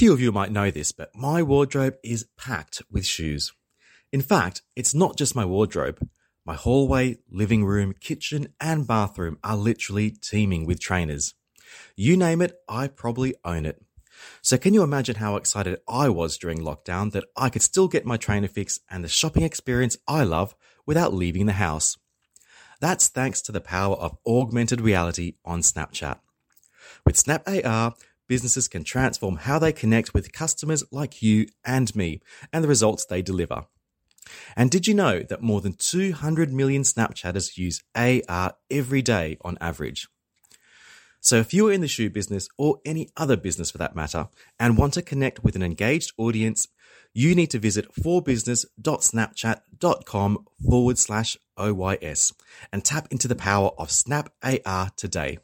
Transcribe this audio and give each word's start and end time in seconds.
Few 0.00 0.14
of 0.14 0.20
you 0.22 0.32
might 0.32 0.50
know 0.50 0.70
this, 0.70 0.92
but 0.92 1.14
my 1.14 1.42
wardrobe 1.42 1.96
is 2.02 2.24
packed 2.38 2.80
with 2.90 3.04
shoes. 3.04 3.52
In 4.10 4.22
fact, 4.22 4.62
it's 4.74 4.94
not 4.94 5.18
just 5.18 5.36
my 5.36 5.44
wardrobe. 5.44 6.08
My 6.46 6.54
hallway, 6.54 7.18
living 7.30 7.66
room, 7.66 7.92
kitchen, 8.00 8.54
and 8.58 8.86
bathroom 8.86 9.36
are 9.44 9.58
literally 9.58 10.10
teeming 10.10 10.64
with 10.64 10.80
trainers. 10.80 11.34
You 11.96 12.16
name 12.16 12.40
it, 12.40 12.56
I 12.66 12.88
probably 12.88 13.34
own 13.44 13.66
it. 13.66 13.84
So 14.40 14.56
can 14.56 14.72
you 14.72 14.82
imagine 14.82 15.16
how 15.16 15.36
excited 15.36 15.78
I 15.86 16.08
was 16.08 16.38
during 16.38 16.60
lockdown 16.60 17.12
that 17.12 17.24
I 17.36 17.50
could 17.50 17.60
still 17.60 17.86
get 17.86 18.06
my 18.06 18.16
trainer 18.16 18.48
fix 18.48 18.80
and 18.88 19.04
the 19.04 19.08
shopping 19.08 19.42
experience 19.42 19.98
I 20.08 20.22
love 20.22 20.54
without 20.86 21.12
leaving 21.12 21.44
the 21.44 21.52
house? 21.52 21.98
That's 22.80 23.08
thanks 23.08 23.42
to 23.42 23.52
the 23.52 23.60
power 23.60 23.96
of 23.96 24.16
augmented 24.26 24.80
reality 24.80 25.34
on 25.44 25.60
Snapchat. 25.60 26.20
With 27.04 27.18
Snap 27.18 27.46
AR, 27.46 27.94
businesses 28.30 28.68
can 28.68 28.84
transform 28.84 29.36
how 29.38 29.58
they 29.58 29.72
connect 29.72 30.14
with 30.14 30.32
customers 30.32 30.84
like 30.92 31.20
you 31.20 31.46
and 31.64 31.92
me 31.96 32.20
and 32.52 32.62
the 32.62 32.68
results 32.68 33.04
they 33.04 33.22
deliver. 33.22 33.64
And 34.54 34.70
did 34.70 34.86
you 34.86 34.94
know 34.94 35.24
that 35.24 35.42
more 35.42 35.60
than 35.60 35.72
200 35.72 36.52
million 36.52 36.82
Snapchatters 36.82 37.58
use 37.58 37.82
AR 37.96 38.54
every 38.70 39.02
day 39.02 39.36
on 39.40 39.58
average? 39.60 40.06
So 41.20 41.38
if 41.38 41.52
you 41.52 41.66
are 41.66 41.72
in 41.72 41.80
the 41.80 41.88
shoe 41.88 42.08
business 42.08 42.48
or 42.56 42.78
any 42.84 43.08
other 43.16 43.36
business 43.36 43.72
for 43.72 43.78
that 43.78 43.96
matter 43.96 44.28
and 44.60 44.78
want 44.78 44.94
to 44.94 45.02
connect 45.02 45.42
with 45.42 45.56
an 45.56 45.64
engaged 45.64 46.12
audience, 46.16 46.68
you 47.12 47.34
need 47.34 47.50
to 47.50 47.58
visit 47.58 47.92
forbusiness.snapchat.com 47.96 50.46
forward 50.68 50.98
slash 50.98 51.36
OYS 51.58 52.32
and 52.72 52.84
tap 52.84 53.08
into 53.10 53.26
the 53.26 53.34
power 53.34 53.72
of 53.76 53.90
Snap 53.90 54.32
AR 54.44 54.90
today. 54.96 55.38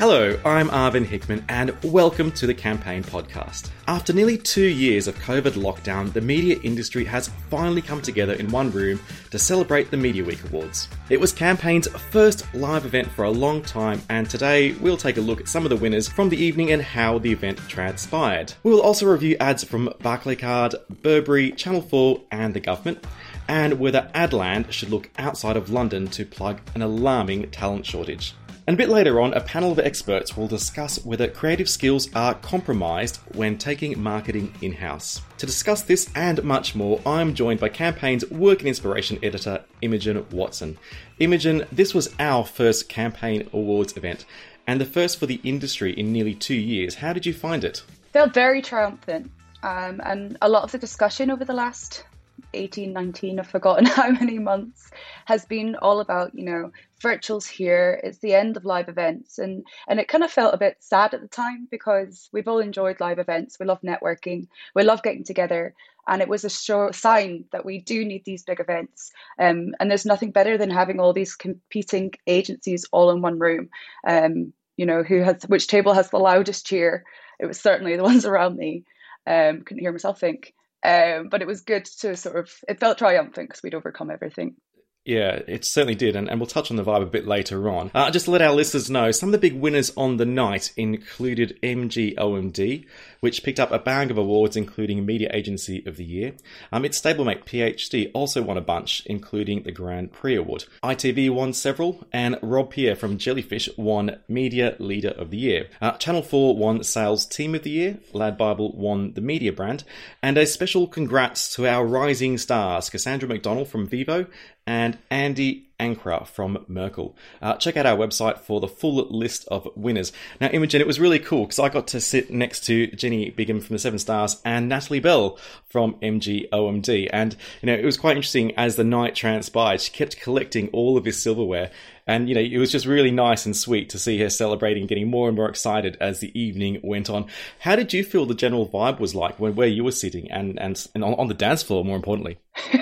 Hello, 0.00 0.34
I'm 0.46 0.70
Arvind 0.70 1.04
Hickman, 1.04 1.44
and 1.50 1.76
welcome 1.84 2.32
to 2.32 2.46
the 2.46 2.54
Campaign 2.54 3.02
Podcast. 3.02 3.68
After 3.86 4.14
nearly 4.14 4.38
two 4.38 4.64
years 4.64 5.06
of 5.06 5.14
COVID 5.16 5.62
lockdown, 5.62 6.10
the 6.10 6.22
media 6.22 6.58
industry 6.62 7.04
has 7.04 7.28
finally 7.50 7.82
come 7.82 8.00
together 8.00 8.32
in 8.32 8.48
one 8.48 8.70
room 8.70 8.98
to 9.30 9.38
celebrate 9.38 9.90
the 9.90 9.98
Media 9.98 10.24
Week 10.24 10.42
Awards. 10.44 10.88
It 11.10 11.20
was 11.20 11.34
Campaign's 11.34 11.86
first 11.86 12.46
live 12.54 12.86
event 12.86 13.08
for 13.08 13.26
a 13.26 13.30
long 13.30 13.60
time, 13.60 14.00
and 14.08 14.30
today 14.30 14.72
we'll 14.72 14.96
take 14.96 15.18
a 15.18 15.20
look 15.20 15.38
at 15.38 15.48
some 15.48 15.66
of 15.66 15.68
the 15.68 15.76
winners 15.76 16.08
from 16.08 16.30
the 16.30 16.42
evening 16.42 16.72
and 16.72 16.80
how 16.80 17.18
the 17.18 17.32
event 17.32 17.58
transpired. 17.68 18.54
We 18.62 18.70
will 18.70 18.80
also 18.80 19.04
review 19.04 19.36
ads 19.38 19.64
from 19.64 19.88
Barclaycard, 20.00 20.76
Burberry, 21.02 21.52
Channel 21.52 21.82
4, 21.82 22.22
and 22.30 22.54
the 22.54 22.60
government 22.60 23.04
and 23.50 23.80
whether 23.80 24.08
Adland 24.14 24.70
should 24.70 24.90
look 24.90 25.10
outside 25.18 25.56
of 25.56 25.70
London 25.70 26.06
to 26.06 26.24
plug 26.24 26.60
an 26.76 26.82
alarming 26.82 27.50
talent 27.50 27.84
shortage. 27.84 28.32
And 28.70 28.76
a 28.76 28.86
bit 28.86 28.88
later 28.88 29.20
on, 29.20 29.34
a 29.34 29.40
panel 29.40 29.72
of 29.72 29.80
experts 29.80 30.36
will 30.36 30.46
discuss 30.46 31.04
whether 31.04 31.26
creative 31.26 31.68
skills 31.68 32.08
are 32.14 32.34
compromised 32.34 33.16
when 33.34 33.58
taking 33.58 34.00
marketing 34.00 34.54
in 34.62 34.74
house. 34.74 35.22
To 35.38 35.46
discuss 35.46 35.82
this 35.82 36.08
and 36.14 36.44
much 36.44 36.76
more, 36.76 37.00
I'm 37.04 37.34
joined 37.34 37.58
by 37.58 37.70
Campaign's 37.70 38.30
Work 38.30 38.60
and 38.60 38.68
Inspiration 38.68 39.18
editor, 39.24 39.64
Imogen 39.82 40.24
Watson. 40.30 40.78
Imogen, 41.18 41.66
this 41.72 41.94
was 41.94 42.14
our 42.20 42.44
first 42.44 42.88
Campaign 42.88 43.48
Awards 43.52 43.96
event 43.96 44.24
and 44.68 44.80
the 44.80 44.84
first 44.84 45.18
for 45.18 45.26
the 45.26 45.40
industry 45.42 45.92
in 45.92 46.12
nearly 46.12 46.36
two 46.36 46.54
years. 46.54 46.94
How 46.94 47.12
did 47.12 47.26
you 47.26 47.34
find 47.34 47.64
it? 47.64 47.82
Felt 48.12 48.32
very 48.32 48.62
triumphant. 48.62 49.32
Um, 49.64 50.00
and 50.04 50.38
a 50.42 50.48
lot 50.48 50.62
of 50.62 50.70
the 50.70 50.78
discussion 50.78 51.32
over 51.32 51.44
the 51.44 51.54
last 51.54 52.04
18, 52.54 52.92
19, 52.92 53.38
I've 53.38 53.46
forgotten 53.46 53.84
how 53.86 54.10
many 54.10 54.38
months, 54.38 54.90
has 55.26 55.44
been 55.44 55.76
all 55.76 56.00
about, 56.00 56.34
you 56.34 56.44
know, 56.44 56.72
virtual's 57.00 57.46
here, 57.46 58.00
it's 58.04 58.18
the 58.18 58.34
end 58.34 58.56
of 58.56 58.64
live 58.64 58.88
events. 58.88 59.38
And, 59.38 59.64
and 59.88 60.00
it 60.00 60.08
kind 60.08 60.24
of 60.24 60.30
felt 60.30 60.54
a 60.54 60.58
bit 60.58 60.76
sad 60.80 61.14
at 61.14 61.20
the 61.20 61.28
time 61.28 61.68
because 61.70 62.28
we've 62.32 62.48
all 62.48 62.58
enjoyed 62.58 63.00
live 63.00 63.18
events. 63.18 63.58
We 63.58 63.66
love 63.66 63.80
networking, 63.82 64.48
we 64.74 64.82
love 64.82 65.02
getting 65.02 65.24
together. 65.24 65.74
And 66.08 66.22
it 66.22 66.28
was 66.28 66.44
a 66.44 66.50
sure 66.50 66.92
sign 66.92 67.44
that 67.52 67.64
we 67.64 67.78
do 67.78 68.04
need 68.04 68.24
these 68.24 68.42
big 68.42 68.58
events. 68.58 69.12
Um, 69.38 69.74
and 69.78 69.90
there's 69.90 70.06
nothing 70.06 70.32
better 70.32 70.58
than 70.58 70.70
having 70.70 70.98
all 70.98 71.12
these 71.12 71.36
competing 71.36 72.12
agencies 72.26 72.84
all 72.90 73.10
in 73.10 73.22
one 73.22 73.38
room. 73.38 73.68
Um, 74.06 74.52
you 74.76 74.86
know, 74.86 75.02
who 75.02 75.22
has 75.22 75.42
which 75.46 75.66
table 75.66 75.92
has 75.92 76.10
the 76.10 76.18
loudest 76.18 76.66
cheer? 76.66 77.04
It 77.38 77.46
was 77.46 77.60
certainly 77.60 77.96
the 77.96 78.02
ones 78.10 78.24
around 78.24 78.56
me. 78.56 78.84
Um, 79.26 79.62
couldn't 79.62 79.82
hear 79.82 79.92
myself 79.92 80.18
think. 80.18 80.54
Um, 80.82 81.28
but 81.28 81.42
it 81.42 81.46
was 81.46 81.60
good 81.60 81.84
to 82.00 82.16
sort 82.16 82.36
of, 82.36 82.50
it 82.66 82.80
felt 82.80 82.98
triumphant 82.98 83.48
because 83.48 83.62
we'd 83.62 83.74
overcome 83.74 84.10
everything. 84.10 84.56
Yeah, 85.04 85.40
it 85.46 85.64
certainly 85.64 85.94
did, 85.94 86.14
and, 86.14 86.28
and 86.28 86.38
we'll 86.38 86.46
touch 86.46 86.70
on 86.70 86.76
the 86.76 86.84
vibe 86.84 87.02
a 87.02 87.06
bit 87.06 87.26
later 87.26 87.70
on. 87.70 87.90
Uh, 87.94 88.10
just 88.10 88.26
to 88.26 88.30
let 88.30 88.42
our 88.42 88.52
listeners 88.52 88.90
know, 88.90 89.10
some 89.12 89.30
of 89.30 89.32
the 89.32 89.38
big 89.38 89.58
winners 89.58 89.90
on 89.96 90.18
the 90.18 90.26
night 90.26 90.72
included 90.76 91.58
MGOMD, 91.62 92.86
which 93.20 93.42
picked 93.42 93.60
up 93.60 93.70
a 93.70 93.78
bag 93.78 94.10
of 94.10 94.18
awards, 94.18 94.56
including 94.56 95.06
Media 95.06 95.30
Agency 95.32 95.82
of 95.86 95.96
the 95.96 96.04
Year. 96.04 96.32
Um, 96.72 96.84
its 96.84 97.00
stablemate 97.00 97.44
PhD 97.44 98.10
also 98.14 98.42
won 98.42 98.56
a 98.56 98.62
bunch, 98.62 99.02
including 99.06 99.62
the 99.62 99.72
Grand 99.72 100.12
Prix 100.12 100.36
Award. 100.36 100.64
ITV 100.82 101.30
won 101.30 101.52
several, 101.52 102.06
and 102.12 102.38
Rob 102.42 102.70
Pierre 102.70 102.96
from 102.96 103.18
Jellyfish 103.18 103.68
won 103.76 104.18
Media 104.28 104.76
Leader 104.78 105.10
of 105.10 105.30
the 105.30 105.38
Year. 105.38 105.68
Uh, 105.80 105.92
Channel 105.92 106.22
4 106.22 106.56
won 106.56 106.82
Sales 106.82 107.26
Team 107.26 107.54
of 107.54 107.62
the 107.62 107.70
Year, 107.70 107.98
Lad 108.12 108.36
Bible 108.36 108.72
won 108.72 109.12
the 109.14 109.20
Media 109.20 109.52
Brand, 109.52 109.84
and 110.22 110.36
a 110.36 110.46
special 110.46 110.86
congrats 110.86 111.54
to 111.54 111.66
our 111.66 111.86
rising 111.86 112.38
stars, 112.38 112.90
Cassandra 112.90 113.28
McDonald 113.28 113.68
from 113.68 113.86
Vivo 113.86 114.26
and 114.66 114.98
Andy 115.10 115.69
Ankra 115.80 116.26
from 116.26 116.64
Merkle. 116.68 117.16
Uh, 117.40 117.56
check 117.56 117.76
out 117.76 117.86
our 117.86 117.96
website 117.96 118.38
for 118.38 118.60
the 118.60 118.68
full 118.68 119.08
list 119.10 119.48
of 119.48 119.66
winners. 119.74 120.12
Now, 120.40 120.48
Imogen, 120.48 120.80
it 120.80 120.86
was 120.86 121.00
really 121.00 121.18
cool 121.18 121.46
because 121.46 121.58
I 121.58 121.70
got 121.70 121.88
to 121.88 122.00
sit 122.00 122.30
next 122.30 122.64
to 122.66 122.88
Jenny 122.88 123.30
Biggam 123.30 123.62
from 123.62 123.74
the 123.74 123.80
Seven 123.80 123.98
Stars 123.98 124.40
and 124.44 124.68
Natalie 124.68 125.00
Bell 125.00 125.38
from 125.70 125.94
MGOMD. 125.94 127.08
And, 127.12 127.36
you 127.62 127.66
know, 127.66 127.74
it 127.74 127.84
was 127.84 127.96
quite 127.96 128.16
interesting 128.16 128.52
as 128.56 128.76
the 128.76 128.84
night 128.84 129.14
transpired. 129.14 129.80
She 129.80 129.90
kept 129.90 130.20
collecting 130.20 130.68
all 130.68 130.96
of 130.96 131.04
this 131.04 131.22
silverware. 131.22 131.70
And, 132.06 132.28
you 132.28 132.34
know, 132.34 132.40
it 132.40 132.58
was 132.58 132.72
just 132.72 132.86
really 132.86 133.12
nice 133.12 133.46
and 133.46 133.56
sweet 133.56 133.90
to 133.90 133.98
see 133.98 134.18
her 134.18 134.30
celebrating, 134.30 134.86
getting 134.86 135.08
more 135.08 135.28
and 135.28 135.36
more 135.36 135.48
excited 135.48 135.96
as 136.00 136.18
the 136.18 136.36
evening 136.38 136.80
went 136.82 137.08
on. 137.08 137.26
How 137.60 137.76
did 137.76 137.92
you 137.92 138.02
feel 138.02 138.26
the 138.26 138.34
general 138.34 138.68
vibe 138.68 138.98
was 138.98 139.14
like 139.14 139.38
when, 139.38 139.54
where 139.54 139.68
you 139.68 139.84
were 139.84 139.92
sitting 139.92 140.30
and, 140.30 140.58
and, 140.58 140.86
and 140.94 141.04
on, 141.04 141.14
on 141.14 141.28
the 141.28 141.34
dance 141.34 141.62
floor, 141.62 141.84
more 141.84 141.94
importantly? 141.96 142.38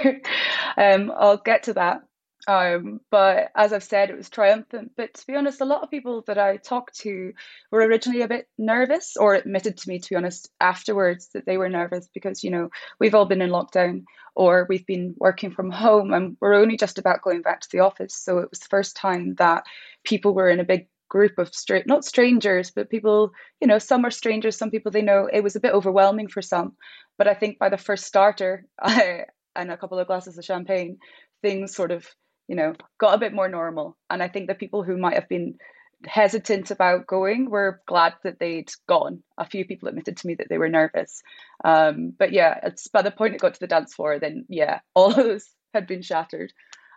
um, 0.78 1.12
I'll 1.14 1.37
get 1.37 1.64
to 1.64 1.75
that. 1.75 2.07
But 2.48 3.50
as 3.54 3.75
I've 3.75 3.84
said, 3.84 4.09
it 4.09 4.16
was 4.16 4.31
triumphant. 4.31 4.92
But 4.97 5.12
to 5.14 5.26
be 5.26 5.36
honest, 5.36 5.60
a 5.60 5.66
lot 5.66 5.82
of 5.82 5.91
people 5.91 6.22
that 6.26 6.38
I 6.38 6.56
talked 6.56 6.98
to 7.00 7.32
were 7.70 7.81
originally 7.81 8.22
a 8.22 8.28
bit 8.28 8.48
nervous 8.56 9.16
or 9.19 9.34
admitted 9.34 9.76
to 9.76 9.88
me, 9.88 9.98
to 9.98 10.09
be 10.09 10.16
honest, 10.16 10.50
afterwards 10.58 11.28
that 11.34 11.44
they 11.44 11.58
were 11.58 11.69
nervous 11.69 12.08
because, 12.14 12.42
you 12.42 12.50
know, 12.50 12.70
we've 12.98 13.14
all 13.14 13.26
been 13.26 13.42
in 13.42 13.50
lockdown 13.50 14.04
or 14.34 14.66
we've 14.69 14.87
been 14.87 15.14
working 15.19 15.50
from 15.50 15.70
home 15.70 16.14
and 16.14 16.38
we're 16.41 16.54
only 16.54 16.78
just 16.78 16.98
about 16.98 17.20
going 17.20 17.42
back 17.42 17.60
to 17.60 17.69
the 17.70 17.81
office. 17.81 18.14
So 18.14 18.38
it 18.38 18.48
was 18.48 18.60
the 18.60 18.69
first 18.70 18.97
time 18.97 19.34
that 19.34 19.64
people 20.04 20.32
were 20.32 20.48
in 20.48 20.60
a 20.60 20.64
big 20.64 20.87
group 21.10 21.38
of 21.38 21.54
straight, 21.54 21.87
not 21.87 22.04
strangers, 22.04 22.70
but 22.70 22.88
people, 22.88 23.32
you 23.60 23.66
know, 23.66 23.78
some 23.78 24.06
are 24.06 24.10
strangers, 24.10 24.56
some 24.56 24.70
people 24.70 24.91
they 24.91 25.03
know. 25.03 25.28
It 25.31 25.42
was 25.42 25.56
a 25.56 25.60
bit 25.60 25.75
overwhelming 25.75 26.28
for 26.28 26.41
some. 26.41 26.76
But 27.19 27.28
I 27.28 27.34
think 27.34 27.58
by 27.58 27.69
the 27.69 27.76
first 27.76 28.06
starter 28.06 28.64
I, 28.81 29.25
and 29.54 29.70
a 29.70 29.76
couple 29.76 29.98
of 29.98 30.06
glasses 30.06 30.38
of 30.38 30.44
champagne, 30.47 30.98
things 31.42 31.75
sort 31.75 31.91
of 31.91 32.06
you 32.48 32.56
know, 32.56 32.75
got 32.98 33.14
a 33.14 33.19
bit 33.19 33.32
more 33.32 33.48
normal. 33.48 33.97
And 34.10 34.22
I 34.22 34.28
think 34.28 34.48
the 34.48 34.54
people 34.54 34.82
who 34.82 34.97
might 34.97 35.14
have 35.14 35.28
been 35.28 35.59
hesitant 36.06 36.70
about 36.70 37.06
going 37.06 37.50
were 37.50 37.82
glad 37.86 38.14
that 38.25 38.38
they'd 38.38 38.70
gone. 38.88 39.22
A 39.36 39.44
few 39.44 39.64
people 39.64 39.88
admitted 39.88 40.16
to 40.16 40.26
me 40.26 40.34
that 40.36 40.48
they 40.48 40.58
were 40.58 40.69
nervous. 40.69 41.22
Um, 41.64 42.14
but 42.19 42.32
yeah, 42.32 42.58
it's 42.62 42.88
by 42.88 43.03
the 43.03 43.10
point 43.10 43.34
it 43.34 43.41
got 43.41 43.54
to 43.54 43.60
the 43.60 43.66
dance 43.66 43.94
floor, 43.94 44.19
then 44.19 44.47
yeah, 44.48 44.81
all 44.94 45.10
of 45.10 45.16
those 45.16 45.48
had 45.75 45.87
been 45.87 46.03
shattered. 46.03 46.53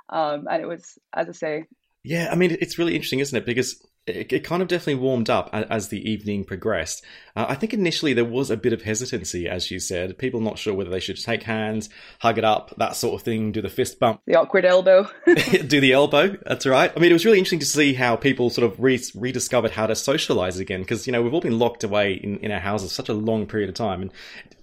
Um, 0.09 0.47
and 0.49 0.61
it 0.61 0.67
was, 0.67 0.97
as 1.13 1.29
I 1.29 1.33
say. 1.33 1.65
Yeah, 2.03 2.29
I 2.31 2.35
mean, 2.35 2.57
it's 2.59 2.77
really 2.77 2.95
interesting, 2.95 3.19
isn't 3.19 3.37
it? 3.37 3.45
Because 3.45 3.81
it, 4.15 4.33
it, 4.33 4.43
kind 4.43 4.61
of 4.61 4.67
definitely 4.67 4.95
warmed 4.95 5.29
up 5.29 5.49
as 5.53 5.87
the 5.87 6.09
evening 6.09 6.43
progressed. 6.43 7.03
Uh, 7.35 7.45
I 7.49 7.55
think 7.55 7.73
initially 7.73 8.13
there 8.13 8.25
was 8.25 8.49
a 8.49 8.57
bit 8.57 8.73
of 8.73 8.81
hesitancy, 8.81 9.47
as 9.47 9.71
you 9.71 9.79
said, 9.79 10.17
people 10.17 10.41
not 10.41 10.57
sure 10.57 10.73
whether 10.73 10.89
they 10.89 10.99
should 10.99 11.21
take 11.21 11.43
hands, 11.43 11.89
hug 12.19 12.37
it 12.37 12.43
up, 12.43 12.73
that 12.77 12.95
sort 12.95 13.15
of 13.15 13.23
thing, 13.23 13.51
do 13.51 13.61
the 13.61 13.69
fist 13.69 13.99
bump, 13.99 14.21
the 14.25 14.35
awkward 14.35 14.65
elbow, 14.65 15.07
do 15.25 15.79
the 15.79 15.93
elbow. 15.93 16.37
That's 16.45 16.65
right. 16.65 16.91
I 16.95 16.99
mean, 16.99 17.11
it 17.11 17.13
was 17.13 17.25
really 17.25 17.37
interesting 17.37 17.59
to 17.59 17.65
see 17.65 17.93
how 17.93 18.15
people 18.15 18.49
sort 18.49 18.71
of 18.71 18.79
re- 18.79 19.01
rediscovered 19.15 19.71
how 19.71 19.87
to 19.87 19.95
socialize 19.95 20.59
again, 20.59 20.81
because 20.81 21.07
you 21.07 21.13
know 21.13 21.21
we've 21.21 21.33
all 21.33 21.41
been 21.41 21.59
locked 21.59 21.83
away 21.83 22.13
in, 22.13 22.37
in 22.39 22.51
our 22.51 22.59
houses 22.59 22.91
such 22.91 23.09
a 23.09 23.13
long 23.13 23.45
period 23.45 23.69
of 23.69 23.75
time, 23.75 24.01
and 24.01 24.11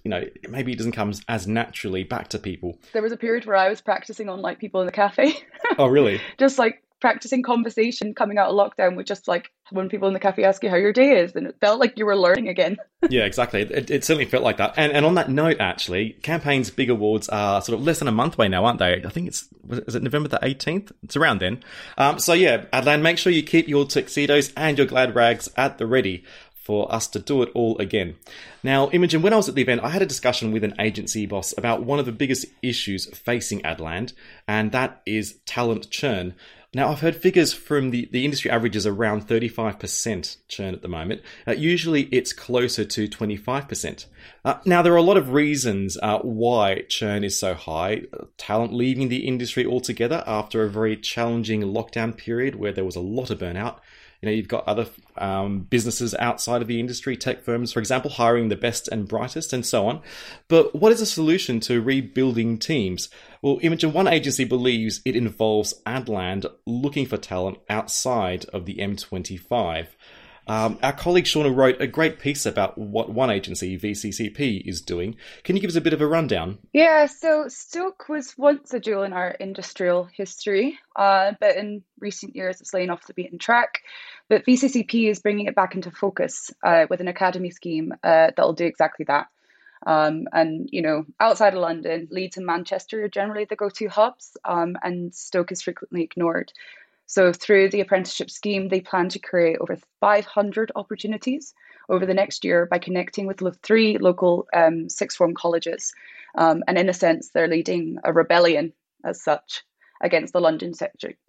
you 0.03 0.09
know 0.09 0.23
maybe 0.49 0.71
it 0.71 0.77
doesn't 0.77 0.93
come 0.93 1.13
as 1.27 1.47
naturally 1.47 2.03
back 2.03 2.29
to 2.29 2.39
people. 2.39 2.77
There 2.93 3.01
was 3.01 3.11
a 3.11 3.17
period 3.17 3.45
where 3.45 3.55
I 3.55 3.69
was 3.69 3.81
practicing 3.81 4.29
on 4.29 4.41
like 4.41 4.59
people 4.59 4.81
in 4.81 4.85
the 4.85 4.91
cafe. 4.91 5.35
oh, 5.77 5.87
really? 5.87 6.21
Just 6.37 6.59
like 6.59 6.83
practicing 6.99 7.43
conversation 7.43 8.13
coming 8.13 8.37
out 8.37 8.49
of 8.49 8.55
lockdown 8.55 8.95
with 8.95 9.05
just 9.05 9.27
like 9.27 9.51
when 9.71 9.89
people 9.89 10.07
in 10.07 10.13
the 10.13 10.19
cafe 10.19 10.43
ask 10.43 10.63
you 10.63 10.69
how 10.69 10.75
your 10.75 10.93
day 10.93 11.19
is, 11.19 11.35
and 11.35 11.47
it 11.47 11.55
felt 11.61 11.79
like 11.79 11.97
you 11.97 12.05
were 12.05 12.17
learning 12.17 12.47
again. 12.47 12.77
yeah, 13.09 13.23
exactly. 13.23 13.61
It, 13.61 13.89
it, 13.89 14.03
certainly 14.03 14.25
felt 14.25 14.43
like 14.43 14.57
that. 14.57 14.73
And 14.77 14.91
and 14.91 15.05
on 15.05 15.15
that 15.15 15.29
note, 15.29 15.57
actually, 15.59 16.11
campaign's 16.21 16.69
big 16.69 16.89
awards 16.89 17.29
are 17.29 17.61
sort 17.61 17.77
of 17.77 17.85
less 17.85 17.99
than 17.99 18.07
a 18.07 18.13
month 18.13 18.35
away 18.35 18.47
now, 18.47 18.65
aren't 18.65 18.79
they? 18.79 19.03
I 19.03 19.09
think 19.09 19.27
it's 19.27 19.47
is 19.69 19.95
it 19.95 20.03
November 20.03 20.29
the 20.29 20.39
eighteenth? 20.41 20.91
It's 21.03 21.15
around 21.15 21.39
then. 21.39 21.63
Um, 21.97 22.19
so 22.19 22.33
yeah, 22.33 22.65
Adland, 22.73 23.01
make 23.01 23.17
sure 23.17 23.31
you 23.31 23.43
keep 23.43 23.67
your 23.67 23.85
tuxedos 23.85 24.51
and 24.55 24.77
your 24.77 24.87
glad 24.87 25.15
rags 25.15 25.49
at 25.55 25.77
the 25.77 25.87
ready 25.87 26.23
for 26.69 26.93
us 26.93 27.07
to 27.07 27.17
do 27.17 27.41
it 27.41 27.49
all 27.55 27.75
again. 27.79 28.15
Now, 28.61 28.91
Imogen, 28.91 29.23
when 29.23 29.33
I 29.33 29.37
was 29.37 29.49
at 29.49 29.55
the 29.55 29.63
event, 29.63 29.81
I 29.83 29.89
had 29.89 30.03
a 30.03 30.05
discussion 30.05 30.51
with 30.51 30.63
an 30.63 30.75
agency 30.79 31.25
boss 31.25 31.51
about 31.57 31.81
one 31.83 31.97
of 31.97 32.05
the 32.05 32.11
biggest 32.11 32.45
issues 32.61 33.07
facing 33.07 33.61
Adland, 33.61 34.13
and 34.47 34.71
that 34.71 35.01
is 35.03 35.39
talent 35.47 35.89
churn. 35.89 36.35
Now, 36.71 36.91
I've 36.91 36.99
heard 36.99 37.15
figures 37.15 37.51
from 37.51 37.89
the, 37.89 38.07
the 38.11 38.23
industry 38.23 38.51
averages 38.51 38.85
around 38.85 39.27
35% 39.27 40.37
churn 40.47 40.75
at 40.75 40.83
the 40.83 40.87
moment. 40.87 41.23
Uh, 41.47 41.53
usually 41.53 42.03
it's 42.11 42.31
closer 42.31 42.85
to 42.85 43.07
25%. 43.07 44.05
Uh, 44.45 44.59
now, 44.65 44.83
there 44.83 44.93
are 44.93 44.97
a 44.97 45.01
lot 45.01 45.17
of 45.17 45.33
reasons 45.33 45.97
uh, 46.03 46.19
why 46.19 46.83
churn 46.87 47.23
is 47.23 47.39
so 47.39 47.55
high. 47.55 48.03
Talent 48.37 48.71
leaving 48.71 49.09
the 49.09 49.27
industry 49.27 49.65
altogether 49.65 50.23
after 50.27 50.63
a 50.63 50.69
very 50.69 50.95
challenging 50.95 51.61
lockdown 51.63 52.15
period 52.15 52.53
where 52.53 52.71
there 52.71 52.85
was 52.85 52.95
a 52.95 53.01
lot 53.01 53.31
of 53.31 53.39
burnout. 53.39 53.79
You 54.21 54.27
know, 54.27 54.33
you've 54.33 54.47
got 54.47 54.67
other 54.67 54.85
um, 55.17 55.61
businesses 55.61 56.13
outside 56.19 56.61
of 56.61 56.67
the 56.67 56.79
industry, 56.79 57.15
tech 57.15 57.41
firms, 57.41 57.71
for 57.71 57.79
example, 57.79 58.11
hiring 58.11 58.49
the 58.49 58.55
best 58.55 58.89
and 58.89 59.07
brightest, 59.07 59.53
and 59.53 59.65
so 59.65 59.87
on. 59.87 60.01
But 60.49 60.75
what 60.75 60.91
is 60.91 61.01
a 61.01 61.05
solution 61.05 61.61
to 61.61 61.81
rebuilding 61.81 62.59
teams? 62.59 63.09
Well, 63.41 63.59
Imogen, 63.61 63.93
one 63.93 64.07
agency 64.07 64.43
believes 64.43 65.01
it 65.05 65.15
involves 65.15 65.73
Adland 65.85 66.45
looking 66.65 67.05
for 67.05 67.15
talent 67.15 67.59
outside 67.69 68.43
of 68.45 68.65
the 68.65 68.75
M25. 68.75 69.87
Um, 70.45 70.79
our 70.81 70.91
colleague 70.91 71.25
Shauna 71.25 71.55
wrote 71.55 71.79
a 71.79 71.87
great 71.87 72.19
piece 72.19 72.45
about 72.45 72.77
what 72.77 73.13
one 73.13 73.29
agency, 73.29 73.77
VCCP, 73.77 74.67
is 74.67 74.81
doing. 74.81 75.15
Can 75.43 75.55
you 75.55 75.61
give 75.61 75.69
us 75.69 75.77
a 75.77 75.81
bit 75.81 75.93
of 75.93 76.01
a 76.01 76.07
rundown? 76.07 76.57
Yeah, 76.73 77.05
so 77.05 77.45
Stoke 77.47 78.09
was 78.09 78.35
once 78.37 78.73
a 78.73 78.79
jewel 78.79 79.03
in 79.03 79.13
our 79.13 79.29
industrial 79.29 80.09
history, 80.11 80.77
uh, 80.97 81.33
but 81.39 81.55
in 81.55 81.83
recent 81.99 82.35
years 82.35 82.59
it's 82.59 82.73
laying 82.73 82.89
off 82.89 83.07
the 83.07 83.13
beaten 83.13 83.37
track. 83.37 83.79
But 84.27 84.43
VCCP 84.45 85.09
is 85.09 85.19
bringing 85.19 85.45
it 85.45 85.55
back 85.55 85.75
into 85.75 85.91
focus 85.91 86.51
uh, 86.65 86.87
with 86.89 86.99
an 86.99 87.07
academy 87.07 87.51
scheme 87.51 87.93
uh, 88.03 88.31
that 88.35 88.39
will 88.39 88.53
do 88.53 88.65
exactly 88.65 89.05
that. 89.07 89.27
Um, 89.89 90.27
and 90.33 90.69
you 90.71 90.83
know, 90.83 91.03
outside 91.19 91.55
of 91.55 91.61
London, 91.61 92.07
Leeds 92.11 92.37
and 92.37 92.45
Manchester 92.45 93.03
are 93.03 93.09
generally 93.09 93.45
the 93.45 93.55
go-to 93.55 93.87
hubs, 93.87 94.37
um, 94.45 94.77
and 94.83 95.15
Stoke 95.15 95.51
is 95.51 95.63
frequently 95.63 96.03
ignored. 96.03 96.53
So, 97.07 97.33
through 97.33 97.69
the 97.69 97.81
apprenticeship 97.81 98.29
scheme, 98.29 98.67
they 98.67 98.81
plan 98.81 99.09
to 99.09 99.17
create 99.17 99.57
over 99.59 99.79
500 99.99 100.71
opportunities 100.75 101.55
over 101.89 102.05
the 102.05 102.13
next 102.13 102.45
year 102.45 102.67
by 102.67 102.77
connecting 102.77 103.25
with 103.25 103.41
three 103.63 103.97
local 103.97 104.47
um, 104.53 104.89
sixth 104.89 105.17
form 105.17 105.33
colleges. 105.33 105.91
Um, 106.37 106.63
and 106.67 106.77
in 106.77 106.87
a 106.87 106.93
sense, 106.93 107.31
they're 107.31 107.47
leading 107.47 107.97
a 108.03 108.13
rebellion 108.13 108.73
as 109.03 109.23
such 109.23 109.63
against 110.01 110.33
the 110.33 110.39
London 110.39 110.73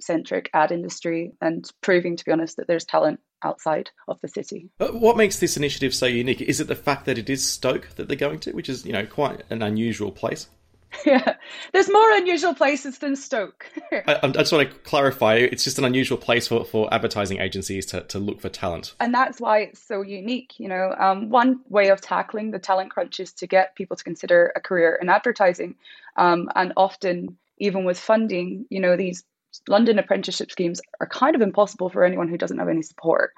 centric 0.01 0.51
ad 0.55 0.73
industry 0.73 1.33
and 1.41 1.69
proving, 1.81 2.17
to 2.17 2.25
be 2.25 2.33
honest, 2.33 2.57
that 2.57 2.67
there's 2.67 2.85
talent 2.85 3.21
outside 3.43 3.91
of 4.09 4.21
the 4.21 4.29
city. 4.29 4.69
What 4.79 5.17
makes 5.17 5.39
this 5.39 5.57
initiative 5.57 5.95
so 5.95 6.07
unique? 6.07 6.41
Is 6.41 6.61
it 6.61 6.69
the 6.69 6.77
fact 6.77 7.07
that 7.07 7.19
it 7.19 7.31
is 7.31 7.45
Stoke 7.45 7.89
that 7.97 8.09
they're 8.09 8.17
going 8.17 8.41
to, 8.41 8.53
which 8.53 8.69
is, 8.69 8.85
you 8.85 8.93
know, 8.93 9.07
quite 9.07 9.43
an 9.51 9.63
unusual 9.63 10.13
place? 10.13 10.49
Yeah, 11.07 11.37
there's 11.73 11.91
more 11.91 12.13
unusual 12.13 12.55
places 12.55 12.99
than 12.99 13.17
Stoke. 13.17 13.67
I, 13.93 14.19
I, 14.23 14.29
just 14.29 14.53
want 14.53 14.71
to 14.71 14.79
clarify 14.81 15.37
it's 15.37 15.65
just 15.65 15.79
an 15.79 15.85
unusual 15.85 16.19
place 16.19 16.49
for, 16.49 16.65
for 16.65 16.93
advertising 16.93 17.41
agencies 17.41 17.87
to, 17.87 18.03
to 18.03 18.19
look 18.19 18.41
for 18.41 18.49
talent. 18.49 18.95
And 19.01 19.15
that's 19.15 19.41
why 19.41 19.61
it's 19.61 19.81
so 19.81 20.03
unique. 20.03 20.59
You 20.59 20.69
know, 20.69 20.95
um, 20.99 21.31
one 21.31 21.61
way 21.69 21.89
of 21.89 22.01
tackling 22.01 22.51
the 22.51 22.59
talent 22.59 22.91
crunch 22.91 23.21
is 23.21 23.33
to 23.35 23.47
get 23.47 23.77
people 23.77 23.97
to 23.97 24.05
consider 24.05 24.53
a 24.57 24.61
career 24.61 24.99
in 25.01 25.09
advertising. 25.09 25.77
Um, 26.17 26.51
and 26.55 26.73
often, 26.77 27.39
even 27.61 27.85
with 27.85 27.99
funding, 27.99 28.67
you 28.71 28.81
know, 28.81 28.97
these 28.97 29.23
London 29.69 29.99
apprenticeship 29.99 30.51
schemes 30.51 30.81
are 31.01 31.07
kind 31.07 31.35
of 31.35 31.43
impossible 31.43 31.89
for 31.89 32.05
anyone 32.05 32.29
who 32.29 32.39
doesn't 32.39 32.59
have 32.59 32.69
any 32.69 32.83
support. 32.83 33.33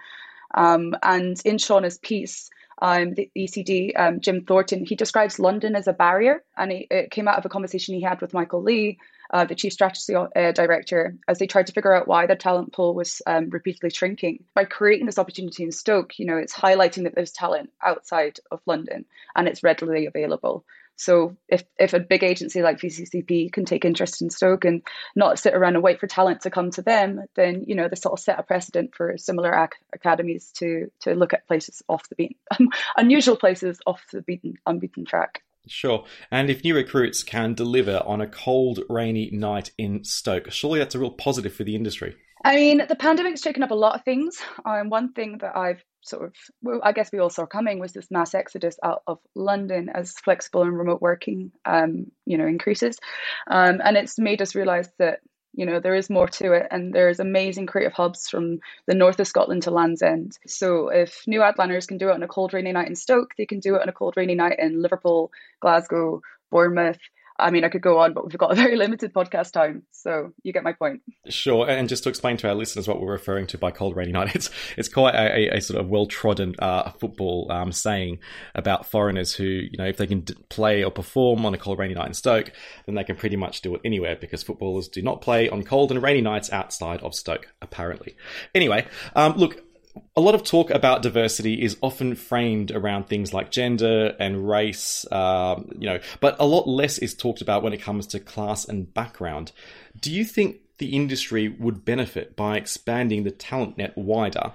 Um, 0.54 0.94
and 1.02 1.40
in 1.44 1.56
Shauna's 1.56 1.98
piece, 1.98 2.50
um, 2.80 3.14
the 3.14 3.30
ECD, 3.36 3.92
um, 3.98 4.20
Jim 4.20 4.44
Thornton, 4.44 4.84
he 4.84 4.96
describes 4.96 5.38
London 5.38 5.76
as 5.76 5.86
a 5.86 5.92
barrier. 5.92 6.42
And 6.56 6.72
he, 6.72 6.86
it 6.90 7.10
came 7.10 7.28
out 7.28 7.38
of 7.38 7.44
a 7.44 7.48
conversation 7.48 7.94
he 7.94 8.02
had 8.02 8.20
with 8.20 8.34
Michael 8.34 8.62
Lee, 8.62 8.98
uh, 9.32 9.44
the 9.44 9.54
chief 9.54 9.72
strategy 9.72 10.14
uh, 10.14 10.52
director, 10.52 11.16
as 11.28 11.38
they 11.38 11.46
tried 11.46 11.66
to 11.68 11.72
figure 11.72 11.94
out 11.94 12.08
why 12.08 12.26
the 12.26 12.36
talent 12.36 12.72
pool 12.72 12.94
was 12.94 13.22
um, 13.26 13.48
repeatedly 13.50 13.90
shrinking. 13.90 14.44
By 14.54 14.64
creating 14.64 15.06
this 15.06 15.18
opportunity 15.18 15.62
in 15.62 15.72
Stoke, 15.72 16.18
you 16.18 16.26
know, 16.26 16.36
it's 16.36 16.52
highlighting 16.52 17.04
that 17.04 17.14
there's 17.14 17.32
talent 17.32 17.70
outside 17.82 18.40
of 18.50 18.60
London 18.66 19.04
and 19.36 19.48
it's 19.48 19.62
readily 19.62 20.06
available. 20.06 20.64
So 20.96 21.36
if 21.48 21.64
if 21.78 21.94
a 21.94 22.00
big 22.00 22.22
agency 22.22 22.62
like 22.62 22.78
VCCP 22.78 23.52
can 23.52 23.64
take 23.64 23.84
interest 23.84 24.22
in 24.22 24.30
Stoke 24.30 24.64
and 24.64 24.82
not 25.16 25.38
sit 25.38 25.54
around 25.54 25.74
and 25.74 25.82
wait 25.82 26.00
for 26.00 26.06
talent 26.06 26.42
to 26.42 26.50
come 26.50 26.70
to 26.72 26.82
them, 26.82 27.24
then 27.34 27.64
you 27.66 27.74
know 27.74 27.88
this 27.88 28.02
sort 28.02 28.12
of 28.12 28.22
set 28.22 28.38
a 28.38 28.42
precedent 28.42 28.94
for 28.94 29.16
similar 29.16 29.54
ac- 29.54 29.78
academies 29.92 30.52
to 30.56 30.90
to 31.00 31.14
look 31.14 31.32
at 31.32 31.46
places 31.46 31.82
off 31.88 32.08
the 32.08 32.14
beaten, 32.14 32.36
unusual 32.96 33.36
places 33.36 33.80
off 33.86 34.02
the 34.12 34.22
beaten 34.22 34.54
unbeaten 34.66 35.04
track. 35.04 35.42
Sure. 35.68 36.04
And 36.30 36.50
if 36.50 36.64
new 36.64 36.74
recruits 36.74 37.22
can 37.22 37.54
deliver 37.54 38.02
on 38.04 38.20
a 38.20 38.26
cold, 38.26 38.80
rainy 38.88 39.30
night 39.30 39.70
in 39.78 40.02
Stoke, 40.04 40.50
surely 40.50 40.80
that's 40.80 40.94
a 40.94 40.98
real 40.98 41.10
positive 41.10 41.54
for 41.54 41.64
the 41.64 41.76
industry. 41.76 42.16
I 42.44 42.56
mean, 42.56 42.82
the 42.88 42.96
pandemic's 42.96 43.40
taken 43.40 43.62
up 43.62 43.70
a 43.70 43.74
lot 43.74 43.94
of 43.94 44.04
things. 44.04 44.40
Um, 44.64 44.88
one 44.88 45.12
thing 45.12 45.38
that 45.38 45.56
I've 45.56 45.82
sort 46.00 46.24
of, 46.24 46.34
well, 46.62 46.80
I 46.82 46.92
guess 46.92 47.12
we 47.12 47.20
all 47.20 47.30
saw 47.30 47.46
coming 47.46 47.78
was 47.78 47.92
this 47.92 48.10
mass 48.10 48.34
exodus 48.34 48.76
out 48.82 49.02
of 49.06 49.18
London 49.34 49.88
as 49.88 50.12
flexible 50.12 50.62
and 50.62 50.76
remote 50.76 51.00
working, 51.00 51.52
um, 51.64 52.06
you 52.26 52.36
know, 52.36 52.46
increases, 52.46 52.98
um, 53.48 53.80
and 53.84 53.96
it's 53.96 54.18
made 54.18 54.42
us 54.42 54.54
realise 54.54 54.88
that 54.98 55.20
you 55.54 55.66
know 55.66 55.80
there 55.80 55.94
is 55.94 56.10
more 56.10 56.28
to 56.28 56.52
it, 56.52 56.66
and 56.70 56.92
there's 56.92 57.20
amazing 57.20 57.66
creative 57.66 57.92
hubs 57.92 58.28
from 58.28 58.58
the 58.86 58.94
north 58.94 59.20
of 59.20 59.28
Scotland 59.28 59.62
to 59.62 59.70
Land's 59.70 60.02
End. 60.02 60.36
So 60.46 60.88
if 60.88 61.22
new 61.26 61.40
Adlanders 61.40 61.86
can 61.86 61.98
do 61.98 62.08
it 62.08 62.14
on 62.14 62.22
a 62.22 62.28
cold 62.28 62.52
rainy 62.52 62.72
night 62.72 62.88
in 62.88 62.96
Stoke, 62.96 63.34
they 63.38 63.46
can 63.46 63.60
do 63.60 63.76
it 63.76 63.82
on 63.82 63.88
a 63.88 63.92
cold 63.92 64.14
rainy 64.16 64.34
night 64.34 64.58
in 64.58 64.82
Liverpool, 64.82 65.30
Glasgow, 65.60 66.22
Bournemouth, 66.50 66.98
I 67.42 67.50
mean, 67.50 67.64
I 67.64 67.68
could 67.68 67.82
go 67.82 67.98
on, 67.98 68.14
but 68.14 68.26
we've 68.26 68.38
got 68.38 68.52
a 68.52 68.54
very 68.54 68.76
limited 68.84 69.12
podcast 69.12 69.52
time, 69.52 69.82
so 69.90 70.32
you 70.42 70.52
get 70.52 70.62
my 70.62 70.72
point. 70.72 71.02
Sure, 71.28 71.68
and 71.68 71.88
just 71.88 72.04
to 72.04 72.08
explain 72.08 72.36
to 72.38 72.48
our 72.48 72.54
listeners 72.54 72.88
what 72.88 73.00
we're 73.00 73.12
referring 73.12 73.46
to 73.48 73.58
by 73.58 73.70
cold 73.70 73.96
rainy 73.96 74.12
night, 74.12 74.32
it's 74.34 74.50
it's 74.76 74.88
quite 74.88 75.14
a, 75.14 75.56
a 75.56 75.60
sort 75.60 75.80
of 75.80 75.88
well 75.88 76.06
trodden 76.06 76.54
uh, 76.58 76.90
football 76.92 77.50
um, 77.50 77.72
saying 77.72 78.18
about 78.54 78.86
foreigners 78.86 79.34
who, 79.34 79.44
you 79.44 79.76
know, 79.78 79.86
if 79.86 79.96
they 79.96 80.06
can 80.06 80.20
d- 80.20 80.34
play 80.48 80.84
or 80.84 80.90
perform 80.90 81.44
on 81.44 81.54
a 81.54 81.58
cold 81.58 81.78
rainy 81.78 81.94
night 81.94 82.08
in 82.08 82.14
Stoke, 82.14 82.52
then 82.86 82.94
they 82.94 83.04
can 83.04 83.16
pretty 83.16 83.36
much 83.36 83.62
do 83.62 83.74
it 83.74 83.80
anywhere 83.84 84.16
because 84.16 84.42
footballers 84.42 84.88
do 84.88 85.02
not 85.02 85.20
play 85.20 85.48
on 85.48 85.62
cold 85.62 85.90
and 85.90 86.02
rainy 86.02 86.20
nights 86.20 86.52
outside 86.52 87.00
of 87.02 87.14
Stoke, 87.14 87.48
apparently. 87.60 88.16
Anyway, 88.54 88.86
um, 89.14 89.34
look, 89.34 89.62
a 90.16 90.20
lot 90.20 90.34
of 90.34 90.42
talk 90.42 90.70
about 90.70 91.02
diversity 91.02 91.62
is 91.62 91.76
often 91.80 92.14
framed 92.14 92.70
around 92.70 93.04
things 93.04 93.32
like 93.32 93.50
gender 93.50 94.14
and 94.18 94.48
race, 94.48 95.10
um, 95.10 95.70
you 95.78 95.86
know, 95.86 96.00
but 96.20 96.36
a 96.38 96.46
lot 96.46 96.68
less 96.68 96.98
is 96.98 97.14
talked 97.14 97.40
about 97.40 97.62
when 97.62 97.72
it 97.72 97.80
comes 97.80 98.06
to 98.08 98.20
class 98.20 98.66
and 98.66 98.92
background. 98.92 99.52
Do 99.98 100.12
you 100.12 100.24
think 100.24 100.58
the 100.78 100.96
industry 100.96 101.48
would 101.48 101.84
benefit 101.84 102.36
by 102.36 102.56
expanding 102.56 103.24
the 103.24 103.30
talent 103.30 103.78
net 103.78 103.96
wider, 103.96 104.52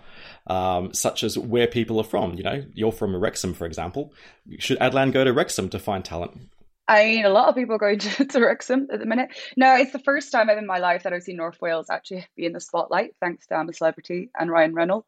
um, 0.47 0.93
such 0.93 1.23
as 1.23 1.37
where 1.37 1.67
people 1.67 1.99
are 1.99 2.03
from? 2.03 2.35
You 2.35 2.43
know, 2.43 2.65
you're 2.73 2.91
from 2.91 3.15
Wrexham, 3.15 3.53
for 3.53 3.65
example. 3.65 4.13
Should 4.59 4.79
Adland 4.79 5.13
go 5.13 5.23
to 5.23 5.33
Wrexham 5.33 5.69
to 5.69 5.79
find 5.79 6.03
talent? 6.03 6.49
I 6.87 7.05
mean, 7.05 7.25
a 7.25 7.29
lot 7.29 7.49
of 7.49 7.55
people 7.55 7.77
go 7.77 7.95
to, 7.97 8.25
to 8.25 8.39
Wrexham 8.39 8.87
at 8.91 8.99
the 8.99 9.05
minute. 9.05 9.29
No, 9.55 9.75
it's 9.75 9.91
the 9.91 9.99
first 9.99 10.31
time 10.31 10.49
in 10.49 10.65
my 10.65 10.79
life 10.79 11.03
that 11.03 11.13
I've 11.13 11.23
seen 11.23 11.37
North 11.37 11.61
Wales 11.61 11.89
actually 11.89 12.25
be 12.35 12.45
in 12.45 12.53
the 12.53 12.59
spotlight, 12.59 13.15
thanks 13.19 13.47
to 13.47 13.55
I'm 13.55 13.69
a 13.69 13.73
Celebrity 13.73 14.29
and 14.37 14.49
Ryan 14.49 14.73
Reynolds. 14.73 15.07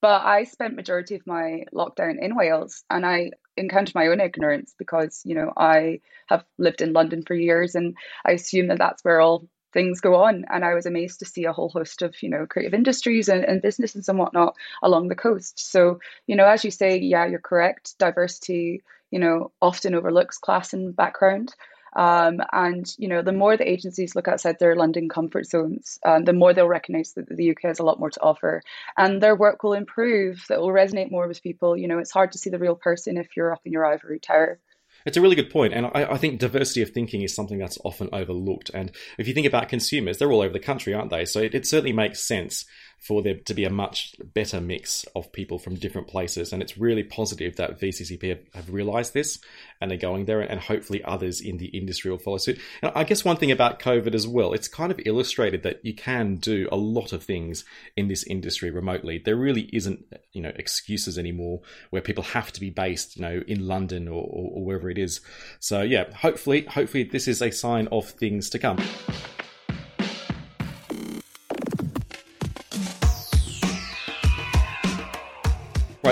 But 0.00 0.22
I 0.24 0.44
spent 0.44 0.76
majority 0.76 1.14
of 1.14 1.26
my 1.26 1.64
lockdown 1.74 2.18
in 2.20 2.34
Wales, 2.34 2.84
and 2.88 3.04
I 3.04 3.32
encountered 3.58 3.94
my 3.94 4.06
own 4.06 4.20
ignorance 4.20 4.74
because 4.78 5.20
you 5.26 5.34
know 5.34 5.52
I 5.58 6.00
have 6.28 6.44
lived 6.56 6.80
in 6.80 6.94
London 6.94 7.22
for 7.22 7.34
years, 7.34 7.74
and 7.74 7.94
I 8.24 8.32
assume 8.32 8.68
that 8.68 8.78
that's 8.78 9.04
where 9.04 9.20
all 9.20 9.46
things 9.74 10.00
go 10.00 10.14
on. 10.14 10.46
And 10.48 10.64
I 10.64 10.72
was 10.72 10.86
amazed 10.86 11.18
to 11.18 11.26
see 11.26 11.44
a 11.44 11.52
whole 11.52 11.68
host 11.68 12.00
of 12.00 12.14
you 12.22 12.30
know 12.30 12.46
creative 12.46 12.72
industries 12.72 13.28
and, 13.28 13.44
and 13.44 13.60
businesses 13.60 14.08
and 14.08 14.18
whatnot 14.18 14.56
along 14.82 15.08
the 15.08 15.14
coast. 15.14 15.70
So 15.70 16.00
you 16.26 16.34
know, 16.34 16.46
as 16.46 16.64
you 16.64 16.70
say, 16.70 16.98
yeah, 16.98 17.26
you're 17.26 17.38
correct. 17.38 17.98
Diversity 17.98 18.82
you 19.10 19.18
know, 19.18 19.52
often 19.60 19.94
overlooks 19.94 20.38
class 20.38 20.72
and 20.72 20.94
background. 20.94 21.54
Um, 21.96 22.40
and 22.52 22.86
you 22.98 23.08
know, 23.08 23.22
the 23.22 23.32
more 23.32 23.56
the 23.56 23.68
agencies 23.68 24.14
look 24.14 24.28
outside 24.28 24.58
their 24.58 24.76
London 24.76 25.08
comfort 25.08 25.46
zones, 25.46 25.98
um, 26.04 26.24
the 26.24 26.32
more 26.32 26.54
they'll 26.54 26.68
recognise 26.68 27.14
that 27.14 27.28
the 27.28 27.50
UK 27.50 27.62
has 27.62 27.80
a 27.80 27.82
lot 27.82 27.98
more 27.98 28.10
to 28.10 28.20
offer, 28.20 28.62
and 28.96 29.20
their 29.20 29.34
work 29.34 29.62
will 29.62 29.72
improve. 29.72 30.44
That 30.48 30.60
will 30.60 30.68
resonate 30.68 31.10
more 31.10 31.26
with 31.26 31.42
people. 31.42 31.76
You 31.76 31.88
know, 31.88 31.98
it's 31.98 32.12
hard 32.12 32.32
to 32.32 32.38
see 32.38 32.50
the 32.50 32.58
real 32.58 32.76
person 32.76 33.16
if 33.16 33.36
you're 33.36 33.52
up 33.52 33.62
in 33.64 33.72
your 33.72 33.84
ivory 33.84 34.20
tower. 34.20 34.60
It's 35.06 35.16
a 35.16 35.20
really 35.20 35.34
good 35.34 35.50
point, 35.50 35.72
and 35.72 35.86
I, 35.86 36.12
I, 36.12 36.16
think 36.18 36.38
diversity 36.38 36.82
of 36.82 36.90
thinking 36.90 37.22
is 37.22 37.34
something 37.34 37.58
that's 37.58 37.78
often 37.84 38.10
overlooked. 38.12 38.70
And 38.74 38.92
if 39.18 39.26
you 39.26 39.32
think 39.32 39.46
about 39.46 39.70
consumers, 39.70 40.18
they're 40.18 40.30
all 40.30 40.42
over 40.42 40.52
the 40.52 40.60
country, 40.60 40.92
aren't 40.92 41.10
they? 41.10 41.24
So 41.24 41.40
it, 41.40 41.54
it 41.54 41.66
certainly 41.66 41.94
makes 41.94 42.26
sense 42.26 42.66
for 43.00 43.22
there 43.22 43.36
to 43.36 43.54
be 43.54 43.64
a 43.64 43.70
much 43.70 44.14
better 44.34 44.60
mix 44.60 45.04
of 45.16 45.32
people 45.32 45.58
from 45.58 45.74
different 45.74 46.06
places. 46.06 46.52
And 46.52 46.62
it's 46.62 46.76
really 46.76 47.02
positive 47.02 47.56
that 47.56 47.80
VCCP 47.80 48.28
have, 48.28 48.40
have 48.54 48.70
realized 48.70 49.14
this 49.14 49.38
and 49.80 49.90
they're 49.90 49.98
going 49.98 50.26
there, 50.26 50.42
and 50.42 50.60
hopefully 50.60 51.02
others 51.04 51.40
in 51.40 51.56
the 51.56 51.66
industry 51.68 52.10
will 52.10 52.18
follow 52.18 52.36
suit. 52.36 52.60
And 52.82 52.92
I 52.94 53.04
guess 53.04 53.24
one 53.24 53.36
thing 53.36 53.50
about 53.50 53.80
COVID 53.80 54.14
as 54.14 54.28
well, 54.28 54.52
it's 54.52 54.68
kind 54.68 54.92
of 54.92 55.00
illustrated 55.06 55.62
that 55.62 55.82
you 55.82 55.94
can 55.94 56.36
do 56.36 56.68
a 56.70 56.76
lot 56.76 57.14
of 57.14 57.22
things 57.22 57.64
in 57.96 58.08
this 58.08 58.22
industry 58.24 58.70
remotely. 58.70 59.16
There 59.24 59.36
really 59.36 59.70
isn't, 59.72 60.04
you 60.32 60.42
know, 60.42 60.52
excuses 60.54 61.16
anymore 61.16 61.62
where 61.88 62.02
people 62.02 62.24
have 62.24 62.52
to 62.52 62.60
be 62.60 62.68
based, 62.68 63.16
you 63.16 63.22
know, 63.22 63.42
in 63.48 63.66
London 63.66 64.06
or, 64.06 64.22
or, 64.22 64.50
or 64.56 64.64
wherever 64.66 64.90
it 64.90 64.98
is. 64.98 65.22
So 65.58 65.80
yeah, 65.80 66.12
hopefully, 66.14 66.66
hopefully 66.66 67.04
this 67.04 67.26
is 67.26 67.40
a 67.40 67.50
sign 67.50 67.88
of 67.90 68.10
things 68.10 68.50
to 68.50 68.58
come. 68.58 68.78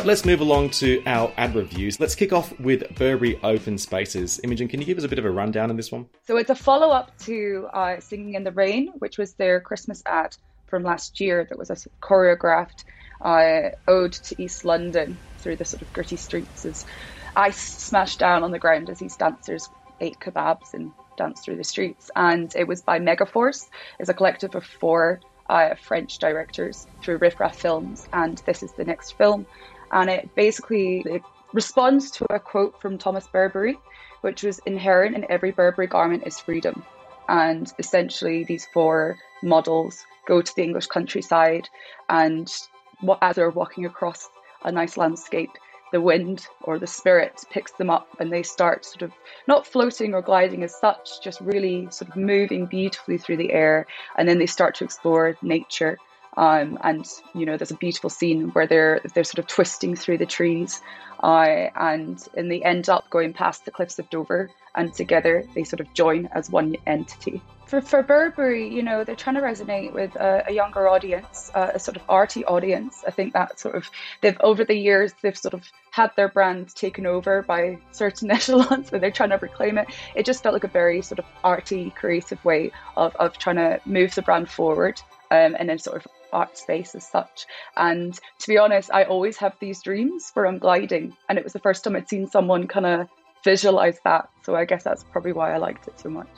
Let's 0.08 0.24
move 0.24 0.40
along 0.40 0.70
to 0.70 1.02
our 1.04 1.30
ad 1.36 1.54
reviews. 1.54 2.00
Let's 2.00 2.14
kick 2.14 2.32
off 2.32 2.58
with 2.58 2.82
Burberry 2.94 3.38
Open 3.42 3.76
Spaces. 3.76 4.40
Imogen, 4.42 4.66
can 4.66 4.80
you 4.80 4.86
give 4.86 4.96
us 4.96 5.04
a 5.04 5.08
bit 5.08 5.18
of 5.18 5.26
a 5.26 5.30
rundown 5.30 5.68
on 5.68 5.76
this 5.76 5.92
one? 5.92 6.06
So 6.26 6.38
it's 6.38 6.48
a 6.48 6.54
follow 6.54 6.88
up 6.88 7.14
to 7.24 7.68
uh, 7.74 8.00
Singing 8.00 8.32
in 8.32 8.42
the 8.42 8.50
Rain, 8.50 8.88
which 9.00 9.18
was 9.18 9.34
their 9.34 9.60
Christmas 9.60 10.02
ad 10.06 10.34
from 10.66 10.82
last 10.82 11.20
year 11.20 11.46
that 11.50 11.58
was 11.58 11.68
a 11.68 11.76
choreographed 12.00 12.84
uh, 13.20 13.76
ode 13.86 14.14
to 14.14 14.42
East 14.42 14.64
London 14.64 15.18
through 15.40 15.56
the 15.56 15.66
sort 15.66 15.82
of 15.82 15.92
gritty 15.92 16.16
streets 16.16 16.64
as 16.64 16.86
ice 17.36 17.58
smashed 17.58 18.18
down 18.18 18.42
on 18.42 18.50
the 18.50 18.58
ground 18.58 18.88
as 18.88 19.00
these 19.00 19.14
dancers 19.14 19.68
ate 20.00 20.18
kebabs 20.20 20.72
and 20.72 20.90
danced 21.18 21.44
through 21.44 21.56
the 21.56 21.64
streets. 21.64 22.10
And 22.16 22.50
it 22.56 22.66
was 22.66 22.80
by 22.80 22.98
Megaforce, 22.98 23.68
it's 23.98 24.08
a 24.08 24.14
collective 24.14 24.54
of 24.54 24.64
four 24.64 25.20
uh, 25.50 25.74
French 25.74 26.16
directors 26.16 26.86
through 27.02 27.18
Riff 27.18 27.38
Raff 27.38 27.56
Films, 27.56 28.08
and 28.14 28.38
this 28.46 28.62
is 28.62 28.72
the 28.72 28.84
next 28.86 29.18
film 29.18 29.44
and 29.92 30.10
it 30.10 30.34
basically 30.34 31.02
it 31.06 31.22
responds 31.52 32.10
to 32.12 32.26
a 32.32 32.38
quote 32.38 32.80
from 32.80 32.98
Thomas 32.98 33.26
Burberry, 33.26 33.78
which 34.20 34.42
was 34.42 34.60
inherent 34.66 35.16
in 35.16 35.26
every 35.30 35.50
Burberry 35.50 35.86
garment 35.86 36.24
is 36.26 36.38
freedom. 36.38 36.84
And 37.28 37.70
essentially, 37.78 38.44
these 38.44 38.66
four 38.72 39.18
models 39.42 40.04
go 40.26 40.42
to 40.42 40.56
the 40.56 40.62
English 40.62 40.86
countryside, 40.86 41.68
and 42.08 42.50
as 43.22 43.36
they're 43.36 43.50
walking 43.50 43.84
across 43.84 44.28
a 44.64 44.72
nice 44.72 44.96
landscape, 44.96 45.50
the 45.92 46.00
wind 46.00 46.46
or 46.62 46.78
the 46.78 46.86
spirit 46.86 47.44
picks 47.50 47.72
them 47.72 47.88
up 47.88 48.08
and 48.20 48.30
they 48.30 48.42
start 48.42 48.84
sort 48.84 49.02
of 49.02 49.12
not 49.46 49.66
floating 49.66 50.14
or 50.14 50.20
gliding 50.20 50.62
as 50.62 50.78
such, 50.78 51.22
just 51.22 51.40
really 51.40 51.88
sort 51.90 52.10
of 52.10 52.16
moving 52.16 52.66
beautifully 52.66 53.16
through 53.16 53.38
the 53.38 53.52
air. 53.52 53.86
And 54.16 54.28
then 54.28 54.38
they 54.38 54.46
start 54.46 54.74
to 54.76 54.84
explore 54.84 55.36
nature 55.40 55.96
um, 56.38 56.78
and 56.84 57.04
you 57.34 57.44
know, 57.44 57.56
there's 57.56 57.72
a 57.72 57.76
beautiful 57.76 58.08
scene 58.08 58.50
where 58.50 58.66
they're 58.66 59.00
they're 59.12 59.24
sort 59.24 59.40
of 59.40 59.48
twisting 59.48 59.96
through 59.96 60.18
the 60.18 60.26
trees, 60.26 60.80
uh, 61.24 61.66
and 61.74 62.24
and 62.36 62.48
they 62.48 62.62
end 62.62 62.88
up 62.88 63.10
going 63.10 63.32
past 63.32 63.64
the 63.64 63.72
cliffs 63.72 63.98
of 63.98 64.08
Dover, 64.08 64.48
and 64.76 64.94
together 64.94 65.42
they 65.56 65.64
sort 65.64 65.80
of 65.80 65.92
join 65.94 66.26
as 66.26 66.48
one 66.48 66.76
entity. 66.86 67.42
For 67.66 67.80
for 67.80 68.04
Burberry, 68.04 68.72
you 68.72 68.84
know, 68.84 69.02
they're 69.02 69.16
trying 69.16 69.34
to 69.34 69.42
resonate 69.42 69.92
with 69.92 70.14
a, 70.14 70.44
a 70.46 70.52
younger 70.52 70.88
audience, 70.88 71.50
uh, 71.56 71.72
a 71.74 71.78
sort 71.80 71.96
of 71.96 72.04
arty 72.08 72.44
audience. 72.44 73.02
I 73.04 73.10
think 73.10 73.32
that 73.32 73.58
sort 73.58 73.74
of 73.74 73.90
they've 74.20 74.38
over 74.40 74.64
the 74.64 74.76
years 74.76 75.14
they've 75.22 75.36
sort 75.36 75.54
of 75.54 75.64
had 75.90 76.12
their 76.14 76.28
brand 76.28 76.72
taken 76.72 77.04
over 77.04 77.42
by 77.42 77.78
certain 77.90 78.30
echelons, 78.38 78.90
but 78.90 79.00
they're 79.00 79.10
trying 79.10 79.30
to 79.30 79.38
reclaim 79.38 79.76
it. 79.76 79.88
It 80.14 80.24
just 80.24 80.44
felt 80.44 80.52
like 80.52 80.62
a 80.62 80.68
very 80.68 81.02
sort 81.02 81.18
of 81.18 81.24
arty, 81.42 81.90
creative 81.90 82.42
way 82.44 82.70
of 82.96 83.16
of 83.16 83.38
trying 83.38 83.56
to 83.56 83.80
move 83.86 84.14
the 84.14 84.22
brand 84.22 84.48
forward. 84.48 85.00
Um, 85.30 85.56
and 85.58 85.68
then 85.68 85.78
sort 85.78 85.98
of 85.98 86.06
art 86.32 86.56
space 86.58 86.94
as 86.94 87.06
such. 87.06 87.46
And 87.76 88.14
to 88.14 88.48
be 88.48 88.58
honest, 88.58 88.90
I 88.92 89.04
always 89.04 89.36
have 89.38 89.54
these 89.60 89.82
dreams 89.82 90.30
where 90.34 90.46
I'm 90.46 90.58
gliding, 90.58 91.16
and 91.28 91.38
it 91.38 91.44
was 91.44 91.52
the 91.52 91.58
first 91.60 91.84
time 91.84 91.96
I'd 91.96 92.08
seen 92.08 92.26
someone 92.26 92.66
kind 92.66 92.86
of 92.86 93.08
visualize 93.44 93.98
that. 94.04 94.28
So 94.42 94.56
I 94.56 94.64
guess 94.64 94.84
that's 94.84 95.04
probably 95.04 95.32
why 95.32 95.54
I 95.54 95.58
liked 95.58 95.88
it 95.88 95.98
so 96.00 96.10
much 96.10 96.28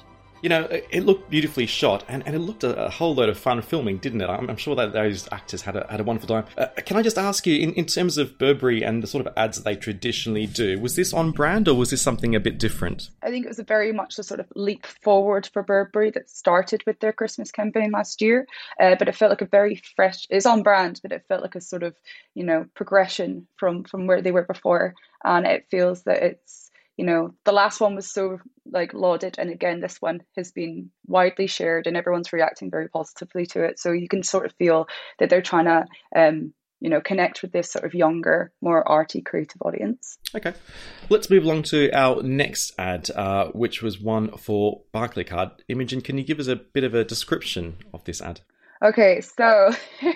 you 0.43 0.49
know, 0.49 0.67
it 0.71 1.05
looked 1.05 1.31
beautifully 1.31 1.67
shot, 1.67 2.05
and, 2.09 2.23
and 2.27 2.35
it 2.35 2.39
looked 2.39 2.65
a, 2.65 2.87
a 2.87 2.91
whole 2.91 3.15
load 3.15 3.29
of 3.29 3.39
fun 3.39 3.61
filming, 3.63 3.99
didn't 3.99 4.21
it? 4.21 4.29
I'm, 4.29 4.49
I'm 4.49 4.57
sure 4.57 4.75
that 4.77 4.93
those 4.93 5.29
actors 5.33 5.63
had 5.63 5.77
a, 5.77 5.87
had 5.91 6.01
a 6.01 6.05
wonderful 6.05 6.29
time. 6.29 6.47
Uh, 6.57 6.67
can 6.85 6.97
I 6.97 7.03
just 7.03 7.19
ask 7.19 7.47
you, 7.47 7.59
in, 7.59 7.73
in 7.75 7.87
terms 7.87 8.19
of 8.19 8.39
Burberry 8.39 8.83
and 8.83 9.03
the 9.03 9.07
sort 9.07 9.27
of 9.27 9.33
ads 9.37 9.59
that 9.59 9.65
they 9.65 9.77
traditionally 9.77 10.47
do, 10.47 10.79
was 10.81 10.97
this 10.97 11.13
on 11.13 11.33
brand 11.33 11.69
or 11.69 11.75
was 11.75 11.91
this 11.91 12.03
something 12.03 12.35
a 12.35 12.41
bit 12.41 12.59
different? 12.59 13.11
I 13.23 13.31
think 13.31 13.45
it 13.45 13.49
was 13.49 13.59
a 13.59 13.65
very 13.65 13.93
much 13.93 14.19
a 14.19 14.23
sort 14.23 14.41
of 14.41 14.47
leap 14.57 14.87
forward 14.87 15.49
for 15.53 15.63
Burberry 15.63 16.11
that 16.13 16.31
started 16.31 16.83
with 16.87 17.01
their 17.01 17.13
Christmas 17.13 17.51
campaign 17.51 17.91
last 17.91 18.21
year, 18.23 18.47
uh, 18.81 18.97
but 18.99 19.09
it 19.09 19.17
felt 19.17 19.31
like 19.31 19.43
a 19.43 19.47
very 19.47 19.83
fresh. 19.97 20.27
It's 20.31 20.47
on 20.47 20.63
brand, 20.63 21.01
but 21.03 21.13
it 21.13 21.25
felt 21.29 21.43
like 21.43 21.55
a 21.55 21.61
sort 21.61 21.83
of 21.83 21.95
you 22.35 22.45
know 22.45 22.67
progression 22.75 23.47
from 23.57 23.85
from 23.85 24.07
where 24.07 24.23
they 24.23 24.33
were 24.33 24.45
before, 24.45 24.95
and 25.25 25.47
it 25.47 25.67
feels 25.71 26.03
that 26.05 26.23
it's 26.23 26.70
you 27.01 27.07
know 27.07 27.33
the 27.47 27.53
last 27.53 27.81
one 27.81 27.95
was 27.95 28.13
so 28.13 28.39
like 28.71 28.93
lauded 28.93 29.37
and 29.39 29.49
again 29.49 29.81
this 29.81 30.03
one 30.03 30.21
has 30.37 30.53
been 30.53 30.91
widely 31.07 31.47
shared 31.47 31.87
and 31.87 31.97
everyone's 31.97 32.31
reacting 32.31 32.71
very 32.71 32.91
positively 32.91 33.47
to 33.47 33.65
it. 33.65 33.81
So 33.81 33.93
you 33.93 34.07
can 34.07 34.23
sort 34.23 34.45
of 34.45 34.53
feel 34.59 34.87
that 35.19 35.31
they're 35.31 35.41
trying 35.41 35.65
to 35.65 35.87
um 36.15 36.53
you 36.79 36.91
know 36.91 37.01
connect 37.01 37.41
with 37.41 37.53
this 37.53 37.73
sort 37.73 37.87
of 37.87 37.95
younger 37.95 38.53
more 38.61 38.87
arty 38.87 39.23
creative 39.23 39.63
audience. 39.63 40.19
Okay. 40.35 40.53
Let's 41.09 41.31
move 41.31 41.45
along 41.45 41.63
to 41.75 41.91
our 41.95 42.23
next 42.23 42.75
ad 42.79 43.11
uh, 43.17 43.47
which 43.53 43.81
was 43.81 43.99
one 43.99 44.37
for 44.37 44.83
barclaycard. 44.93 45.53
Imogen 45.69 46.03
can 46.03 46.19
you 46.19 46.25
give 46.25 46.39
us 46.39 46.49
a 46.49 46.57
bit 46.57 46.85
of 46.85 46.93
a 46.93 47.03
description 47.03 47.79
of 47.95 48.05
this 48.05 48.21
ad? 48.21 48.43
Okay 48.85 49.23
so 49.23 49.71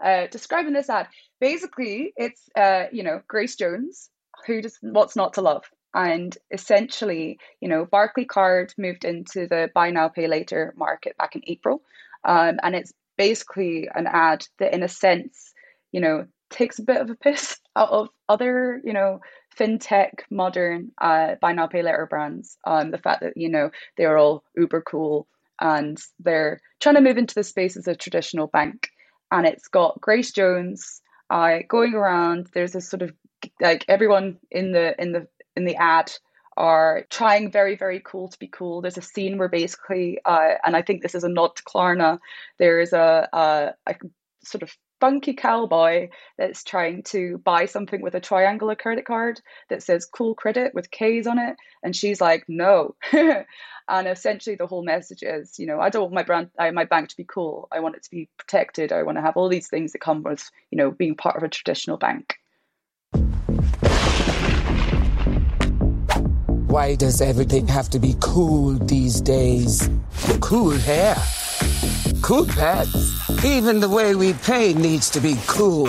uh, 0.00 0.26
describing 0.30 0.74
this 0.74 0.88
ad 0.88 1.08
basically 1.40 2.12
it's 2.16 2.48
uh, 2.56 2.84
you 2.92 3.02
know 3.02 3.20
grace 3.26 3.56
jones 3.56 4.10
who 4.46 4.62
does 4.62 4.78
what's 4.80 5.16
not 5.16 5.32
to 5.32 5.40
love 5.40 5.64
and 5.94 6.36
essentially, 6.50 7.38
you 7.60 7.68
know, 7.68 7.86
Barclaycard 7.86 8.72
moved 8.76 9.04
into 9.04 9.46
the 9.46 9.70
buy 9.74 9.90
now, 9.90 10.08
pay 10.08 10.26
later 10.26 10.74
market 10.76 11.16
back 11.16 11.36
in 11.36 11.42
April. 11.46 11.82
Um, 12.24 12.58
and 12.62 12.74
it's 12.74 12.92
basically 13.16 13.88
an 13.94 14.06
ad 14.06 14.46
that, 14.58 14.74
in 14.74 14.82
a 14.82 14.88
sense, 14.88 15.52
you 15.92 16.00
know, 16.00 16.26
takes 16.50 16.78
a 16.78 16.84
bit 16.84 17.00
of 17.00 17.10
a 17.10 17.14
piss 17.14 17.58
out 17.76 17.90
of 17.90 18.08
other, 18.28 18.80
you 18.84 18.92
know, 18.92 19.20
fintech, 19.56 20.10
modern 20.30 20.90
uh, 21.00 21.36
buy 21.40 21.52
now, 21.52 21.66
pay 21.66 21.82
later 21.82 22.06
brands. 22.08 22.58
Um, 22.66 22.90
the 22.90 22.98
fact 22.98 23.20
that, 23.22 23.36
you 23.36 23.48
know, 23.48 23.70
they're 23.96 24.18
all 24.18 24.44
uber 24.56 24.82
cool 24.82 25.28
and 25.60 25.98
they're 26.18 26.60
trying 26.80 26.96
to 26.96 27.00
move 27.00 27.18
into 27.18 27.34
the 27.34 27.44
space 27.44 27.76
as 27.76 27.86
a 27.86 27.94
traditional 27.94 28.48
bank. 28.48 28.88
And 29.30 29.46
it's 29.46 29.68
got 29.68 30.00
Grace 30.00 30.32
Jones 30.32 31.00
uh, 31.30 31.58
going 31.68 31.94
around. 31.94 32.48
There's 32.52 32.74
a 32.74 32.80
sort 32.80 33.02
of 33.02 33.12
like 33.60 33.84
everyone 33.88 34.38
in 34.50 34.72
the 34.72 35.00
in 35.00 35.12
the 35.12 35.26
in 35.56 35.64
the 35.64 35.76
ad 35.76 36.12
are 36.56 37.04
trying 37.10 37.50
very, 37.50 37.76
very 37.76 38.00
cool 38.04 38.28
to 38.28 38.38
be 38.38 38.46
cool. 38.46 38.80
There's 38.80 38.98
a 38.98 39.02
scene 39.02 39.38
where 39.38 39.48
basically, 39.48 40.20
uh, 40.24 40.54
and 40.64 40.76
I 40.76 40.82
think 40.82 41.02
this 41.02 41.14
is 41.14 41.24
a 41.24 41.28
nod 41.28 41.56
to 41.56 41.62
Klarna, 41.64 42.18
there 42.58 42.80
is 42.80 42.92
a, 42.92 43.28
a, 43.32 43.74
a 43.86 43.94
sort 44.44 44.62
of 44.62 44.76
funky 45.00 45.34
cowboy 45.34 46.08
that's 46.38 46.64
trying 46.64 47.02
to 47.02 47.38
buy 47.38 47.66
something 47.66 48.00
with 48.00 48.14
a 48.14 48.20
triangular 48.20 48.74
credit 48.74 49.04
card 49.04 49.40
that 49.68 49.82
says 49.82 50.06
cool 50.06 50.34
credit 50.34 50.74
with 50.74 50.90
K's 50.90 51.26
on 51.26 51.38
it. 51.38 51.56
And 51.82 51.94
she's 51.94 52.20
like, 52.20 52.44
no. 52.48 52.94
and 53.12 54.08
essentially 54.08 54.56
the 54.56 54.66
whole 54.66 54.84
message 54.84 55.22
is, 55.22 55.58
you 55.58 55.66
know, 55.66 55.80
I 55.80 55.90
don't 55.90 56.02
want 56.02 56.14
my 56.14 56.22
brand, 56.22 56.50
uh, 56.58 56.70
my 56.72 56.84
bank 56.84 57.08
to 57.08 57.16
be 57.16 57.24
cool. 57.24 57.68
I 57.72 57.80
want 57.80 57.96
it 57.96 58.04
to 58.04 58.10
be 58.10 58.28
protected. 58.38 58.92
I 58.92 59.02
want 59.02 59.18
to 59.18 59.22
have 59.22 59.36
all 59.36 59.48
these 59.48 59.68
things 59.68 59.92
that 59.92 60.00
come 60.00 60.22
with, 60.22 60.48
you 60.70 60.78
know, 60.78 60.90
being 60.90 61.16
part 61.16 61.36
of 61.36 61.42
a 61.42 61.48
traditional 61.48 61.96
bank. 61.96 62.36
Why 66.74 66.96
does 66.96 67.20
everything 67.20 67.68
have 67.68 67.88
to 67.90 68.00
be 68.00 68.16
cool 68.18 68.72
these 68.72 69.20
days? 69.20 69.88
Cool 70.40 70.72
hair, 70.72 71.14
cool 72.20 72.46
pets. 72.46 73.44
Even 73.44 73.78
the 73.78 73.88
way 73.88 74.16
we 74.16 74.32
pay 74.32 74.74
needs 74.74 75.08
to 75.10 75.20
be 75.20 75.36
cool. 75.46 75.86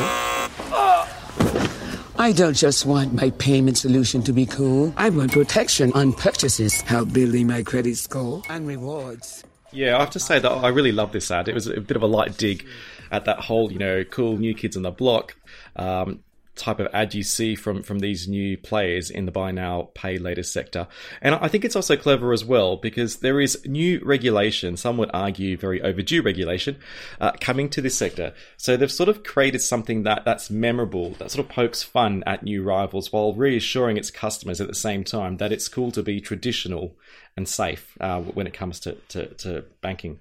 I 2.20 2.32
don't 2.36 2.54
just 2.54 2.86
want 2.86 3.16
my 3.16 3.32
payment 3.32 3.80
solution 3.80 4.22
to 4.26 4.32
be 4.32 4.46
cool. 4.46 4.94
I 4.96 5.10
want 5.10 5.32
protection 5.32 5.92
on 5.94 6.14
purchases, 6.14 6.82
help 6.82 7.12
building 7.12 7.48
my 7.48 7.64
credit 7.64 7.98
score, 7.98 8.44
and 8.48 8.68
rewards. 8.68 9.44
Yeah, 9.72 9.98
I 9.98 10.02
have 10.02 10.12
to 10.12 10.20
say 10.20 10.38
that 10.38 10.52
I 10.52 10.68
really 10.68 10.92
love 10.92 11.12
this 11.14 11.32
ad. 11.32 11.48
It 11.48 11.56
was 11.56 11.66
a 11.66 11.82
bit 11.82 11.98
of 11.98 12.04
a 12.04 12.08
light 12.08 12.38
dig 12.38 12.64
at 13.12 13.26
that 13.26 13.40
whole, 13.40 13.72
you 13.72 13.80
know, 13.80 14.04
cool 14.04 14.38
new 14.38 14.54
kids 14.54 14.78
on 14.78 14.84
the 14.84 14.92
block. 14.92 15.36
Um, 15.78 16.20
type 16.56 16.80
of 16.80 16.88
ad 16.94 17.14
you 17.14 17.24
see 17.24 17.56
from 17.56 17.84
from 17.84 18.00
these 18.00 18.28
new 18.28 18.58
players 18.58 19.10
in 19.10 19.26
the 19.26 19.32
buy 19.32 19.52
now 19.52 19.90
pay 19.94 20.18
later 20.18 20.44
sector. 20.44 20.88
And 21.22 21.36
i 21.36 21.48
think 21.48 21.66
it's 21.66 21.76
also 21.76 21.96
clever 21.96 22.34
as 22.34 22.46
well 22.46 22.78
because 22.78 23.18
there 23.18 23.40
is 23.42 23.66
new 23.66 24.00
regulation 24.04 24.78
some 24.78 24.98
would 24.98 25.12
argue 25.14 25.58
very 25.58 25.82
overdue 25.82 26.22
regulation 26.22 26.78
uh, 27.20 27.32
coming 27.40 27.70
to 27.70 27.82
this 27.82 27.98
sector. 27.98 28.34
So 28.58 28.78
they've 28.78 28.92
sort 28.92 29.10
of 29.10 29.24
created 29.24 29.60
something 29.60 30.04
that 30.04 30.24
that's 30.26 30.50
memorable 30.50 31.12
that 31.12 31.32
sort 31.32 31.46
of 31.46 31.52
pokes 31.52 31.84
fun 31.84 32.24
at 32.26 32.44
new 32.44 32.64
rivals 32.64 33.12
while 33.12 33.34
reassuring 33.34 33.98
its 33.98 34.12
customers 34.12 34.62
at 34.62 34.68
the 34.68 34.76
same 34.76 35.04
time 35.04 35.38
that 35.38 35.52
it's 35.52 35.68
cool 35.68 35.92
to 35.92 36.04
be 36.04 36.22
traditional 36.22 36.96
and 37.38 37.48
safe 37.48 37.98
uh, 38.00 38.22
when 38.22 38.48
it 38.48 38.54
comes 38.54 38.80
to, 38.80 38.94
to, 39.10 39.28
to 39.36 39.66
banking 39.82 40.20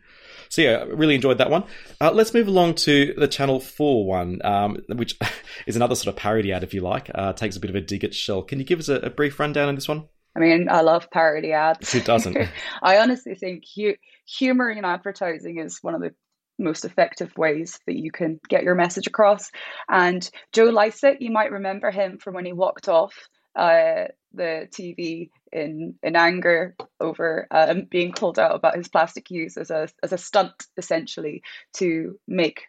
so 0.55 0.63
yeah, 0.63 0.85
really 0.87 1.17
enjoyed 1.17 1.39
that 1.39 1.51
one. 1.51 1.65
Uh, 2.01 2.13
let's 2.13 2.33
move 2.33 2.47
along 2.47 2.75
to 2.75 3.13
the 3.17 3.27
Channel 3.27 3.59
Four 3.59 4.07
one, 4.07 4.41
um, 4.45 4.79
which 4.89 5.19
is 5.67 5.75
another 5.75 5.97
sort 5.97 6.15
of 6.15 6.17
parody 6.17 6.53
ad, 6.53 6.63
if 6.63 6.73
you 6.73 6.81
like. 6.81 7.11
Uh, 7.13 7.33
takes 7.33 7.57
a 7.57 7.61
bit 7.61 7.71
of 7.71 7.77
a 7.77 7.81
dig 7.81 8.05
at 8.05 8.15
Shell. 8.15 8.43
Can 8.43 8.61
you 8.61 8.65
give 8.65 8.79
us 8.79 8.89
a, 8.89 8.97
a 8.97 9.11
brief 9.11 9.41
rundown 9.41 9.69
on 9.69 9.75
this 9.75 9.89
one? 9.89 10.05
I 10.37 10.41
mean, 10.41 10.69
I 10.69 10.83
love 10.83 11.11
parody 11.11 11.53
ads. 11.53 11.93
Who 11.93 12.01
doesn't? 12.01 12.37
I 12.83 12.99
honestly 12.99 13.35
think 13.35 13.65
hu- 13.75 13.97
humor 14.27 14.71
in 14.71 14.85
advertising 14.85 15.59
is 15.59 15.79
one 15.83 15.97
of 15.97 16.01
the 16.01 16.15
most 16.57 16.85
effective 16.85 17.37
ways 17.37 17.81
that 17.87 17.97
you 17.97 18.13
can 18.13 18.39
get 18.49 18.63
your 18.63 18.77
message 18.77 19.09
across. 19.09 19.51
And 19.89 20.29
Joe 20.53 20.67
Lycett, 20.67 21.21
you 21.21 21.33
might 21.33 21.51
remember 21.51 21.91
him 21.91 22.19
from 22.19 22.35
when 22.35 22.45
he 22.45 22.53
walked 22.53 22.89
off 22.89 23.15
uh, 23.57 24.09
the 24.33 24.69
TV 24.71 25.31
in 25.53 25.95
in 26.03 26.17
anger 26.17 26.75
over 27.01 27.47
um, 27.51 27.83
being 27.83 28.13
called 28.13 28.39
out 28.39 28.55
about 28.55 28.77
his 28.77 28.89
plastic 28.89 29.31
use 29.31 29.57
as 29.57 29.71
a 29.71 29.89
as 30.03 30.13
a 30.13 30.19
stunt, 30.19 30.67
essentially, 30.77 31.43
to 31.75 32.19
make 32.27 32.65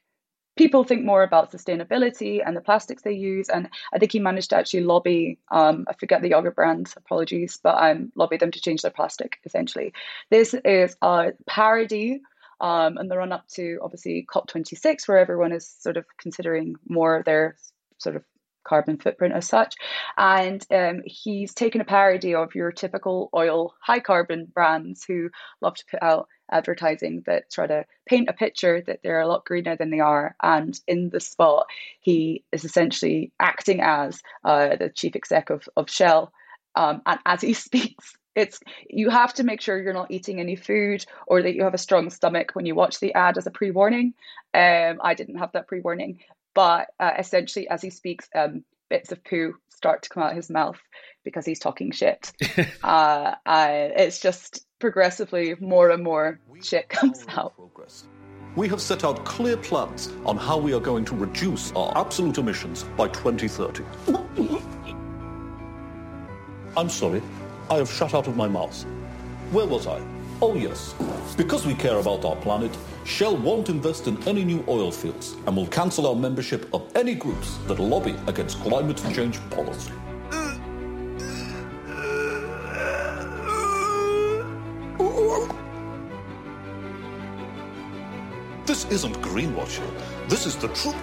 people 0.56 0.84
think 0.84 1.04
more 1.04 1.24
about 1.24 1.51
sustainability 1.51 2.42
and 2.46 2.56
the 2.56 2.62
plastics 2.62 3.04
they 3.04 3.12
use. 3.12 3.50
And 3.50 3.70
I 3.94 4.00
think 4.00 4.12
he 4.12 4.20
managed 4.20 4.51
to 4.51 4.56
actually 4.56 4.84
lobby, 4.84 5.38
um, 5.51 5.86
I 5.89 5.94
forget 5.94 6.22
the 6.22 6.30
yogurt 6.30 6.56
brand, 6.56 6.94
apologies, 6.96 7.60
but 7.62 7.75
um, 7.77 8.12
lobby 8.15 8.38
them 8.38 8.51
to 8.51 8.62
change 8.62 8.82
their 8.82 8.92
plastic, 8.92 9.38
essentially. 9.46 9.94
This 10.30 10.54
is 10.63 10.96
a 11.01 11.34
parody 11.48 12.22
um, 12.62 12.98
and 12.98 13.12
the 13.12 13.18
run 13.18 13.34
up 13.34 13.48
to 13.50 13.80
obviously 13.82 14.25
COP26, 14.34 15.08
where 15.08 15.18
everyone 15.18 15.51
is 15.51 15.68
sort 15.68 15.98
of 15.98 16.06
considering 16.18 16.75
more 16.88 17.22
their 17.25 17.58
sort 17.98 18.15
of 18.15 18.24
carbon 18.66 18.98
footprint 18.98 19.34
as 19.34 19.48
such. 19.48 19.76
And 20.18 20.66
um, 20.72 21.02
he's 21.06 21.54
taken 21.54 21.82
a 21.82 21.86
parody 21.86 22.36
of 22.36 22.56
your 22.56 22.72
typical 22.72 23.30
oil 23.34 23.74
high 23.82 24.00
carbon 24.00 24.48
brands 24.54 25.04
who 25.04 25.30
love 25.62 25.76
to 25.76 25.86
put 25.90 26.04
out 26.04 26.28
advertising 26.52 27.24
that 27.26 27.52
try 27.52 27.68
to 27.68 27.86
paint 28.06 28.30
a 28.30 28.34
picture 28.34 28.82
that 28.86 29.00
they're 29.04 29.22
a 29.22 29.28
lot 29.28 29.46
greener 29.46 29.76
than 29.76 29.90
they 29.90 30.00
are. 30.00 30.36
And 30.44 30.80
in 30.88 31.10
the 31.10 31.20
spot, 31.20 31.68
he 32.02 32.44
is 32.52 32.66
essentially 32.66 33.32
acting 33.40 33.82
as 33.82 34.22
uh, 34.44 34.76
the 34.76 34.90
chief 34.90 35.16
exec 35.16 35.50
of, 35.50 35.68
of 35.76 35.90
Shell. 35.90 36.32
Um, 36.76 37.02
and 37.06 37.20
as 37.26 37.42
he 37.42 37.54
speaks, 37.54 38.16
it's 38.36 38.60
you 38.90 39.10
have 39.10 39.34
to 39.36 39.44
make 39.44 39.62
sure 39.62 39.82
you're 39.82 39.94
not 39.94 40.12
eating 40.12 40.40
any 40.40 40.56
food 40.56 41.06
or 41.28 41.42
that 41.42 41.56
you 41.56 41.64
have 41.64 41.74
a 41.74 41.80
strong 41.80 42.10
stomach 42.10 42.52
when 42.54 42.66
you 42.66 42.76
watch 42.76 43.00
the 43.00 43.14
ad 43.14 43.38
as 43.38 43.48
a 43.48 43.52
pre-warning. 43.52 44.14
Um, 44.54 45.00
I 45.02 45.14
didn't 45.16 45.38
have 45.38 45.54
that 45.54 45.68
pre-warning, 45.68 46.20
but 46.56 46.88
uh, 47.00 47.12
essentially, 47.20 47.70
as 47.70 47.82
he 47.82 47.92
speaks, 47.92 48.28
um, 48.34 48.64
bits 48.90 49.12
of 49.12 49.24
poo 49.24 49.56
start 49.70 50.02
to 50.04 50.10
come 50.10 50.24
out 50.24 50.32
of 50.32 50.38
his 50.38 50.50
mouth 50.50 50.80
because 51.24 51.46
he's 51.46 51.60
talking 51.60 51.92
shit. 51.92 52.32
uh, 52.84 53.36
it's 53.46 54.20
just 54.20 54.66
progressively 54.80 55.56
more 55.60 55.90
and 55.90 56.04
more 56.04 56.40
shit 56.64 56.90
comes 56.90 57.26
out. 57.30 57.54
We 58.56 58.70
have 58.70 58.82
set 58.82 59.04
out 59.04 59.26
clear 59.26 59.58
plans 59.58 60.12
on 60.26 60.38
how 60.38 60.58
we 60.58 60.74
are 60.74 60.80
going 60.80 61.04
to 61.06 61.16
reduce 61.16 61.74
our 61.74 61.92
absolute 61.98 62.38
emissions 62.38 62.84
by 62.96 63.10
2030. 63.10 63.84
I'm 66.78 66.90
sorry, 66.90 67.22
I 67.70 67.76
have 67.76 67.92
shut 67.92 68.14
out 68.14 68.28
of 68.28 68.38
my 68.38 68.48
mouth. 68.48 68.82
Where 69.52 69.66
was 69.66 69.88
I? 69.88 70.02
Oh, 70.42 70.54
yes. 70.54 70.94
Because 71.38 71.65
we 71.65 71.74
care 71.74 71.98
about 71.98 72.25
our 72.25 72.36
planet, 72.36 72.77
Shell 73.06 73.38
won't 73.38 73.70
invest 73.70 74.08
in 74.08 74.22
any 74.27 74.44
new 74.44 74.63
oil 74.68 74.92
fields 74.92 75.36
and 75.48 75.56
will 75.56 75.68
cancel 75.68 76.08
our 76.08 76.15
membership 76.15 76.68
of 76.74 76.92
any 76.96 77.15
groups 77.15 77.58
that 77.68 77.80
lobby 77.80 78.15
against 78.27 78.60
climate 78.62 79.01
change 79.13 79.39
policy. 79.50 79.92
This 88.65 88.86
isn't 88.86 89.15
greenwashing. 89.22 89.89
This 90.27 90.46
is 90.46 90.56
the 90.58 90.68
truth. 90.70 90.96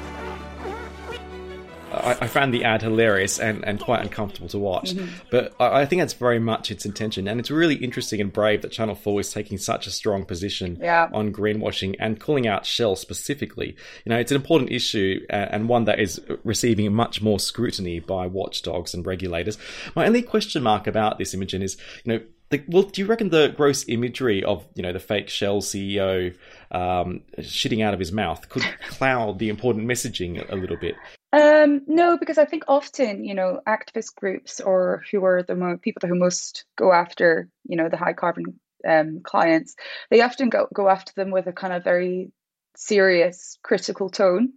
I, 1.92 2.10
I, 2.22 2.26
found 2.26 2.54
the 2.54 2.64
ad 2.64 2.82
hilarious 2.82 3.38
and, 3.38 3.64
and 3.64 3.78
quite 3.78 4.00
uncomfortable 4.00 4.48
to 4.48 4.58
watch. 4.58 4.94
Mm-hmm. 4.94 5.06
But 5.30 5.54
I, 5.60 5.82
I, 5.82 5.86
think 5.86 6.00
that's 6.00 6.14
very 6.14 6.38
much 6.38 6.70
its 6.70 6.86
intention. 6.86 7.28
And 7.28 7.38
it's 7.38 7.50
really 7.50 7.74
interesting 7.76 8.20
and 8.20 8.32
brave 8.32 8.62
that 8.62 8.72
Channel 8.72 8.94
4 8.94 9.20
is 9.20 9.32
taking 9.32 9.58
such 9.58 9.86
a 9.86 9.90
strong 9.90 10.24
position 10.24 10.78
yeah. 10.80 11.08
on 11.12 11.32
greenwashing 11.32 11.96
and 12.00 12.18
calling 12.18 12.46
out 12.46 12.66
Shell 12.66 12.96
specifically. 12.96 13.76
You 14.04 14.10
know, 14.10 14.18
it's 14.18 14.32
an 14.32 14.36
important 14.36 14.70
issue 14.70 15.24
and 15.30 15.68
one 15.68 15.84
that 15.84 16.00
is 16.00 16.20
receiving 16.44 16.92
much 16.92 17.20
more 17.20 17.38
scrutiny 17.38 18.00
by 18.00 18.26
watchdogs 18.26 18.94
and 18.94 19.06
regulators. 19.06 19.58
My 19.94 20.06
only 20.06 20.22
question 20.22 20.62
mark 20.62 20.86
about 20.86 21.18
this, 21.18 21.34
Imogen, 21.34 21.62
is, 21.62 21.76
you 22.04 22.12
know, 22.12 22.20
the, 22.52 22.62
well, 22.68 22.82
do 22.82 23.00
you 23.00 23.06
reckon 23.06 23.30
the 23.30 23.48
gross 23.48 23.88
imagery 23.88 24.44
of 24.44 24.66
you 24.74 24.82
know 24.82 24.92
the 24.92 25.00
fake 25.00 25.28
Shell 25.30 25.62
CEO 25.62 26.36
um, 26.70 27.22
shitting 27.38 27.82
out 27.82 27.94
of 27.94 27.98
his 27.98 28.12
mouth 28.12 28.48
could 28.50 28.62
cloud 28.90 29.38
the 29.38 29.48
important 29.48 29.86
messaging 29.86 30.48
a 30.52 30.54
little 30.54 30.76
bit? 30.76 30.94
Um, 31.32 31.82
no, 31.86 32.18
because 32.18 32.36
I 32.36 32.44
think 32.44 32.64
often, 32.68 33.24
you 33.24 33.34
know, 33.34 33.60
activist 33.66 34.14
groups 34.16 34.60
or 34.60 35.02
who 35.10 35.24
are 35.24 35.42
the 35.42 35.54
mo- 35.54 35.78
people 35.78 36.06
who 36.08 36.14
most 36.14 36.66
go 36.76 36.92
after, 36.92 37.48
you 37.66 37.76
know, 37.76 37.88
the 37.88 37.96
high 37.96 38.12
carbon 38.12 38.60
um, 38.86 39.20
clients, 39.22 39.74
they 40.10 40.20
often 40.20 40.50
go, 40.50 40.68
go 40.74 40.88
after 40.90 41.12
them 41.16 41.30
with 41.30 41.46
a 41.46 41.52
kind 41.52 41.72
of 41.72 41.84
very 41.84 42.30
serious, 42.76 43.58
critical 43.62 44.10
tone. 44.10 44.52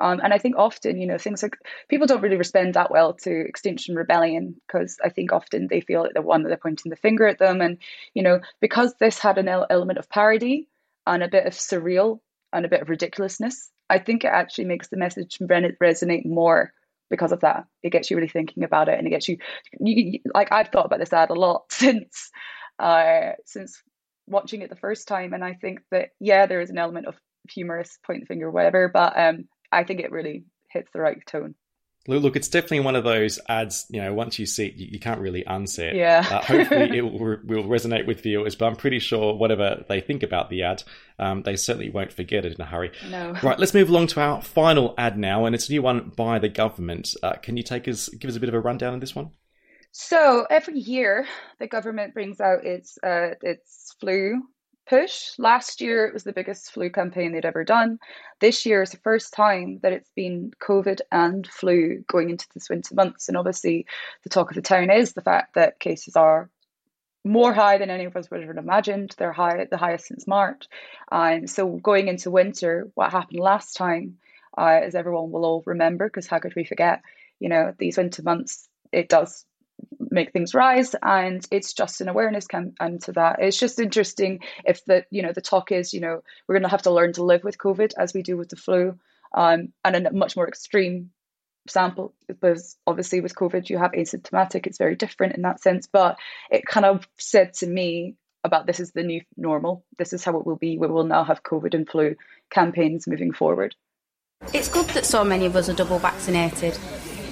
Um, 0.00 0.20
and 0.22 0.32
I 0.34 0.38
think 0.38 0.56
often, 0.56 1.00
you 1.00 1.06
know, 1.06 1.18
things 1.18 1.42
like 1.42 1.56
people 1.88 2.06
don't 2.06 2.22
really 2.22 2.36
respond 2.36 2.74
that 2.74 2.90
well 2.90 3.14
to 3.14 3.30
Extinction 3.30 3.94
Rebellion 3.96 4.60
because 4.66 4.96
I 5.04 5.10
think 5.10 5.32
often 5.32 5.68
they 5.68 5.80
feel 5.80 6.02
like 6.02 6.14
the 6.14 6.22
one 6.22 6.42
that 6.42 6.48
they're 6.48 6.58
pointing 6.58 6.90
the 6.90 6.96
finger 6.96 7.26
at 7.26 7.38
them. 7.38 7.60
And, 7.60 7.78
you 8.14 8.22
know, 8.22 8.40
because 8.60 8.94
this 8.94 9.18
had 9.18 9.38
an 9.38 9.48
element 9.48 9.98
of 9.98 10.08
parody 10.10 10.68
and 11.06 11.22
a 11.22 11.28
bit 11.28 11.46
of 11.46 11.52
surreal 11.54 12.20
and 12.52 12.64
a 12.64 12.68
bit 12.68 12.82
of 12.82 12.88
ridiculousness, 12.88 13.70
I 13.90 13.98
think 13.98 14.24
it 14.24 14.28
actually 14.28 14.66
makes 14.66 14.88
the 14.88 14.96
message 14.96 15.38
resonate 15.38 16.26
more 16.26 16.72
because 17.10 17.32
of 17.32 17.40
that. 17.40 17.64
It 17.82 17.90
gets 17.90 18.10
you 18.10 18.16
really 18.16 18.28
thinking 18.28 18.64
about 18.64 18.88
it, 18.88 18.98
and 18.98 19.06
it 19.06 19.10
gets 19.10 19.28
you, 19.28 19.38
you 19.80 20.20
like 20.34 20.52
I've 20.52 20.68
thought 20.68 20.86
about 20.86 20.98
this 20.98 21.12
ad 21.12 21.30
a 21.30 21.34
lot 21.34 21.64
since 21.70 22.30
uh, 22.78 23.32
since 23.44 23.82
watching 24.26 24.62
it 24.62 24.70
the 24.70 24.76
first 24.76 25.08
time, 25.08 25.32
and 25.32 25.44
I 25.44 25.54
think 25.54 25.80
that 25.90 26.10
yeah, 26.20 26.46
there 26.46 26.60
is 26.60 26.70
an 26.70 26.78
element 26.78 27.06
of 27.06 27.16
humorous 27.50 27.98
point 28.04 28.20
the 28.20 28.26
finger, 28.26 28.50
whatever, 28.50 28.88
but 28.88 29.18
um, 29.18 29.48
I 29.72 29.84
think 29.84 30.00
it 30.00 30.12
really 30.12 30.44
hits 30.70 30.90
the 30.92 31.00
right 31.00 31.24
tone. 31.26 31.54
Look, 32.06 32.36
it's 32.36 32.48
definitely 32.48 32.80
one 32.80 32.96
of 32.96 33.04
those 33.04 33.38
ads. 33.48 33.84
You 33.90 34.00
know, 34.00 34.14
once 34.14 34.38
you 34.38 34.46
see 34.46 34.66
it, 34.66 34.76
you, 34.76 34.98
can't 34.98 35.20
really 35.20 35.44
unsee 35.44 35.90
it. 35.90 35.96
Yeah. 35.96 36.26
uh, 36.30 36.40
hopefully, 36.40 36.90
it 36.98 37.02
will, 37.02 37.36
will, 37.44 37.64
resonate 37.64 38.06
with 38.06 38.22
viewers. 38.22 38.54
But 38.54 38.66
I'm 38.66 38.76
pretty 38.76 38.98
sure 38.98 39.34
whatever 39.34 39.84
they 39.88 40.00
think 40.00 40.22
about 40.22 40.48
the 40.48 40.62
ad, 40.62 40.82
um, 41.18 41.42
they 41.42 41.56
certainly 41.56 41.90
won't 41.90 42.12
forget 42.12 42.46
it 42.46 42.54
in 42.54 42.60
a 42.62 42.64
hurry. 42.64 42.92
No. 43.10 43.34
Right. 43.42 43.58
Let's 43.58 43.74
move 43.74 43.90
along 43.90 44.06
to 44.08 44.20
our 44.20 44.40
final 44.40 44.94
ad 44.96 45.18
now, 45.18 45.44
and 45.44 45.54
it's 45.54 45.68
a 45.68 45.72
new 45.72 45.82
one 45.82 46.10
by 46.16 46.38
the 46.38 46.48
government. 46.48 47.14
Uh, 47.22 47.34
can 47.34 47.58
you 47.58 47.62
take 47.62 47.86
us, 47.86 48.08
give 48.08 48.30
us 48.30 48.36
a 48.36 48.40
bit 48.40 48.48
of 48.48 48.54
a 48.54 48.60
rundown 48.60 48.94
on 48.94 49.00
this 49.00 49.14
one? 49.14 49.32
So 49.92 50.46
every 50.48 50.78
year, 50.78 51.26
the 51.58 51.66
government 51.66 52.14
brings 52.14 52.40
out 52.40 52.64
its 52.64 52.98
uh, 53.02 53.34
its 53.42 53.94
flu 54.00 54.42
push. 54.88 55.32
Last 55.38 55.80
year, 55.80 56.06
it 56.06 56.14
was 56.14 56.24
the 56.24 56.32
biggest 56.32 56.72
flu 56.72 56.90
campaign 56.90 57.32
they'd 57.32 57.44
ever 57.44 57.64
done. 57.64 57.98
This 58.40 58.64
year 58.64 58.82
is 58.82 58.90
the 58.90 58.98
first 58.98 59.32
time 59.32 59.80
that 59.82 59.92
it's 59.92 60.10
been 60.16 60.52
COVID 60.60 61.00
and 61.12 61.46
flu 61.46 62.04
going 62.08 62.30
into 62.30 62.46
this 62.54 62.68
winter 62.70 62.94
months. 62.94 63.28
And 63.28 63.36
obviously, 63.36 63.86
the 64.22 64.30
talk 64.30 64.50
of 64.50 64.56
the 64.56 64.62
town 64.62 64.90
is 64.90 65.12
the 65.12 65.20
fact 65.20 65.54
that 65.54 65.80
cases 65.80 66.16
are 66.16 66.50
more 67.24 67.52
high 67.52 67.78
than 67.78 67.90
any 67.90 68.04
of 68.04 68.16
us 68.16 68.30
would 68.30 68.42
have 68.42 68.56
imagined. 68.56 69.14
They're 69.18 69.32
high, 69.32 69.66
the 69.70 69.76
highest 69.76 70.06
since 70.06 70.26
March. 70.26 70.66
And 71.10 71.50
so, 71.50 71.76
going 71.76 72.08
into 72.08 72.30
winter, 72.30 72.88
what 72.94 73.12
happened 73.12 73.40
last 73.40 73.76
time, 73.76 74.18
uh, 74.56 74.80
as 74.82 74.94
everyone 74.94 75.30
will 75.30 75.44
all 75.44 75.62
remember, 75.66 76.06
because 76.06 76.26
how 76.26 76.38
could 76.38 76.54
we 76.56 76.64
forget? 76.64 77.02
You 77.40 77.48
know, 77.48 77.74
these 77.78 77.98
winter 77.98 78.22
months, 78.22 78.68
it 78.92 79.08
does 79.08 79.44
make 80.10 80.32
things 80.32 80.54
rise 80.54 80.94
and 81.02 81.46
it's 81.50 81.72
just 81.72 82.00
an 82.00 82.08
awareness 82.08 82.46
campaign 82.46 82.98
to 82.98 83.12
that 83.12 83.36
it's 83.40 83.58
just 83.58 83.78
interesting 83.78 84.40
if 84.64 84.84
the 84.86 85.04
you 85.10 85.22
know 85.22 85.32
the 85.32 85.40
talk 85.40 85.70
is 85.70 85.92
you 85.92 86.00
know 86.00 86.22
we're 86.46 86.54
going 86.54 86.62
to 86.62 86.68
have 86.68 86.82
to 86.82 86.90
learn 86.90 87.12
to 87.12 87.22
live 87.22 87.44
with 87.44 87.58
covid 87.58 87.92
as 87.98 88.14
we 88.14 88.22
do 88.22 88.36
with 88.36 88.48
the 88.48 88.56
flu 88.56 88.98
um, 89.34 89.72
and 89.84 90.06
a 90.06 90.12
much 90.12 90.36
more 90.36 90.48
extreme 90.48 91.10
sample 91.68 92.14
because 92.26 92.76
obviously 92.86 93.20
with 93.20 93.34
covid 93.34 93.68
you 93.68 93.76
have 93.76 93.92
asymptomatic 93.92 94.66
it's 94.66 94.78
very 94.78 94.96
different 94.96 95.34
in 95.34 95.42
that 95.42 95.60
sense 95.60 95.86
but 95.90 96.16
it 96.50 96.64
kind 96.64 96.86
of 96.86 97.06
said 97.18 97.52
to 97.52 97.66
me 97.66 98.14
about 98.44 98.66
this 98.66 98.80
is 98.80 98.92
the 98.92 99.02
new 99.02 99.20
normal 99.36 99.84
this 99.98 100.14
is 100.14 100.24
how 100.24 100.38
it 100.38 100.46
will 100.46 100.56
be 100.56 100.78
we 100.78 100.86
will 100.86 101.04
now 101.04 101.22
have 101.22 101.42
covid 101.42 101.74
and 101.74 101.88
flu 101.88 102.14
campaigns 102.50 103.06
moving 103.06 103.32
forward. 103.32 103.74
It's 104.52 104.68
good 104.68 104.86
that 104.90 105.04
so 105.04 105.24
many 105.24 105.46
of 105.46 105.56
us 105.56 105.68
are 105.68 105.74
double 105.74 105.98
vaccinated 105.98 106.78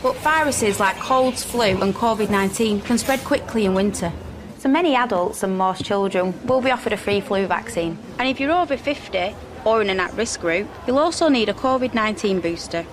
But 0.02 0.16
viruses 0.18 0.78
like 0.78 0.98
colds, 0.98 1.42
flu, 1.42 1.80
and 1.80 1.94
COVID 1.94 2.30
19 2.30 2.80
can 2.82 2.98
spread 2.98 3.20
quickly 3.24 3.64
in 3.64 3.74
winter. 3.74 4.12
So 4.58 4.68
many 4.68 4.94
adults 4.94 5.42
and 5.42 5.56
most 5.56 5.84
children 5.84 6.34
will 6.46 6.60
be 6.60 6.70
offered 6.70 6.92
a 6.92 6.96
free 6.96 7.20
flu 7.20 7.46
vaccine. 7.46 7.98
And 8.18 8.28
if 8.28 8.40
you're 8.40 8.52
over 8.52 8.76
50 8.76 9.34
or 9.64 9.82
in 9.82 9.90
an 9.90 10.00
at 10.00 10.12
risk 10.14 10.40
group, 10.40 10.68
you'll 10.86 10.98
also 10.98 11.28
need 11.28 11.48
a 11.48 11.54
COVID 11.54 11.94
19 11.94 12.40
booster. 12.40 12.84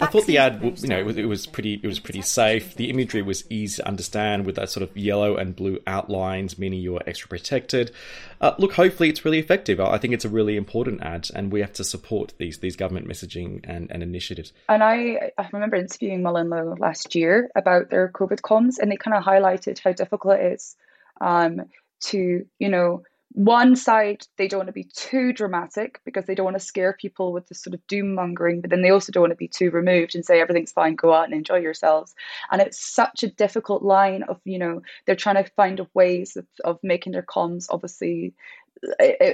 I 0.00 0.06
thought 0.06 0.26
the 0.26 0.38
ad, 0.38 0.62
you 0.80 0.88
know, 0.88 0.98
it 0.98 1.04
was, 1.04 1.16
it 1.16 1.24
was, 1.26 1.46
pretty. 1.46 1.80
It 1.82 1.86
was 1.86 2.00
pretty 2.00 2.22
safe. 2.22 2.74
The 2.74 2.88
imagery 2.90 3.22
was 3.22 3.44
easy 3.50 3.82
to 3.82 3.88
understand 3.88 4.46
with 4.46 4.56
that 4.56 4.70
sort 4.70 4.82
of 4.82 4.96
yellow 4.96 5.36
and 5.36 5.54
blue 5.54 5.78
outlines, 5.86 6.58
meaning 6.58 6.80
you 6.80 6.96
are 6.96 7.02
extra 7.06 7.28
protected. 7.28 7.92
Uh, 8.40 8.54
look, 8.58 8.72
hopefully, 8.72 9.10
it's 9.10 9.24
really 9.24 9.38
effective. 9.38 9.78
I 9.78 9.98
think 9.98 10.14
it's 10.14 10.24
a 10.24 10.28
really 10.28 10.56
important 10.56 11.02
ad, 11.02 11.28
and 11.34 11.52
we 11.52 11.60
have 11.60 11.72
to 11.74 11.84
support 11.84 12.32
these 12.38 12.58
these 12.58 12.76
government 12.76 13.08
messaging 13.08 13.60
and, 13.64 13.90
and 13.90 14.02
initiatives. 14.02 14.52
And 14.68 14.82
I, 14.82 15.32
I 15.36 15.48
remember 15.52 15.76
interviewing 15.76 16.22
MullenLowe 16.22 16.78
last 16.78 17.14
year 17.14 17.50
about 17.54 17.90
their 17.90 18.08
COVID 18.08 18.40
comms, 18.40 18.78
and 18.80 18.90
they 18.90 18.96
kind 18.96 19.16
of 19.16 19.22
highlighted 19.22 19.78
how 19.78 19.92
difficult 19.92 20.40
it 20.40 20.52
is 20.52 20.76
um, 21.20 21.62
to, 22.00 22.46
you 22.58 22.68
know, 22.68 23.02
one 23.32 23.76
side 23.76 24.26
they 24.38 24.48
don't 24.48 24.58
want 24.58 24.68
to 24.68 24.72
be 24.72 24.88
too 24.94 25.32
dramatic 25.32 26.00
because 26.04 26.24
they 26.24 26.34
don't 26.34 26.44
want 26.44 26.58
to 26.58 26.64
scare 26.64 26.92
people 26.92 27.32
with 27.32 27.48
this 27.48 27.62
sort 27.62 27.74
of 27.74 27.86
doom 27.86 28.14
mongering 28.14 28.60
but 28.60 28.70
then 28.70 28.82
they 28.82 28.90
also 28.90 29.12
don't 29.12 29.20
want 29.22 29.30
to 29.30 29.36
be 29.36 29.46
too 29.46 29.70
removed 29.70 30.14
and 30.14 30.24
say 30.24 30.40
everything's 30.40 30.72
fine 30.72 30.96
go 30.96 31.14
out 31.14 31.26
and 31.26 31.34
enjoy 31.34 31.56
yourselves. 31.56 32.14
And 32.50 32.60
it's 32.60 32.80
such 32.80 33.22
a 33.22 33.30
difficult 33.30 33.82
line 33.82 34.24
of 34.24 34.40
you 34.44 34.58
know 34.58 34.82
they're 35.06 35.14
trying 35.14 35.42
to 35.42 35.50
find 35.52 35.86
ways 35.94 36.36
of, 36.36 36.46
of 36.64 36.78
making 36.82 37.12
their 37.12 37.22
comms 37.22 37.66
obviously 37.70 38.34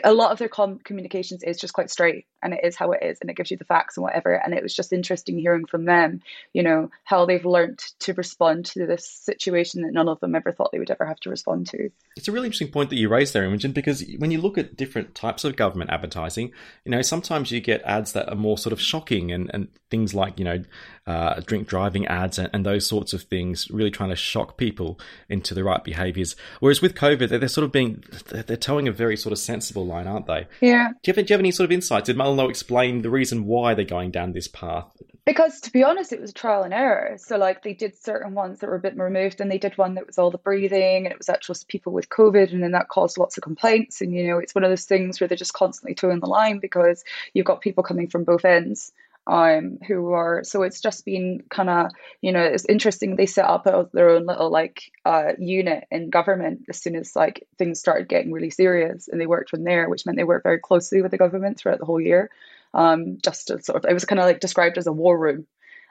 a 0.04 0.12
lot 0.12 0.32
of 0.32 0.38
their 0.38 0.48
com- 0.48 0.80
communications 0.80 1.44
is 1.44 1.58
just 1.58 1.72
quite 1.72 1.88
straight 1.88 2.26
and 2.42 2.52
it 2.52 2.60
is 2.64 2.74
how 2.74 2.90
it 2.90 3.02
is 3.02 3.18
and 3.20 3.30
it 3.30 3.36
gives 3.36 3.50
you 3.50 3.56
the 3.56 3.64
facts 3.64 3.96
and 3.96 4.02
whatever 4.02 4.34
and 4.34 4.52
it 4.52 4.62
was 4.62 4.74
just 4.74 4.92
interesting 4.92 5.38
hearing 5.38 5.66
from 5.66 5.84
them 5.84 6.20
you 6.52 6.64
know 6.64 6.90
how 7.04 7.24
they've 7.24 7.44
learned 7.44 7.78
to 8.00 8.12
respond 8.14 8.64
to 8.64 8.86
this 8.86 9.06
situation 9.08 9.82
that 9.82 9.92
none 9.92 10.08
of 10.08 10.18
them 10.18 10.34
ever 10.34 10.50
thought 10.50 10.72
they 10.72 10.80
would 10.80 10.90
ever 10.90 11.06
have 11.06 11.20
to 11.20 11.30
respond 11.30 11.68
to. 11.68 11.88
It's 12.16 12.26
a 12.26 12.32
really 12.32 12.46
interesting 12.46 12.72
point 12.72 12.90
that 12.90 12.96
you 12.96 13.08
raised 13.08 13.34
there 13.34 13.44
imogen 13.44 13.70
because 13.70 14.04
when 14.18 14.32
you 14.32 14.40
look 14.40 14.58
at 14.58 14.76
different 14.76 15.14
types 15.14 15.44
of 15.44 15.54
government 15.54 15.90
advertising 15.90 16.50
you 16.84 16.90
know 16.90 17.02
sometimes 17.02 17.52
you 17.52 17.60
get 17.60 17.82
ads 17.82 18.12
that 18.12 18.28
are 18.28 18.36
more 18.36 18.58
sort 18.58 18.72
of 18.72 18.80
shocking 18.80 19.30
and, 19.30 19.50
and 19.54 19.68
things 19.90 20.12
like 20.12 20.38
you 20.40 20.44
know 20.44 20.62
uh, 21.06 21.40
drink 21.46 21.68
driving 21.68 22.06
ads 22.06 22.38
and, 22.38 22.50
and, 22.52 22.66
those 22.66 22.86
sorts 22.86 23.12
of 23.12 23.22
things 23.22 23.70
really 23.70 23.92
trying 23.92 24.10
to 24.10 24.16
shock 24.16 24.56
people 24.56 24.98
into 25.28 25.54
the 25.54 25.62
right 25.62 25.84
behaviors 25.84 26.34
whereas 26.58 26.82
with 26.82 26.96
covid 26.96 27.28
they're, 27.28 27.38
they're 27.38 27.48
sort 27.48 27.64
of 27.64 27.70
being 27.70 28.02
they're 28.26 28.56
towing 28.56 28.88
a 28.88 28.92
very 28.92 29.16
sort 29.16 29.32
of 29.32 29.38
sensible 29.38 29.86
line, 29.86 30.06
aren't 30.06 30.26
they? 30.26 30.46
Yeah. 30.60 30.88
Do 31.02 31.10
you 31.10 31.14
have, 31.14 31.26
do 31.26 31.30
you 31.30 31.34
have 31.34 31.40
any 31.40 31.50
sort 31.50 31.64
of 31.64 31.72
insights? 31.72 32.06
Did 32.06 32.16
MullenLowe 32.16 32.50
explain 32.50 33.02
the 33.02 33.10
reason 33.10 33.46
why 33.46 33.74
they're 33.74 33.84
going 33.84 34.10
down 34.10 34.32
this 34.32 34.48
path? 34.48 34.86
Because 35.24 35.60
to 35.62 35.72
be 35.72 35.82
honest, 35.82 36.12
it 36.12 36.20
was 36.20 36.32
trial 36.32 36.62
and 36.62 36.72
error. 36.72 37.16
So 37.18 37.36
like 37.36 37.62
they 37.62 37.74
did 37.74 37.96
certain 37.96 38.34
ones 38.34 38.60
that 38.60 38.68
were 38.68 38.76
a 38.76 38.80
bit 38.80 38.96
more 38.96 39.06
removed, 39.06 39.40
and 39.40 39.50
they 39.50 39.58
did 39.58 39.76
one 39.76 39.94
that 39.94 40.06
was 40.06 40.18
all 40.18 40.30
the 40.30 40.38
breathing, 40.38 41.04
and 41.04 41.12
it 41.12 41.18
was 41.18 41.28
actually 41.28 41.58
people 41.66 41.92
with 41.92 42.08
COVID, 42.08 42.52
and 42.52 42.62
then 42.62 42.72
that 42.72 42.88
caused 42.88 43.18
lots 43.18 43.36
of 43.36 43.42
complaints. 43.42 44.00
And 44.00 44.12
you 44.14 44.26
know, 44.26 44.38
it's 44.38 44.54
one 44.54 44.62
of 44.62 44.70
those 44.70 44.84
things 44.84 45.20
where 45.20 45.26
they're 45.26 45.36
just 45.36 45.52
constantly 45.52 45.94
toeing 45.94 46.20
the 46.20 46.26
line 46.26 46.58
because 46.60 47.04
you've 47.34 47.46
got 47.46 47.60
people 47.60 47.82
coming 47.82 48.08
from 48.08 48.24
both 48.24 48.44
ends 48.44 48.92
um, 49.26 49.78
who 49.86 50.12
are 50.12 50.44
so 50.44 50.62
it's 50.62 50.80
just 50.80 51.04
been 51.04 51.42
kind 51.50 51.68
of 51.68 51.90
you 52.20 52.32
know 52.32 52.42
it's 52.42 52.64
interesting 52.66 53.16
they 53.16 53.26
set 53.26 53.44
up 53.44 53.66
their 53.92 54.10
own 54.10 54.26
little 54.26 54.50
like 54.50 54.92
uh, 55.04 55.32
unit 55.38 55.84
in 55.90 56.10
government 56.10 56.62
as 56.68 56.80
soon 56.80 56.94
as 56.94 57.16
like 57.16 57.46
things 57.58 57.80
started 57.80 58.08
getting 58.08 58.32
really 58.32 58.50
serious 58.50 59.08
and 59.08 59.20
they 59.20 59.26
worked 59.26 59.50
from 59.50 59.64
there 59.64 59.88
which 59.88 60.06
meant 60.06 60.16
they 60.16 60.24
worked 60.24 60.44
very 60.44 60.60
closely 60.60 61.02
with 61.02 61.10
the 61.10 61.18
government 61.18 61.58
throughout 61.58 61.78
the 61.78 61.84
whole 61.84 62.00
year 62.00 62.30
um, 62.74 63.18
just 63.22 63.48
to 63.48 63.60
sort 63.62 63.84
of 63.84 63.90
it 63.90 63.94
was 63.94 64.04
kind 64.04 64.20
of 64.20 64.26
like 64.26 64.40
described 64.40 64.78
as 64.78 64.86
a 64.86 64.92
war 64.92 65.18
room 65.18 65.46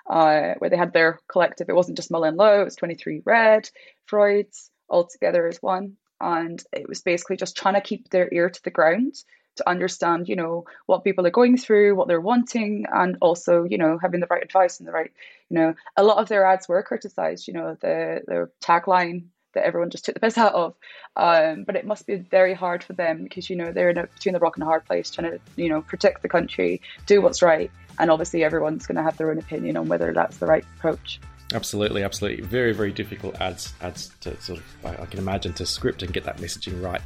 uh, 0.09 0.53
where 0.59 0.69
they 0.69 0.77
had 0.77 0.93
their 0.93 1.19
collective 1.27 1.67
it 1.69 1.75
wasn't 1.75 1.97
just 1.97 2.11
MullenLowe 2.11 2.61
it 2.61 2.65
was 2.65 2.75
23 2.75 3.21
red 3.25 3.69
freud's 4.05 4.69
all 4.87 5.07
together 5.07 5.47
as 5.47 5.61
one 5.61 5.97
and 6.21 6.63
it 6.71 6.87
was 6.87 7.01
basically 7.01 7.35
just 7.35 7.57
trying 7.57 7.73
to 7.73 7.81
keep 7.81 8.09
their 8.09 8.29
ear 8.31 8.49
to 8.49 8.63
the 8.63 8.71
ground 8.71 9.15
to 9.55 9.69
understand, 9.69 10.27
you 10.27 10.35
know, 10.35 10.65
what 10.85 11.03
people 11.03 11.25
are 11.25 11.31
going 11.31 11.57
through, 11.57 11.95
what 11.95 12.07
they're 12.07 12.21
wanting, 12.21 12.85
and 12.91 13.17
also, 13.21 13.63
you 13.63 13.77
know, 13.77 13.97
having 14.01 14.19
the 14.19 14.27
right 14.27 14.43
advice 14.43 14.79
and 14.79 14.87
the 14.87 14.91
right, 14.91 15.11
you 15.49 15.57
know, 15.57 15.75
a 15.97 16.03
lot 16.03 16.17
of 16.17 16.27
their 16.27 16.45
ads 16.45 16.67
were 16.67 16.81
criticized, 16.83 17.47
you 17.47 17.53
know, 17.53 17.77
the 17.81 18.21
the 18.27 18.49
tagline 18.61 19.25
that 19.55 19.65
everyone 19.65 19.89
just 19.89 20.05
took 20.05 20.13
the 20.13 20.19
piss 20.19 20.37
out 20.45 20.53
of. 20.53 20.75
Um, 21.15 21.63
but 21.63 21.75
it 21.75 21.85
must 21.85 22.05
be 22.05 22.15
very 22.15 22.53
hard 22.53 22.83
for 22.83 22.93
them 22.93 23.23
because, 23.23 23.49
you 23.49 23.55
know, 23.55 23.71
they're 23.71 23.89
in 23.89 23.97
a, 23.97 24.07
between 24.07 24.33
the 24.33 24.39
rock 24.39 24.57
and 24.57 24.63
a 24.63 24.67
hard 24.67 24.85
place 24.85 25.09
trying 25.09 25.31
to, 25.31 25.39
you 25.55 25.69
know, 25.69 25.81
protect 25.81 26.21
the 26.21 26.29
country, 26.29 26.81
do 27.07 27.21
what's 27.21 27.41
right. 27.41 27.71
And 27.97 28.11
obviously 28.11 28.43
everyone's 28.43 28.85
going 28.85 28.97
to 28.97 29.03
have 29.03 29.17
their 29.17 29.31
own 29.31 29.39
opinion 29.39 29.77
on 29.77 29.87
whether 29.87 30.13
that's 30.13 30.37
the 30.37 30.45
right 30.45 30.65
approach. 30.77 31.19
Absolutely, 31.53 32.03
absolutely. 32.03 32.43
Very, 32.43 32.73
very 32.73 32.91
difficult 32.91 33.39
ads, 33.39 33.73
ads 33.81 34.11
to 34.21 34.39
sort 34.41 34.59
of, 34.59 34.85
I 34.99 35.05
can 35.05 35.19
imagine, 35.19 35.53
to 35.53 35.65
script 35.65 36.03
and 36.03 36.11
get 36.11 36.23
that 36.25 36.37
messaging 36.37 36.81
right. 36.83 37.01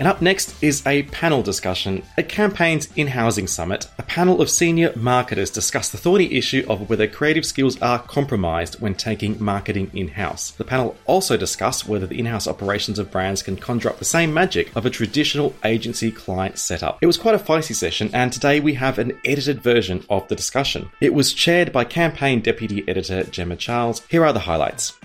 And 0.00 0.08
up 0.08 0.20
next 0.20 0.60
is 0.60 0.84
a 0.86 1.04
panel 1.04 1.42
discussion. 1.42 2.02
At 2.18 2.28
Campaign's 2.28 2.88
In 2.96 3.06
Housing 3.06 3.46
Summit, 3.46 3.88
a 3.96 4.02
panel 4.02 4.40
of 4.40 4.50
senior 4.50 4.92
marketers 4.96 5.50
discuss 5.50 5.90
the 5.90 5.98
thorny 5.98 6.32
issue 6.34 6.66
of 6.68 6.88
whether 6.90 7.06
creative 7.06 7.46
skills 7.46 7.80
are 7.80 8.00
compromised 8.00 8.80
when 8.80 8.94
taking 8.94 9.42
marketing 9.42 9.92
in 9.94 10.08
house. 10.08 10.50
The 10.50 10.64
panel 10.64 10.96
also 11.06 11.36
discuss 11.36 11.86
whether 11.86 12.08
the 12.08 12.18
in 12.18 12.26
house 12.26 12.48
operations 12.48 12.98
of 12.98 13.12
brands 13.12 13.42
can 13.42 13.56
conjure 13.56 13.90
up 13.90 13.98
the 14.00 14.04
same 14.04 14.34
magic 14.34 14.74
of 14.74 14.84
a 14.84 14.90
traditional 14.90 15.54
agency 15.64 16.10
client 16.10 16.58
setup. 16.58 16.98
It 17.00 17.06
was 17.06 17.16
quite 17.16 17.36
a 17.36 17.38
feisty 17.38 17.74
session, 17.74 18.10
and 18.12 18.32
today 18.32 18.58
we 18.58 18.74
have 18.74 18.98
an 18.98 19.18
edited 19.24 19.62
version 19.62 20.04
of 20.10 20.26
the 20.26 20.34
discussion. 20.36 20.90
It 21.00 21.14
was 21.14 21.32
chaired 21.32 21.72
by 21.72 21.84
Campaign 21.84 22.40
Deputy 22.40 22.82
Editor 22.88 23.22
Gemma 23.24 23.54
Charles. 23.54 24.02
Here 24.08 24.24
are 24.24 24.32
the 24.32 24.40
highlights. 24.40 24.98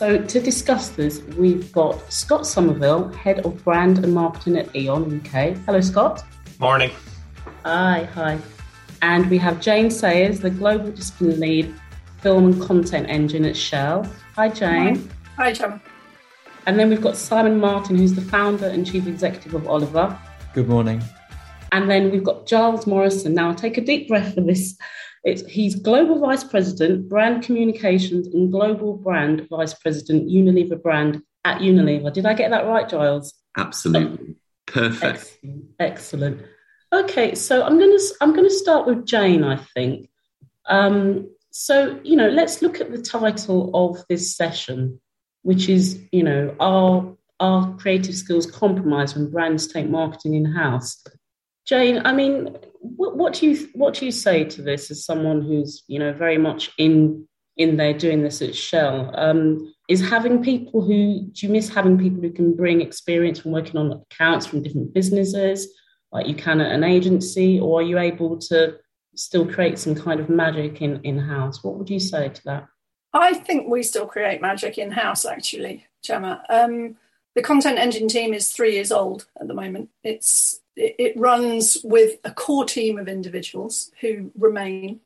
So, 0.00 0.16
to 0.16 0.40
discuss 0.40 0.88
this, 0.88 1.20
we've 1.36 1.70
got 1.72 2.10
Scott 2.10 2.46
Somerville, 2.46 3.12
Head 3.12 3.40
of 3.40 3.62
Brand 3.62 3.98
and 3.98 4.14
Marketing 4.14 4.56
at 4.56 4.74
E.ON 4.74 5.20
UK. 5.20 5.54
Hello, 5.66 5.82
Scott. 5.82 6.24
Morning. 6.58 6.90
Hi, 7.66 8.04
hi. 8.14 8.38
And 9.02 9.28
we 9.28 9.36
have 9.36 9.60
Jane 9.60 9.90
Sayers, 9.90 10.40
the 10.40 10.48
Global 10.48 10.90
Discipline 10.90 11.38
Lead, 11.38 11.74
Film 12.22 12.46
and 12.46 12.62
Content 12.62 13.10
Engine 13.10 13.44
at 13.44 13.54
Shell. 13.54 14.10
Hi, 14.36 14.48
Jane. 14.48 15.06
Hi, 15.36 15.52
Jane. 15.52 15.78
And 16.66 16.78
then 16.78 16.88
we've 16.88 17.02
got 17.02 17.14
Simon 17.14 17.60
Martin, 17.60 17.98
who's 17.98 18.14
the 18.14 18.22
founder 18.22 18.68
and 18.68 18.86
chief 18.86 19.06
executive 19.06 19.52
of 19.52 19.68
Oliver. 19.68 20.18
Good 20.54 20.66
morning. 20.66 21.02
And 21.72 21.90
then 21.90 22.10
we've 22.10 22.24
got 22.24 22.46
Giles 22.46 22.86
Morrison. 22.86 23.34
Now, 23.34 23.52
take 23.52 23.76
a 23.76 23.82
deep 23.82 24.08
breath 24.08 24.34
for 24.34 24.40
this. 24.40 24.78
It's, 25.22 25.44
he's 25.46 25.74
Global 25.74 26.18
Vice 26.18 26.44
President, 26.44 27.08
Brand 27.08 27.42
Communications 27.42 28.26
and 28.28 28.50
Global 28.50 28.94
Brand 28.94 29.46
Vice 29.50 29.74
President, 29.74 30.28
Unilever 30.28 30.82
Brand 30.82 31.22
at 31.44 31.60
Unilever. 31.60 32.12
Did 32.12 32.26
I 32.26 32.34
get 32.34 32.50
that 32.50 32.66
right, 32.66 32.88
Giles? 32.88 33.34
Absolutely. 33.56 34.36
Perfect. 34.66 35.38
Excellent. 35.42 35.64
Excellent. 35.78 36.42
Okay, 36.92 37.34
so 37.34 37.62
I'm 37.62 37.78
gonna 37.78 37.98
I'm 38.20 38.34
gonna 38.34 38.50
start 38.50 38.86
with 38.86 39.06
Jane. 39.06 39.44
I 39.44 39.56
think. 39.56 40.10
Um, 40.66 41.30
so 41.50 42.00
you 42.02 42.16
know, 42.16 42.28
let's 42.28 42.62
look 42.62 42.80
at 42.80 42.90
the 42.90 43.00
title 43.00 43.70
of 43.74 44.04
this 44.08 44.36
session, 44.36 45.00
which 45.42 45.68
is 45.68 46.00
you 46.12 46.22
know, 46.22 46.54
are 46.58 47.16
are 47.38 47.74
creative 47.76 48.14
skills 48.14 48.46
compromised 48.46 49.16
when 49.16 49.30
brands 49.30 49.66
take 49.68 49.88
marketing 49.88 50.34
in 50.34 50.44
house? 50.44 51.04
Jane, 51.64 52.02
I 52.04 52.12
mean, 52.12 52.56
what, 52.80 53.16
what, 53.16 53.34
do 53.34 53.50
you 53.50 53.68
what 53.74 53.94
do 53.94 54.06
you 54.06 54.12
say 54.12 54.44
to 54.44 54.62
this 54.62 54.90
as 54.90 55.04
someone 55.04 55.42
who's 55.42 55.84
you 55.86 55.98
know 55.98 56.12
very 56.12 56.38
much 56.38 56.70
in 56.78 57.26
in 57.56 57.76
there 57.76 57.92
doing 57.92 58.22
this 58.22 58.42
at 58.42 58.54
Shell? 58.54 59.12
Um, 59.14 59.72
is 59.88 60.00
having 60.00 60.42
people 60.42 60.80
who 60.82 61.28
do 61.32 61.46
you 61.46 61.48
miss 61.48 61.68
having 61.68 61.98
people 61.98 62.20
who 62.22 62.30
can 62.30 62.56
bring 62.56 62.80
experience 62.80 63.40
from 63.40 63.52
working 63.52 63.76
on 63.76 63.92
accounts 63.92 64.46
from 64.46 64.62
different 64.62 64.94
businesses, 64.94 65.68
like 66.12 66.26
you 66.26 66.34
can 66.34 66.60
at 66.60 66.72
an 66.72 66.84
agency, 66.84 67.60
or 67.60 67.80
are 67.80 67.84
you 67.84 67.98
able 67.98 68.38
to 68.38 68.76
still 69.14 69.46
create 69.46 69.78
some 69.78 69.94
kind 69.94 70.20
of 70.20 70.28
magic 70.28 70.80
in 70.80 71.00
in 71.04 71.18
house? 71.18 71.62
What 71.62 71.76
would 71.76 71.90
you 71.90 72.00
say 72.00 72.30
to 72.30 72.42
that? 72.44 72.66
I 73.12 73.34
think 73.34 73.68
we 73.68 73.82
still 73.82 74.06
create 74.06 74.40
magic 74.40 74.78
in 74.78 74.92
house, 74.92 75.24
actually, 75.24 75.86
Gemma. 76.02 76.44
Um, 76.48 76.96
the 77.34 77.42
content 77.42 77.78
engine 77.78 78.08
team 78.08 78.34
is 78.34 78.50
three 78.50 78.74
years 78.74 78.90
old 78.90 79.26
at 79.40 79.48
the 79.48 79.54
moment. 79.54 79.90
It's 80.02 80.60
it 80.76 81.16
runs 81.16 81.78
with 81.84 82.18
a 82.24 82.30
core 82.30 82.64
team 82.64 82.98
of 82.98 83.08
individuals 83.08 83.90
who 84.00 84.30
remain, 84.38 85.00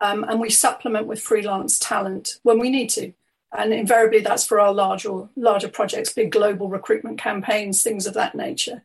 um, 0.00 0.24
and 0.24 0.40
we 0.40 0.50
supplement 0.50 1.06
with 1.06 1.20
freelance 1.20 1.78
talent 1.78 2.38
when 2.42 2.58
we 2.58 2.70
need 2.70 2.90
to. 2.90 3.12
And 3.56 3.72
invariably, 3.72 4.20
that's 4.20 4.46
for 4.46 4.60
our 4.60 4.72
larger 4.72 5.28
larger 5.36 5.68
projects, 5.68 6.12
big 6.12 6.32
global 6.32 6.68
recruitment 6.68 7.18
campaigns, 7.18 7.82
things 7.82 8.06
of 8.06 8.14
that 8.14 8.34
nature. 8.34 8.82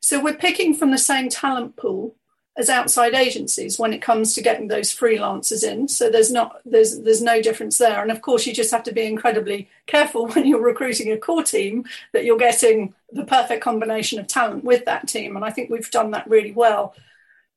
So 0.00 0.20
we're 0.20 0.34
picking 0.34 0.74
from 0.74 0.90
the 0.90 0.98
same 0.98 1.28
talent 1.28 1.76
pool, 1.76 2.16
as 2.56 2.68
outside 2.68 3.14
agencies 3.14 3.78
when 3.78 3.94
it 3.94 4.02
comes 4.02 4.34
to 4.34 4.42
getting 4.42 4.68
those 4.68 4.94
freelancers 4.94 5.64
in. 5.64 5.88
So 5.88 6.10
there's 6.10 6.30
not 6.30 6.60
there's 6.66 7.00
there's 7.00 7.22
no 7.22 7.40
difference 7.40 7.78
there. 7.78 8.02
And 8.02 8.10
of 8.10 8.20
course, 8.20 8.46
you 8.46 8.52
just 8.52 8.70
have 8.70 8.82
to 8.84 8.92
be 8.92 9.06
incredibly 9.06 9.70
careful 9.86 10.26
when 10.32 10.46
you're 10.46 10.62
recruiting 10.62 11.10
a 11.12 11.18
core 11.18 11.42
team 11.42 11.84
that 12.12 12.24
you're 12.24 12.38
getting 12.38 12.94
the 13.10 13.24
perfect 13.24 13.62
combination 13.62 14.18
of 14.18 14.26
talent 14.26 14.64
with 14.64 14.84
that 14.84 15.08
team. 15.08 15.36
And 15.36 15.44
I 15.44 15.50
think 15.50 15.70
we've 15.70 15.90
done 15.90 16.10
that 16.10 16.28
really 16.28 16.52
well. 16.52 16.94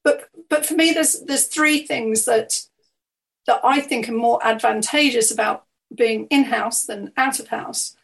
But 0.04 0.30
but 0.50 0.66
for 0.66 0.76
me, 0.76 0.92
there's 0.92 1.20
there's 1.22 1.48
three 1.48 1.86
things 1.86 2.26
that 2.26 2.66
that 3.48 3.60
I 3.64 3.82
think 3.82 4.08
are 4.08 4.14
more 4.14 4.40
advantageous 4.46 5.30
about 5.30 5.66
being 5.94 6.28
in 6.28 6.46
house 6.46 6.86
than 6.86 7.12
out 7.18 7.40
of 7.40 7.50
house. 7.50 7.96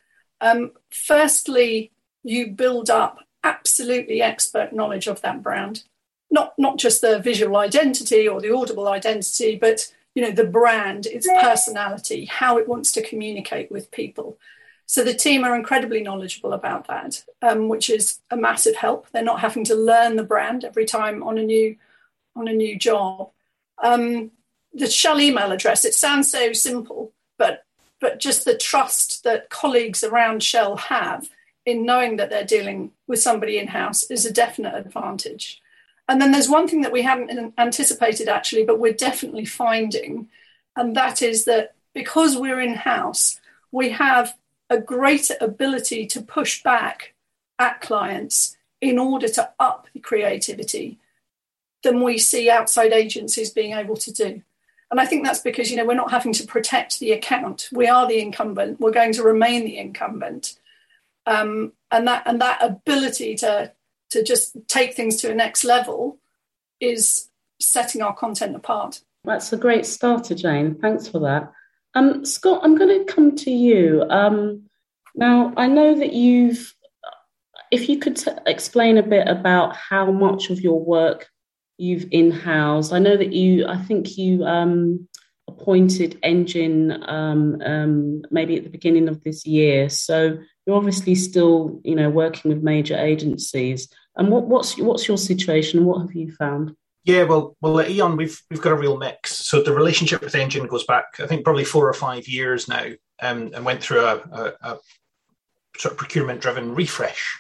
Um, 0.41 0.71
firstly, 0.91 1.91
you 2.23 2.47
build 2.47 2.89
up 2.89 3.19
absolutely 3.43 4.21
expert 4.21 4.73
knowledge 4.73 5.07
of 5.07 5.21
that 5.21 5.41
brand 5.41 5.83
not 6.31 6.53
not 6.57 6.77
just 6.77 7.01
the 7.01 7.19
visual 7.19 7.57
identity 7.57 8.27
or 8.27 8.41
the 8.41 8.55
audible 8.55 8.87
identity, 8.87 9.55
but 9.55 9.91
you 10.15 10.23
know 10.23 10.31
the 10.31 10.45
brand, 10.45 11.05
its 11.05 11.27
personality, 11.27 12.25
how 12.25 12.57
it 12.57 12.67
wants 12.67 12.91
to 12.93 13.01
communicate 13.01 13.71
with 13.71 13.91
people. 13.91 14.37
So 14.85 15.03
the 15.03 15.13
team 15.13 15.45
are 15.45 15.55
incredibly 15.55 16.01
knowledgeable 16.01 16.51
about 16.51 16.87
that, 16.87 17.23
um, 17.41 17.69
which 17.69 17.89
is 17.89 18.19
a 18.29 18.35
massive 18.35 18.75
help. 18.75 19.07
They're 19.11 19.23
not 19.23 19.39
having 19.39 19.63
to 19.65 19.75
learn 19.75 20.17
the 20.17 20.23
brand 20.23 20.65
every 20.65 20.85
time 20.85 21.23
on 21.23 21.37
a 21.37 21.43
new 21.43 21.77
on 22.35 22.47
a 22.47 22.53
new 22.53 22.77
job. 22.77 23.29
Um, 23.81 24.31
the 24.73 24.89
Shell 24.89 25.19
email 25.19 25.51
address, 25.51 25.85
it 25.85 25.93
sounds 25.93 26.31
so 26.31 26.53
simple, 26.53 27.11
but 27.37 27.63
but 27.99 28.19
just 28.19 28.45
the 28.45 28.57
trust 28.57 29.23
that 29.23 29.49
colleagues 29.49 30.03
around 30.03 30.43
Shell 30.43 30.77
have 30.77 31.29
in 31.65 31.85
knowing 31.85 32.17
that 32.17 32.29
they're 32.29 32.43
dealing 32.43 32.91
with 33.07 33.21
somebody 33.21 33.59
in 33.59 33.67
house 33.67 34.03
is 34.09 34.25
a 34.25 34.33
definite 34.33 34.75
advantage. 34.75 35.60
And 36.11 36.21
then 36.21 36.33
there's 36.33 36.49
one 36.49 36.67
thing 36.67 36.81
that 36.81 36.91
we 36.91 37.03
haven't 37.03 37.53
anticipated 37.57 38.27
actually, 38.27 38.65
but 38.65 38.79
we're 38.79 38.91
definitely 38.91 39.45
finding, 39.45 40.27
and 40.75 40.93
that 40.93 41.21
is 41.21 41.45
that 41.45 41.73
because 41.93 42.35
we're 42.35 42.59
in 42.59 42.73
house, 42.73 43.39
we 43.71 43.91
have 43.91 44.35
a 44.69 44.77
greater 44.77 45.35
ability 45.39 46.05
to 46.07 46.21
push 46.21 46.63
back 46.63 47.13
at 47.57 47.79
clients 47.79 48.57
in 48.81 48.99
order 48.99 49.29
to 49.29 49.51
up 49.57 49.87
the 49.93 50.01
creativity 50.01 50.99
than 51.81 52.03
we 52.03 52.17
see 52.17 52.49
outside 52.49 52.91
agencies 52.91 53.49
being 53.49 53.71
able 53.71 53.95
to 53.95 54.11
do. 54.11 54.41
And 54.91 54.99
I 54.99 55.05
think 55.05 55.23
that's 55.23 55.39
because 55.39 55.71
you 55.71 55.77
know 55.77 55.85
we're 55.85 55.93
not 55.93 56.11
having 56.11 56.33
to 56.33 56.45
protect 56.45 56.99
the 56.99 57.13
account. 57.13 57.69
We 57.71 57.87
are 57.87 58.05
the 58.05 58.19
incumbent. 58.19 58.81
We're 58.81 58.91
going 58.91 59.13
to 59.13 59.23
remain 59.23 59.63
the 59.63 59.77
incumbent, 59.77 60.59
um, 61.25 61.71
and 61.89 62.05
that 62.09 62.23
and 62.25 62.41
that 62.41 62.61
ability 62.61 63.35
to 63.35 63.71
to 64.11 64.23
just 64.23 64.55
take 64.67 64.93
things 64.93 65.17
to 65.17 65.31
a 65.31 65.35
next 65.35 65.63
level 65.63 66.19
is 66.79 67.29
setting 67.59 68.01
our 68.01 68.15
content 68.15 68.55
apart. 68.55 69.01
That's 69.23 69.53
a 69.53 69.57
great 69.57 69.85
starter, 69.85 70.35
Jane. 70.35 70.75
Thanks 70.75 71.07
for 71.07 71.19
that. 71.19 71.51
Um, 71.93 72.25
Scott, 72.25 72.61
I'm 72.63 72.77
going 72.77 73.05
to 73.05 73.13
come 73.13 73.35
to 73.37 73.51
you. 73.51 74.03
Um, 74.09 74.63
now, 75.15 75.53
I 75.57 75.67
know 75.67 75.97
that 75.97 76.13
you've, 76.13 76.73
if 77.71 77.89
you 77.89 77.99
could 77.99 78.15
t- 78.15 78.31
explain 78.45 78.97
a 78.97 79.03
bit 79.03 79.27
about 79.27 79.75
how 79.75 80.11
much 80.11 80.49
of 80.49 80.61
your 80.61 80.79
work 80.79 81.29
you've 81.77 82.07
in 82.11 82.31
housed. 82.31 82.93
I 82.93 82.99
know 82.99 83.17
that 83.17 83.33
you, 83.33 83.65
I 83.67 83.77
think 83.77 84.17
you 84.17 84.45
um, 84.45 85.07
appointed 85.61 86.17
Engine 86.23 87.03
um, 87.07 87.61
um, 87.61 88.23
maybe 88.31 88.57
at 88.57 88.63
the 88.63 88.69
beginning 88.69 89.07
of 89.07 89.23
this 89.23 89.45
year. 89.45 89.89
So 89.89 90.37
you're 90.65 90.75
obviously 90.75 91.15
still, 91.15 91.79
you 91.83 91.95
know, 91.95 92.09
working 92.09 92.49
with 92.49 92.63
major 92.63 92.97
agencies. 92.97 93.87
And 94.15 94.29
what, 94.29 94.43
what's 94.43 94.77
what's 94.77 95.07
your 95.07 95.17
situation? 95.17 95.85
What 95.85 96.01
have 96.01 96.13
you 96.13 96.31
found? 96.31 96.75
Yeah, 97.03 97.23
well, 97.23 97.55
well, 97.61 97.79
at 97.79 97.89
Eon, 97.89 98.17
we've 98.17 98.41
we've 98.49 98.61
got 98.61 98.73
a 98.73 98.75
real 98.75 98.97
mix. 98.97 99.45
So 99.47 99.61
the 99.61 99.73
relationship 99.73 100.21
with 100.21 100.35
Engine 100.35 100.67
goes 100.67 100.85
back, 100.85 101.05
I 101.19 101.27
think, 101.27 101.43
probably 101.43 101.63
four 101.63 101.87
or 101.87 101.93
five 101.93 102.27
years 102.27 102.67
now, 102.67 102.85
um, 103.21 103.51
and 103.53 103.65
went 103.65 103.81
through 103.81 104.01
a, 104.01 104.15
a, 104.17 104.53
a 104.61 104.79
sort 105.77 105.93
of 105.93 105.97
procurement-driven 105.97 106.75
refresh 106.75 107.39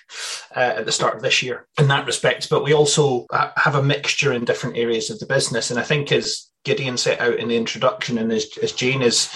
uh, 0.55 0.73
at 0.77 0.85
the 0.85 0.91
start 0.91 1.15
of 1.15 1.21
this 1.21 1.43
year 1.43 1.67
in 1.77 1.89
that 1.89 2.05
respect. 2.07 2.49
But 2.49 2.63
we 2.63 2.73
also 2.73 3.27
have 3.57 3.75
a 3.75 3.83
mixture 3.83 4.33
in 4.33 4.45
different 4.45 4.77
areas 4.77 5.09
of 5.09 5.19
the 5.19 5.25
business, 5.25 5.69
and 5.69 5.79
I 5.79 5.83
think 5.83 6.11
as 6.11 6.50
Gideon 6.63 6.97
set 6.97 7.19
out 7.19 7.35
in 7.35 7.47
the 7.47 7.57
introduction, 7.57 8.17
and 8.17 8.31
as, 8.31 8.47
as 8.61 8.71
Jane 8.71 9.01
has 9.01 9.33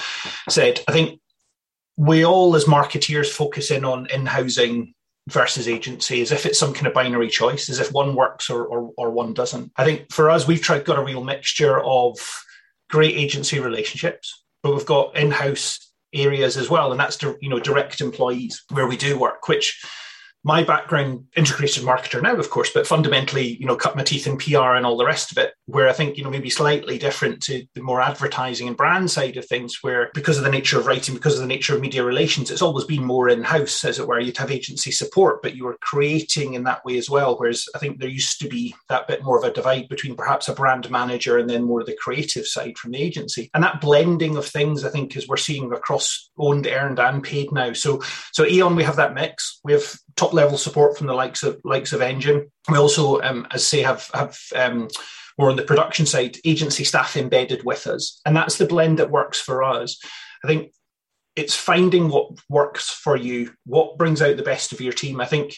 said, 0.50 0.82
I 0.88 0.92
think 0.92 1.20
we 1.98 2.26
all 2.26 2.56
as 2.56 2.66
marketeers 2.66 3.30
focus 3.30 3.72
in 3.72 3.86
on 3.86 4.08
in-housing 4.12 4.94
versus 5.30 5.68
agency 5.68 6.22
as 6.22 6.32
if 6.32 6.46
it's 6.46 6.60
some 6.60 6.74
kind 6.74 6.88
of 6.88 6.94
binary 6.94 7.30
choice, 7.30 7.70
as 7.70 7.80
if 7.80 7.92
one 7.92 8.16
works 8.16 8.50
or, 8.50 8.66
or, 8.66 8.92
or 8.98 9.10
one 9.10 9.34
doesn't. 9.34 9.72
I 9.76 9.84
think 9.84 10.12
for 10.12 10.30
us, 10.30 10.48
we've 10.48 10.62
tried 10.62 10.86
got 10.86 11.00
a 11.00 11.04
real 11.04 11.24
mixture 11.24 11.80
of 11.84 12.18
great 12.90 13.16
agency 13.16 13.60
relationships, 13.60 14.44
but 14.62 14.74
we've 14.74 14.86
got 14.86 15.16
in-house 15.16 15.92
areas 16.14 16.58
as 16.58 16.70
well, 16.70 16.92
and 16.92 17.00
that's 17.00 17.22
you 17.24 17.50
know 17.50 17.60
direct 17.60 18.02
employees 18.02 18.64
where 18.72 18.88
we 18.88 18.98
do 18.98 19.18
work, 19.18 19.48
which 19.48 19.84
my 20.46 20.64
background, 20.64 21.26
integrated 21.36 21.84
marketer 21.84 22.22
now, 22.22 22.36
of 22.36 22.52
course, 22.52 22.70
but 22.72 22.86
fundamentally, 22.86 23.58
you 23.60 23.66
know, 23.66 23.76
cut 23.76 23.96
my 23.96 24.04
teeth 24.04 24.28
in 24.28 24.38
PR 24.38 24.76
and 24.76 24.86
all 24.86 24.96
the 24.96 25.06
rest 25.06 25.32
of 25.32 25.40
it, 25.40 25.56
where 25.66 25.90
I 25.90 25.94
think, 25.94 26.18
you 26.18 26.24
know, 26.24 26.30
maybe 26.30 26.52
slightly 26.52 27.00
different 27.00 27.42
to 27.44 27.66
the 27.74 27.82
more 27.82 28.00
advertising 28.00 28.68
and 28.68 28.78
brand 28.78 29.10
side 29.10 29.38
of 29.38 29.46
things, 29.48 29.80
where 29.82 30.12
because 30.14 30.38
of 30.38 30.44
the 30.44 30.52
nature 30.52 30.78
of 30.78 30.86
writing, 30.86 31.16
because 31.16 31.34
of 31.34 31.42
the 31.42 31.48
nature 31.48 31.74
of 31.74 31.82
media 31.82 32.04
relations, 32.04 32.52
it's 32.52 32.62
always 32.62 32.86
been 32.86 33.04
more 33.04 33.28
in 33.28 33.42
house, 33.42 33.84
as 33.84 33.98
it 33.98 34.08
were. 34.08 34.20
You'd 34.20 34.38
have 34.38 34.52
agency 34.52 34.92
support, 34.92 35.42
but 35.42 35.56
you 35.56 35.66
were 35.66 35.80
creating 35.82 36.54
in 36.54 36.64
that 36.66 36.86
way 36.86 37.00
as 37.00 37.10
well. 37.10 37.36
Whereas 37.40 37.68
I 37.74 37.80
think 37.80 38.00
there 38.00 38.08
used 38.08 38.40
to 38.42 38.48
be 38.48 38.76
that 38.88 39.08
bit 39.08 39.24
more 39.24 39.40
of 39.40 39.46
a 39.46 39.52
divide 39.52 39.90
between 39.90 40.16
perhaps 40.16 40.48
a 40.48 40.54
brand 40.54 40.92
manager 40.92 41.40
and 41.40 41.50
then 41.50 41.64
more 41.64 41.80
of 41.80 41.88
the 41.88 41.98
creative 42.00 42.46
side 42.46 42.78
from 42.78 42.92
the 42.92 43.02
agency. 43.02 43.50
And 43.56 43.64
that 43.64 43.82
blending 43.82 44.38
of 44.38 44.46
things, 44.46 44.86
I 44.86 44.90
think, 44.90 45.18
is 45.18 45.28
we're 45.28 45.38
seeing 45.38 45.74
across 45.74 46.30
owned, 46.38 46.68
earned, 46.68 47.00
and 47.00 47.24
paid 47.24 47.52
now. 47.52 47.74
So, 47.74 48.04
so 48.32 48.46
Eon, 48.46 48.76
we 48.76 48.84
have 48.84 48.98
that 48.98 49.16
mix. 49.16 49.60
We 49.64 49.74
have 49.74 49.98
top 50.16 50.35
level 50.36 50.58
support 50.58 50.98
from 50.98 51.08
the 51.08 51.14
likes 51.14 51.44
of 51.44 51.60
likes 51.64 51.94
of 51.94 52.02
Engine. 52.02 52.52
We 52.70 52.78
also, 52.78 53.22
um, 53.22 53.48
as 53.52 53.66
say, 53.66 53.82
have 53.82 54.10
have 54.14 54.38
um, 54.56 54.90
more 55.38 55.50
on 55.50 55.56
the 55.56 55.64
production 55.64 56.06
side, 56.06 56.38
agency 56.46 56.84
staff 56.84 57.18
embedded 57.18 57.64
with 57.64 57.88
us, 57.88 58.22
and 58.26 58.36
that's 58.36 58.58
the 58.58 58.68
blend 58.68 59.00
that 59.00 59.12
works 59.12 59.40
for 59.40 59.64
us. 59.64 60.00
I 60.44 60.48
think 60.48 60.72
it's 61.36 61.56
finding 61.56 62.10
what 62.10 62.32
works 62.50 62.90
for 62.90 63.18
you, 63.18 63.52
what 63.66 63.98
brings 63.98 64.22
out 64.22 64.38
the 64.38 64.44
best 64.44 64.72
of 64.72 64.82
your 64.82 64.94
team. 64.94 65.20
I 65.20 65.26
think 65.26 65.56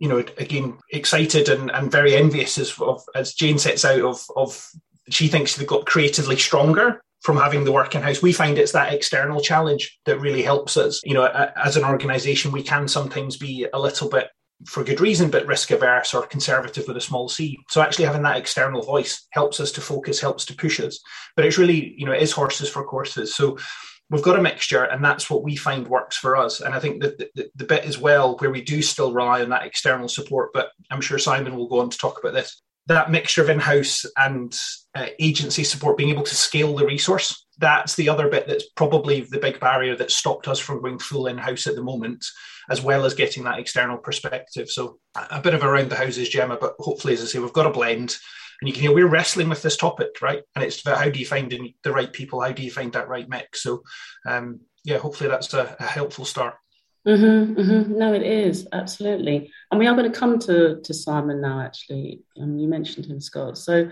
you 0.00 0.08
know, 0.08 0.18
again, 0.38 0.78
excited 0.92 1.48
and, 1.48 1.70
and 1.70 1.90
very 1.90 2.14
envious 2.14 2.58
as 2.58 2.78
of, 2.80 3.02
as 3.14 3.32
Jane 3.34 3.58
sets 3.58 3.84
out 3.84 4.02
of 4.02 4.22
of 4.36 4.68
she 5.08 5.28
thinks 5.28 5.56
they've 5.56 5.66
got 5.66 5.86
creatively 5.86 6.36
stronger 6.36 7.03
from 7.24 7.38
having 7.38 7.64
the 7.64 7.72
work 7.72 7.94
in 7.94 8.02
house. 8.02 8.20
We 8.20 8.34
find 8.34 8.58
it's 8.58 8.72
that 8.72 8.92
external 8.92 9.40
challenge 9.40 9.98
that 10.04 10.20
really 10.20 10.42
helps 10.42 10.76
us. 10.76 11.00
You 11.04 11.14
know, 11.14 11.24
as 11.56 11.76
an 11.76 11.84
organization, 11.84 12.52
we 12.52 12.62
can 12.62 12.86
sometimes 12.86 13.38
be 13.38 13.66
a 13.72 13.78
little 13.78 14.10
bit 14.10 14.28
for 14.66 14.84
good 14.84 15.00
reason, 15.00 15.30
but 15.30 15.46
risk 15.46 15.70
averse 15.70 16.12
or 16.12 16.26
conservative 16.26 16.86
with 16.86 16.98
a 16.98 17.00
small 17.00 17.28
c. 17.28 17.58
So 17.70 17.80
actually 17.80 18.04
having 18.04 18.22
that 18.22 18.36
external 18.36 18.82
voice 18.82 19.26
helps 19.32 19.58
us 19.58 19.72
to 19.72 19.80
focus, 19.80 20.20
helps 20.20 20.44
to 20.46 20.54
push 20.54 20.78
us. 20.80 21.00
But 21.34 21.46
it's 21.46 21.58
really, 21.58 21.94
you 21.96 22.04
know, 22.04 22.12
it 22.12 22.22
is 22.22 22.30
horses 22.30 22.68
for 22.68 22.84
courses. 22.84 23.34
So 23.34 23.58
we've 24.10 24.22
got 24.22 24.38
a 24.38 24.42
mixture 24.42 24.84
and 24.84 25.02
that's 25.02 25.30
what 25.30 25.42
we 25.42 25.56
find 25.56 25.88
works 25.88 26.18
for 26.18 26.36
us. 26.36 26.60
And 26.60 26.74
I 26.74 26.78
think 26.78 27.02
that 27.02 27.16
the, 27.16 27.30
the, 27.34 27.50
the 27.56 27.64
bit 27.64 27.84
as 27.84 27.98
well 27.98 28.36
where 28.36 28.50
we 28.50 28.60
do 28.60 28.82
still 28.82 29.14
rely 29.14 29.42
on 29.42 29.48
that 29.48 29.66
external 29.66 30.08
support, 30.08 30.50
but 30.52 30.68
I'm 30.90 31.00
sure 31.00 31.18
Simon 31.18 31.56
will 31.56 31.68
go 31.68 31.80
on 31.80 31.88
to 31.88 31.98
talk 31.98 32.20
about 32.20 32.34
this, 32.34 32.60
that 32.86 33.10
mixture 33.10 33.42
of 33.42 33.48
in-house 33.48 34.04
and 34.16 34.54
uh, 34.94 35.06
agency 35.18 35.64
support, 35.64 35.96
being 35.96 36.10
able 36.10 36.22
to 36.22 36.34
scale 36.34 36.74
the 36.76 36.86
resource, 36.86 37.46
that's 37.58 37.94
the 37.94 38.08
other 38.08 38.28
bit 38.28 38.46
that's 38.46 38.68
probably 38.70 39.20
the 39.22 39.38
big 39.38 39.60
barrier 39.60 39.96
that 39.96 40.10
stopped 40.10 40.48
us 40.48 40.58
from 40.58 40.82
going 40.82 40.98
full 40.98 41.26
in-house 41.26 41.66
at 41.66 41.76
the 41.76 41.82
moment, 41.82 42.24
as 42.68 42.82
well 42.82 43.04
as 43.04 43.14
getting 43.14 43.44
that 43.44 43.58
external 43.58 43.96
perspective. 43.96 44.68
So 44.68 44.98
a 45.14 45.40
bit 45.40 45.54
of 45.54 45.62
around 45.62 45.90
the 45.90 45.96
houses, 45.96 46.28
Gemma, 46.28 46.58
but 46.60 46.74
hopefully, 46.78 47.14
as 47.14 47.22
I 47.22 47.26
say, 47.26 47.38
we've 47.38 47.52
got 47.52 47.66
a 47.66 47.70
blend. 47.70 48.16
And 48.60 48.68
you 48.68 48.72
can 48.72 48.82
hear 48.82 48.94
we're 48.94 49.08
wrestling 49.08 49.48
with 49.48 49.62
this 49.62 49.76
topic, 49.76 50.22
right? 50.22 50.42
And 50.54 50.64
it's 50.64 50.80
about 50.80 50.98
how 50.98 51.10
do 51.10 51.18
you 51.18 51.26
find 51.26 51.50
the 51.82 51.92
right 51.92 52.12
people? 52.12 52.40
How 52.40 52.52
do 52.52 52.62
you 52.62 52.70
find 52.70 52.92
that 52.92 53.08
right 53.08 53.28
mix? 53.28 53.62
So, 53.62 53.82
um, 54.26 54.60
yeah, 54.84 54.98
hopefully 54.98 55.28
that's 55.28 55.52
a, 55.54 55.76
a 55.80 55.84
helpful 55.84 56.24
start. 56.24 56.54
Mm-hmm, 57.06 57.60
mm-hmm. 57.60 57.98
No, 57.98 58.14
it 58.14 58.22
is 58.22 58.66
absolutely, 58.72 59.52
and 59.70 59.78
we 59.78 59.86
are 59.86 59.94
going 59.94 60.10
to 60.10 60.18
come 60.18 60.38
to 60.40 60.80
to 60.80 60.94
Simon 60.94 61.42
now. 61.42 61.60
Actually, 61.60 62.22
um, 62.40 62.58
you 62.58 62.66
mentioned 62.66 63.04
him, 63.06 63.20
Scott. 63.20 63.58
So, 63.58 63.90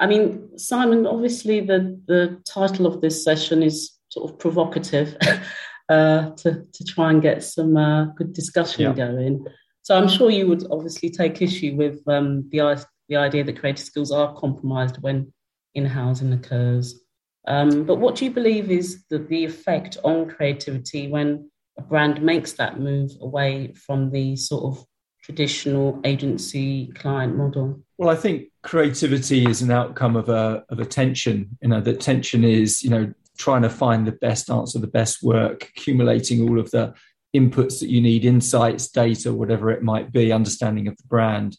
I 0.00 0.06
mean, 0.06 0.58
Simon, 0.58 1.06
obviously, 1.06 1.60
the 1.60 2.00
the 2.08 2.40
title 2.44 2.86
of 2.86 3.00
this 3.00 3.22
session 3.22 3.62
is 3.62 3.92
sort 4.08 4.30
of 4.30 4.38
provocative 4.40 5.16
uh, 5.88 6.30
to 6.30 6.64
to 6.72 6.84
try 6.84 7.10
and 7.10 7.22
get 7.22 7.44
some 7.44 7.76
uh, 7.76 8.06
good 8.16 8.32
discussion 8.32 8.82
yeah. 8.82 8.92
going. 8.92 9.46
So, 9.82 9.96
I'm 9.96 10.08
sure 10.08 10.28
you 10.28 10.48
would 10.48 10.66
obviously 10.68 11.10
take 11.10 11.40
issue 11.40 11.76
with 11.76 12.02
um, 12.08 12.48
the 12.50 12.84
the 13.08 13.16
idea 13.16 13.44
that 13.44 13.60
creative 13.60 13.84
skills 13.84 14.10
are 14.10 14.34
compromised 14.34 15.00
when 15.00 15.32
in 15.76 15.86
housing 15.86 16.32
occurs. 16.32 17.00
Um, 17.46 17.84
but 17.84 17.96
what 17.96 18.16
do 18.16 18.24
you 18.24 18.30
believe 18.30 18.70
is 18.70 19.04
the, 19.08 19.20
the 19.20 19.44
effect 19.44 19.96
on 20.02 20.28
creativity 20.28 21.08
when 21.08 21.50
a 21.78 21.82
brand 21.82 22.20
makes 22.22 22.52
that 22.54 22.80
move 22.80 23.12
away 23.20 23.72
from 23.72 24.10
the 24.10 24.36
sort 24.36 24.64
of 24.64 24.84
traditional 25.22 26.00
agency 26.04 26.88
client 26.94 27.36
model? 27.36 27.80
Well, 27.96 28.10
I 28.10 28.16
think 28.16 28.48
creativity 28.62 29.46
is 29.46 29.62
an 29.62 29.70
outcome 29.70 30.16
of 30.16 30.28
a 30.28 30.64
of 30.68 30.80
a 30.80 30.84
tension. 30.84 31.56
You 31.62 31.68
know, 31.68 31.80
that 31.80 32.00
tension 32.00 32.44
is 32.44 32.82
you 32.82 32.90
know 32.90 33.12
trying 33.38 33.62
to 33.62 33.70
find 33.70 34.06
the 34.06 34.12
best 34.12 34.50
answer, 34.50 34.78
the 34.78 34.86
best 34.86 35.22
work, 35.22 35.70
accumulating 35.76 36.48
all 36.48 36.58
of 36.58 36.70
the 36.70 36.92
inputs 37.36 37.78
that 37.78 37.88
you 37.88 38.00
need, 38.00 38.24
insights, 38.24 38.88
data, 38.88 39.32
whatever 39.32 39.70
it 39.70 39.82
might 39.82 40.10
be, 40.12 40.32
understanding 40.32 40.88
of 40.88 40.96
the 40.96 41.04
brand. 41.06 41.56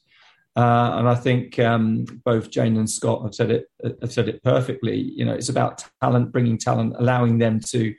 Uh, 0.56 0.96
and 0.98 1.08
I 1.08 1.16
think 1.16 1.58
um, 1.60 2.06
both 2.26 2.50
Jane 2.50 2.76
and 2.76 2.90
Scott 2.90 3.22
have 3.24 3.36
said 3.36 3.52
it 3.52 3.68
have 4.02 4.12
said 4.12 4.28
it 4.28 4.44
perfectly. 4.44 4.98
You 4.98 5.26
know, 5.26 5.34
it's 5.34 5.50
about 5.50 5.86
talent, 6.02 6.32
bringing 6.32 6.58
talent, 6.58 6.96
allowing 6.98 7.38
them 7.38 7.60
to 7.68 7.94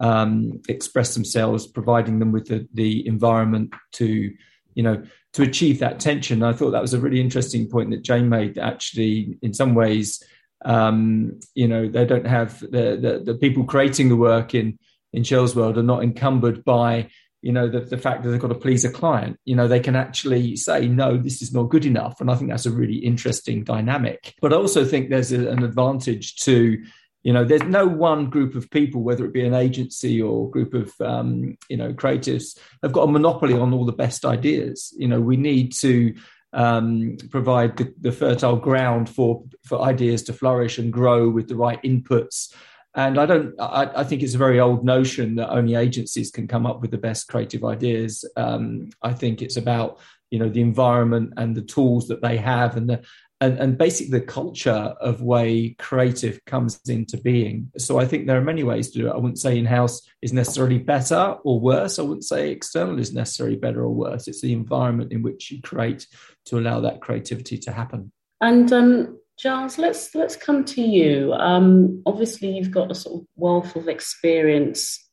um, 0.00 0.60
express 0.68 1.14
themselves, 1.14 1.66
providing 1.66 2.18
them 2.18 2.32
with 2.32 2.48
the, 2.48 2.68
the 2.74 3.06
environment 3.06 3.74
to, 3.92 4.32
you 4.74 4.82
know, 4.82 5.02
to 5.32 5.42
achieve 5.42 5.78
that 5.78 6.00
tension. 6.00 6.42
I 6.42 6.52
thought 6.52 6.70
that 6.70 6.82
was 6.82 6.94
a 6.94 7.00
really 7.00 7.20
interesting 7.20 7.68
point 7.68 7.90
that 7.90 8.02
Jane 8.02 8.28
made. 8.28 8.54
That 8.54 8.64
actually, 8.64 9.38
in 9.42 9.54
some 9.54 9.74
ways, 9.74 10.22
um, 10.64 11.38
you 11.54 11.68
know, 11.68 11.88
they 11.88 12.04
don't 12.04 12.26
have 12.26 12.60
the, 12.60 12.98
the, 13.00 13.22
the 13.24 13.38
people 13.38 13.64
creating 13.64 14.08
the 14.08 14.16
work 14.16 14.54
in 14.54 14.78
in 15.12 15.24
Shell's 15.24 15.56
world 15.56 15.78
are 15.78 15.82
not 15.82 16.02
encumbered 16.02 16.64
by 16.64 17.08
you 17.42 17.52
know 17.52 17.68
the, 17.68 17.80
the 17.80 17.96
fact 17.96 18.22
that 18.22 18.30
they've 18.30 18.40
got 18.40 18.48
to 18.48 18.56
please 18.56 18.84
a 18.84 18.90
client 18.90 19.38
you 19.44 19.54
know 19.54 19.68
they 19.68 19.78
can 19.78 19.94
actually 19.94 20.56
say 20.56 20.88
no 20.88 21.16
this 21.16 21.42
is 21.42 21.52
not 21.52 21.64
good 21.64 21.84
enough 21.84 22.20
and 22.20 22.30
i 22.30 22.34
think 22.34 22.50
that's 22.50 22.66
a 22.66 22.70
really 22.70 22.96
interesting 22.96 23.62
dynamic 23.62 24.34
but 24.40 24.52
i 24.52 24.56
also 24.56 24.84
think 24.84 25.10
there's 25.10 25.32
a, 25.32 25.48
an 25.48 25.62
advantage 25.62 26.34
to 26.36 26.82
you 27.26 27.32
know 27.32 27.44
there's 27.44 27.64
no 27.64 27.88
one 27.88 28.30
group 28.30 28.54
of 28.54 28.70
people 28.70 29.02
whether 29.02 29.24
it 29.24 29.32
be 29.32 29.44
an 29.44 29.52
agency 29.52 30.22
or 30.22 30.48
group 30.48 30.74
of 30.74 30.92
um, 31.00 31.58
you 31.68 31.76
know 31.76 31.92
creatives 31.92 32.56
have 32.84 32.92
got 32.92 33.08
a 33.08 33.10
monopoly 33.10 33.54
on 33.54 33.72
all 33.74 33.84
the 33.84 34.00
best 34.04 34.24
ideas 34.24 34.94
you 34.96 35.08
know 35.08 35.20
we 35.20 35.36
need 35.36 35.72
to 35.72 36.14
um, 36.52 37.16
provide 37.30 37.76
the, 37.78 37.92
the 38.00 38.12
fertile 38.12 38.54
ground 38.54 39.08
for 39.08 39.42
for 39.64 39.82
ideas 39.82 40.22
to 40.22 40.32
flourish 40.32 40.78
and 40.78 40.92
grow 40.92 41.28
with 41.28 41.48
the 41.48 41.56
right 41.56 41.82
inputs 41.82 42.54
and 42.94 43.20
I 43.20 43.26
don't. 43.26 43.54
I, 43.60 43.90
I, 43.96 44.04
think 44.04 44.22
it's 44.22 44.32
a 44.34 44.38
very 44.38 44.58
old 44.58 44.82
notion 44.82 45.34
that 45.34 45.50
only 45.50 45.74
agencies 45.74 46.30
can 46.30 46.48
come 46.48 46.64
up 46.64 46.80
with 46.80 46.90
the 46.90 46.96
best 46.96 47.28
creative 47.28 47.62
ideas. 47.62 48.24
Um, 48.38 48.88
I 49.02 49.12
think 49.12 49.42
it's 49.42 49.58
about 49.58 50.00
you 50.30 50.38
know 50.38 50.48
the 50.48 50.62
environment 50.62 51.34
and 51.36 51.54
the 51.54 51.60
tools 51.60 52.08
that 52.08 52.22
they 52.22 52.38
have, 52.38 52.74
and 52.74 52.88
the 52.88 53.02
and, 53.40 53.58
and 53.58 53.76
basically 53.76 54.18
the 54.18 54.24
culture 54.24 54.70
of 55.00 55.20
way 55.20 55.76
creative 55.78 56.42
comes 56.46 56.80
into 56.88 57.18
being. 57.18 57.70
So 57.76 57.98
I 57.98 58.06
think 58.06 58.26
there 58.26 58.38
are 58.38 58.44
many 58.44 58.62
ways 58.62 58.90
to 58.90 58.98
do 58.98 59.08
it. 59.08 59.12
I 59.12 59.16
wouldn't 59.16 59.38
say 59.38 59.58
in-house 59.58 60.00
is 60.22 60.32
necessarily 60.32 60.78
better 60.78 61.36
or 61.44 61.60
worse. 61.60 61.98
I 61.98 62.02
wouldn't 62.02 62.24
say 62.24 62.50
external 62.50 62.98
is 62.98 63.12
necessarily 63.12 63.56
better 63.56 63.82
or 63.82 63.94
worse. 63.94 64.26
It's 64.26 64.40
the 64.40 64.54
environment 64.54 65.12
in 65.12 65.22
which 65.22 65.50
you 65.50 65.60
create 65.60 66.06
to 66.46 66.58
allow 66.58 66.80
that 66.80 67.02
creativity 67.02 67.58
to 67.58 67.72
happen. 67.72 68.10
And 68.40 68.72
um, 68.72 69.18
Giles, 69.38 69.76
let's 69.76 70.14
let's 70.14 70.36
come 70.36 70.64
to 70.66 70.82
you. 70.82 71.32
Um, 71.34 72.02
obviously, 72.06 72.56
you've 72.56 72.70
got 72.70 72.90
a 72.90 72.94
sort 72.94 73.20
of 73.20 73.26
wealth 73.36 73.76
of 73.76 73.88
experience, 73.88 75.06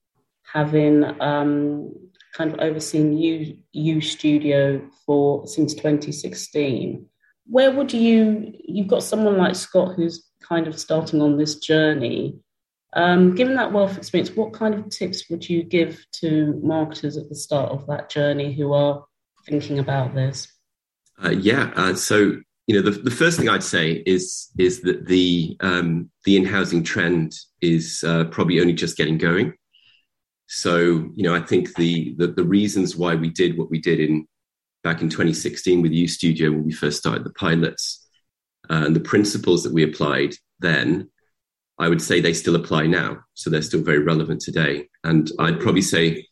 having 0.43 1.03
um, 1.21 1.93
kind 2.33 2.53
of 2.53 2.59
overseen 2.59 3.17
you 3.17 3.57
U 3.73 4.01
Studio 4.01 4.81
for 5.05 5.45
since 5.47 5.73
2016. 5.73 7.05
Where 7.45 7.71
would 7.71 7.93
you? 7.93 8.53
You've 8.63 8.87
got 8.87 9.03
someone 9.03 9.37
like 9.37 9.55
Scott 9.55 9.95
who's 9.95 10.29
kind 10.41 10.67
of 10.67 10.79
starting 10.79 11.21
on 11.21 11.37
this 11.37 11.57
journey. 11.57 12.39
Um, 12.95 13.33
given 13.33 13.55
that 13.55 13.73
wealth 13.73 13.97
experience, 13.97 14.35
what 14.35 14.53
kind 14.53 14.75
of 14.75 14.89
tips 14.89 15.29
would 15.29 15.49
you 15.49 15.63
give 15.63 16.05
to 16.21 16.59
marketers 16.63 17.17
at 17.17 17.27
the 17.27 17.35
start 17.35 17.71
of 17.71 17.87
that 17.87 18.09
journey 18.09 18.53
who 18.53 18.73
are 18.73 19.03
thinking 19.47 19.79
about 19.79 20.13
this? 20.13 20.47
Uh, 21.23 21.31
yeah, 21.31 21.71
uh, 21.75 21.95
so 21.95 22.37
you 22.67 22.75
know, 22.75 22.81
the, 22.81 22.91
the 22.91 23.11
first 23.11 23.37
thing 23.37 23.49
I'd 23.49 23.63
say 23.63 24.03
is 24.05 24.49
is 24.57 24.81
that 24.81 25.07
the 25.07 25.57
um, 25.59 26.09
the 26.23 26.37
in 26.37 26.45
housing 26.45 26.83
trend 26.83 27.33
is 27.61 28.03
uh, 28.05 28.25
probably 28.25 28.61
only 28.61 28.73
just 28.73 28.97
getting 28.97 29.17
going. 29.17 29.53
So, 30.47 31.09
you 31.15 31.23
know, 31.23 31.33
I 31.33 31.39
think 31.39 31.75
the, 31.75 32.13
the, 32.17 32.27
the 32.27 32.43
reasons 32.43 32.95
why 32.95 33.15
we 33.15 33.29
did 33.29 33.57
what 33.57 33.71
we 33.71 33.79
did 33.79 33.99
in 33.99 34.27
back 34.83 35.01
in 35.01 35.09
2016 35.09 35.81
with 35.81 35.91
U 35.91 36.07
Studio 36.07 36.51
when 36.51 36.65
we 36.65 36.71
first 36.71 36.99
started 36.99 37.23
the 37.23 37.33
pilots, 37.33 38.07
uh, 38.69 38.83
and 38.85 38.95
the 38.95 38.99
principles 38.99 39.63
that 39.63 39.73
we 39.73 39.83
applied 39.83 40.35
then, 40.59 41.09
I 41.79 41.89
would 41.89 42.01
say 42.01 42.21
they 42.21 42.33
still 42.33 42.55
apply 42.55 42.87
now. 42.87 43.19
So 43.33 43.49
they're 43.49 43.61
still 43.61 43.81
very 43.81 43.99
relevant 43.99 44.41
today. 44.41 44.89
And 45.03 45.31
I'd 45.39 45.59
probably 45.59 45.81
say 45.81 46.27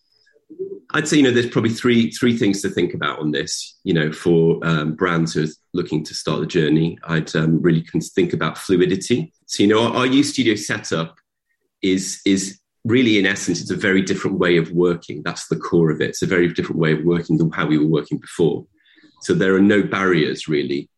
I'd 0.93 1.07
say 1.07 1.17
you 1.17 1.23
know 1.23 1.31
there's 1.31 1.49
probably 1.49 1.69
three 1.71 2.11
three 2.11 2.37
things 2.37 2.61
to 2.61 2.69
think 2.69 2.93
about 2.93 3.19
on 3.19 3.31
this. 3.31 3.79
You 3.83 3.93
know, 3.93 4.11
for 4.11 4.59
um, 4.63 4.95
brands 4.95 5.33
who 5.33 5.43
are 5.43 5.47
looking 5.73 6.03
to 6.05 6.13
start 6.13 6.41
the 6.41 6.45
journey, 6.45 6.97
I'd 7.03 7.33
um, 7.35 7.61
really 7.61 7.85
think 8.15 8.33
about 8.33 8.57
fluidity. 8.57 9.33
So 9.45 9.63
you 9.63 9.69
know, 9.69 9.83
our, 9.83 9.97
our 9.97 10.05
U 10.05 10.23
Studio 10.23 10.55
setup 10.55 11.17
is 11.81 12.21
is 12.25 12.59
really 12.83 13.19
in 13.19 13.25
essence 13.25 13.61
it's 13.61 13.71
a 13.71 13.75
very 13.75 14.01
different 14.01 14.39
way 14.39 14.57
of 14.57 14.71
working. 14.71 15.21
That's 15.23 15.47
the 15.47 15.57
core 15.57 15.91
of 15.91 16.01
it. 16.01 16.09
It's 16.09 16.21
a 16.21 16.27
very 16.27 16.51
different 16.51 16.79
way 16.79 16.93
of 16.93 17.03
working 17.03 17.37
than 17.37 17.51
how 17.51 17.67
we 17.67 17.77
were 17.77 17.85
working 17.85 18.17
before. 18.17 18.65
So 19.21 19.33
there 19.33 19.55
are 19.55 19.61
no 19.61 19.83
barriers 19.83 20.47
really, 20.47 20.89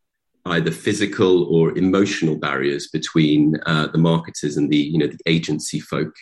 either 0.46 0.72
physical 0.72 1.44
or 1.54 1.78
emotional 1.78 2.38
barriers 2.38 2.88
between 2.88 3.58
uh, 3.66 3.88
the 3.88 3.98
marketers 3.98 4.58
and 4.58 4.70
the 4.70 4.78
you 4.78 4.98
know 4.98 5.08
the 5.08 5.20
agency 5.26 5.80
folk 5.80 6.14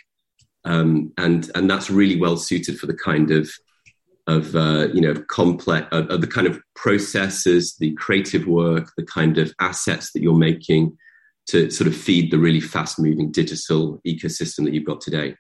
um, 0.66 1.12
and 1.18 1.50
and 1.56 1.70
that's 1.70 1.90
really 1.90 2.20
well 2.20 2.38
suited 2.38 2.80
for 2.80 2.86
the 2.86 2.94
kind 2.94 3.32
of 3.32 3.50
of 4.28 4.56
uh, 4.56 4.88
you 4.94 5.02
know 5.02 5.16
complex 5.30 5.88
of, 5.92 6.10
of, 6.10 6.22
the 6.22 6.28
kind 6.28 6.48
of 6.48 6.60
processes, 6.76 7.76
the 7.80 7.94
creative 7.94 8.46
work, 8.46 8.92
the 8.98 9.06
kind 9.06 9.38
of 9.38 9.54
assets 9.60 10.12
that 10.12 10.22
you're 10.22 10.38
making 10.38 10.96
to 11.48 11.72
sort 11.72 11.88
of 11.88 11.96
feed 11.96 12.32
the 12.32 12.38
really 12.38 12.62
fast 12.62 13.00
moving 13.00 13.32
digital 13.32 14.00
ecosystem 14.06 14.64
that 14.64 14.74
you've 14.74 14.86
got 14.86 15.02
today. 15.02 15.36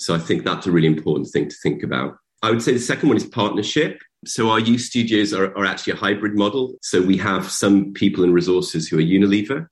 So 0.00 0.14
I 0.14 0.18
think 0.18 0.44
that's 0.44 0.66
a 0.66 0.72
really 0.72 0.86
important 0.86 1.28
thing 1.28 1.50
to 1.50 1.56
think 1.62 1.82
about. 1.82 2.16
I 2.42 2.50
would 2.50 2.62
say 2.62 2.72
the 2.72 2.78
second 2.78 3.10
one 3.10 3.18
is 3.18 3.26
partnership. 3.26 4.00
So 4.24 4.48
our 4.48 4.58
U 4.58 4.78
Studios 4.78 5.34
are, 5.34 5.54
are 5.58 5.66
actually 5.66 5.92
a 5.92 5.96
hybrid 5.96 6.36
model. 6.36 6.74
So 6.80 7.02
we 7.02 7.18
have 7.18 7.50
some 7.50 7.92
people 7.92 8.24
and 8.24 8.32
resources 8.32 8.88
who 8.88 8.98
are 8.98 9.02
Unilever. 9.02 9.66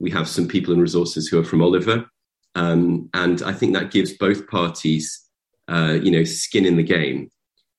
We 0.00 0.10
have 0.10 0.28
some 0.28 0.48
people 0.48 0.72
and 0.72 0.82
resources 0.82 1.28
who 1.28 1.38
are 1.38 1.44
from 1.44 1.62
Oliver. 1.62 2.06
Um, 2.56 3.08
and 3.14 3.40
I 3.42 3.52
think 3.52 3.72
that 3.74 3.92
gives 3.92 4.12
both 4.14 4.48
parties, 4.48 5.24
uh, 5.68 5.96
you 6.02 6.10
know, 6.10 6.24
skin 6.24 6.66
in 6.66 6.76
the 6.76 6.82
game. 6.82 7.30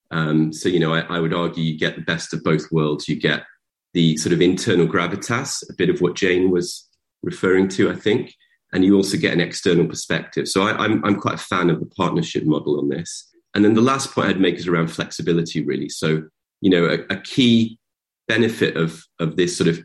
Um, 0.09 0.53
so, 0.53 0.69
you 0.69 0.79
know, 0.79 0.93
I, 0.93 1.01
I, 1.01 1.19
would 1.19 1.33
argue 1.33 1.63
you 1.63 1.77
get 1.77 1.95
the 1.95 2.01
best 2.01 2.33
of 2.33 2.43
both 2.45 2.71
worlds. 2.71 3.09
You 3.09 3.19
get 3.19 3.43
the 3.93 4.15
sort 4.17 4.31
of 4.31 4.41
internal 4.41 4.87
gravitas, 4.87 5.69
a 5.69 5.73
bit 5.73 5.89
of 5.89 5.99
what 5.99 6.15
Jane 6.15 6.49
was 6.49 6.87
referring 7.23 7.67
to, 7.69 7.91
I 7.91 7.95
think, 7.95 8.33
and 8.73 8.85
you 8.85 8.95
also 8.95 9.17
get 9.17 9.33
an 9.33 9.41
external 9.41 9.87
perspective. 9.87 10.47
So 10.47 10.63
I, 10.63 10.71
I'm, 10.77 11.03
I'm 11.03 11.19
quite 11.19 11.35
a 11.35 11.37
fan 11.37 11.69
of 11.69 11.79
the 11.79 11.85
partnership 11.85 12.45
model 12.45 12.79
on 12.79 12.89
this. 12.89 13.27
And 13.55 13.65
then 13.65 13.73
the 13.73 13.81
last 13.81 14.13
point 14.13 14.29
I'd 14.29 14.39
make 14.39 14.55
is 14.55 14.67
around 14.67 14.89
flexibility, 14.89 15.65
really. 15.65 15.89
So, 15.89 16.23
you 16.61 16.69
know, 16.69 16.85
a, 16.85 17.13
a 17.13 17.19
key 17.21 17.79
benefit 18.27 18.77
of, 18.77 19.03
of 19.19 19.37
this 19.37 19.57
sort 19.57 19.69
of 19.69 19.83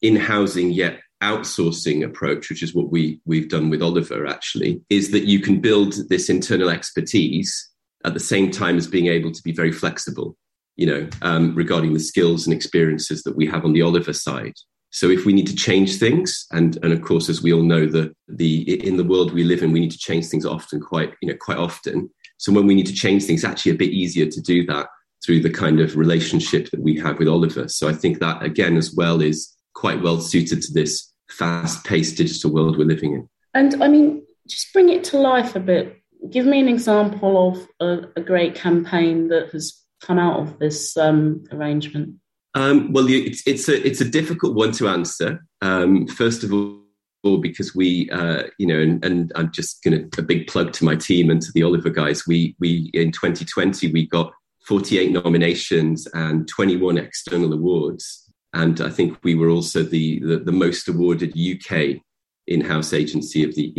in 0.00 0.16
housing 0.16 0.70
yet 0.70 1.00
outsourcing 1.22 2.04
approach, 2.04 2.50
which 2.50 2.62
is 2.62 2.74
what 2.74 2.90
we 2.90 3.20
we've 3.24 3.48
done 3.48 3.70
with 3.70 3.82
Oliver 3.82 4.26
actually, 4.26 4.82
is 4.90 5.10
that 5.10 5.24
you 5.24 5.40
can 5.40 5.60
build 5.60 5.94
this 6.08 6.28
internal 6.28 6.70
expertise 6.70 7.70
at 8.04 8.14
the 8.14 8.20
same 8.20 8.50
time 8.50 8.76
as 8.76 8.86
being 8.86 9.06
able 9.06 9.32
to 9.32 9.42
be 9.42 9.52
very 9.52 9.72
flexible, 9.72 10.36
you 10.76 10.86
know, 10.86 11.08
um, 11.22 11.54
regarding 11.54 11.94
the 11.94 12.00
skills 12.00 12.46
and 12.46 12.54
experiences 12.54 13.22
that 13.22 13.36
we 13.36 13.46
have 13.46 13.64
on 13.64 13.72
the 13.72 13.82
Oliver 13.82 14.12
side. 14.12 14.54
So 14.94 15.10
if 15.10 15.26
we 15.26 15.32
need 15.32 15.48
to 15.48 15.56
change 15.56 15.98
things, 15.98 16.46
and 16.52 16.78
and 16.84 16.92
of 16.92 17.02
course, 17.02 17.28
as 17.28 17.42
we 17.42 17.52
all 17.52 17.64
know, 17.64 17.84
the 17.84 18.14
the 18.28 18.86
in 18.86 18.96
the 18.96 19.02
world 19.02 19.34
we 19.34 19.42
live 19.42 19.60
in, 19.60 19.72
we 19.72 19.80
need 19.80 19.90
to 19.90 19.98
change 19.98 20.26
things 20.26 20.46
often, 20.46 20.80
quite 20.80 21.12
you 21.20 21.28
know, 21.28 21.36
quite 21.36 21.58
often. 21.58 22.08
So 22.36 22.52
when 22.52 22.68
we 22.68 22.76
need 22.76 22.86
to 22.86 22.92
change 22.94 23.24
things, 23.24 23.44
actually 23.44 23.72
a 23.72 23.76
bit 23.76 23.90
easier 23.90 24.26
to 24.26 24.40
do 24.40 24.64
that 24.66 24.86
through 25.24 25.40
the 25.40 25.50
kind 25.50 25.80
of 25.80 25.96
relationship 25.96 26.70
that 26.70 26.80
we 26.80 26.96
have 27.00 27.18
with 27.18 27.26
Oliver. 27.26 27.66
So 27.66 27.88
I 27.88 27.92
think 27.92 28.20
that 28.20 28.40
again, 28.44 28.76
as 28.76 28.94
well, 28.94 29.20
is 29.20 29.52
quite 29.74 30.00
well 30.00 30.20
suited 30.20 30.62
to 30.62 30.72
this 30.72 31.12
fast 31.28 31.84
paced 31.84 32.16
digital 32.16 32.52
world 32.52 32.78
we're 32.78 32.84
living 32.84 33.14
in. 33.14 33.28
And 33.52 33.82
I 33.82 33.88
mean, 33.88 34.24
just 34.46 34.72
bring 34.72 34.90
it 34.90 35.02
to 35.04 35.18
life 35.18 35.56
a 35.56 35.60
bit. 35.60 35.96
Give 36.30 36.46
me 36.46 36.60
an 36.60 36.68
example 36.68 37.48
of 37.48 37.68
a, 37.80 38.06
a 38.14 38.20
great 38.20 38.54
campaign 38.54 39.26
that 39.28 39.50
has 39.50 39.76
come 40.00 40.20
out 40.20 40.38
of 40.38 40.60
this 40.60 40.96
um, 40.96 41.42
arrangement. 41.50 42.14
Um, 42.54 42.92
well, 42.92 43.06
it's, 43.08 43.46
it's, 43.46 43.68
a 43.68 43.86
it's 43.86 44.00
a 44.00 44.08
difficult 44.08 44.54
one 44.54 44.72
to 44.72 44.88
answer. 44.88 45.44
Um, 45.60 46.06
first 46.06 46.44
of 46.44 46.52
all, 46.52 47.38
because 47.40 47.74
we, 47.74 48.10
uh, 48.10 48.44
you 48.58 48.66
know, 48.66 48.78
and, 48.78 49.04
and 49.04 49.32
I'm 49.34 49.50
just 49.50 49.82
going 49.82 50.10
to 50.10 50.20
a 50.20 50.24
big 50.24 50.46
plug 50.46 50.72
to 50.74 50.84
my 50.84 50.94
team 50.94 51.30
and 51.30 51.40
to 51.42 51.52
the 51.52 51.62
Oliver 51.62 51.90
guys. 51.90 52.26
We 52.26 52.54
we 52.60 52.90
in 52.92 53.12
2020 53.12 53.92
we 53.92 54.06
got 54.06 54.32
48 54.68 55.10
nominations 55.10 56.06
and 56.14 56.46
21 56.48 56.98
external 56.98 57.52
awards 57.52 58.24
and 58.54 58.80
I 58.80 58.88
think 58.88 59.18
we 59.22 59.34
were 59.34 59.50
also 59.50 59.82
the 59.82 60.20
the, 60.20 60.38
the 60.38 60.52
most 60.52 60.88
awarded 60.88 61.36
UK 61.36 62.00
in-house 62.46 62.92
agency 62.92 63.42
of 63.42 63.54
the 63.54 63.72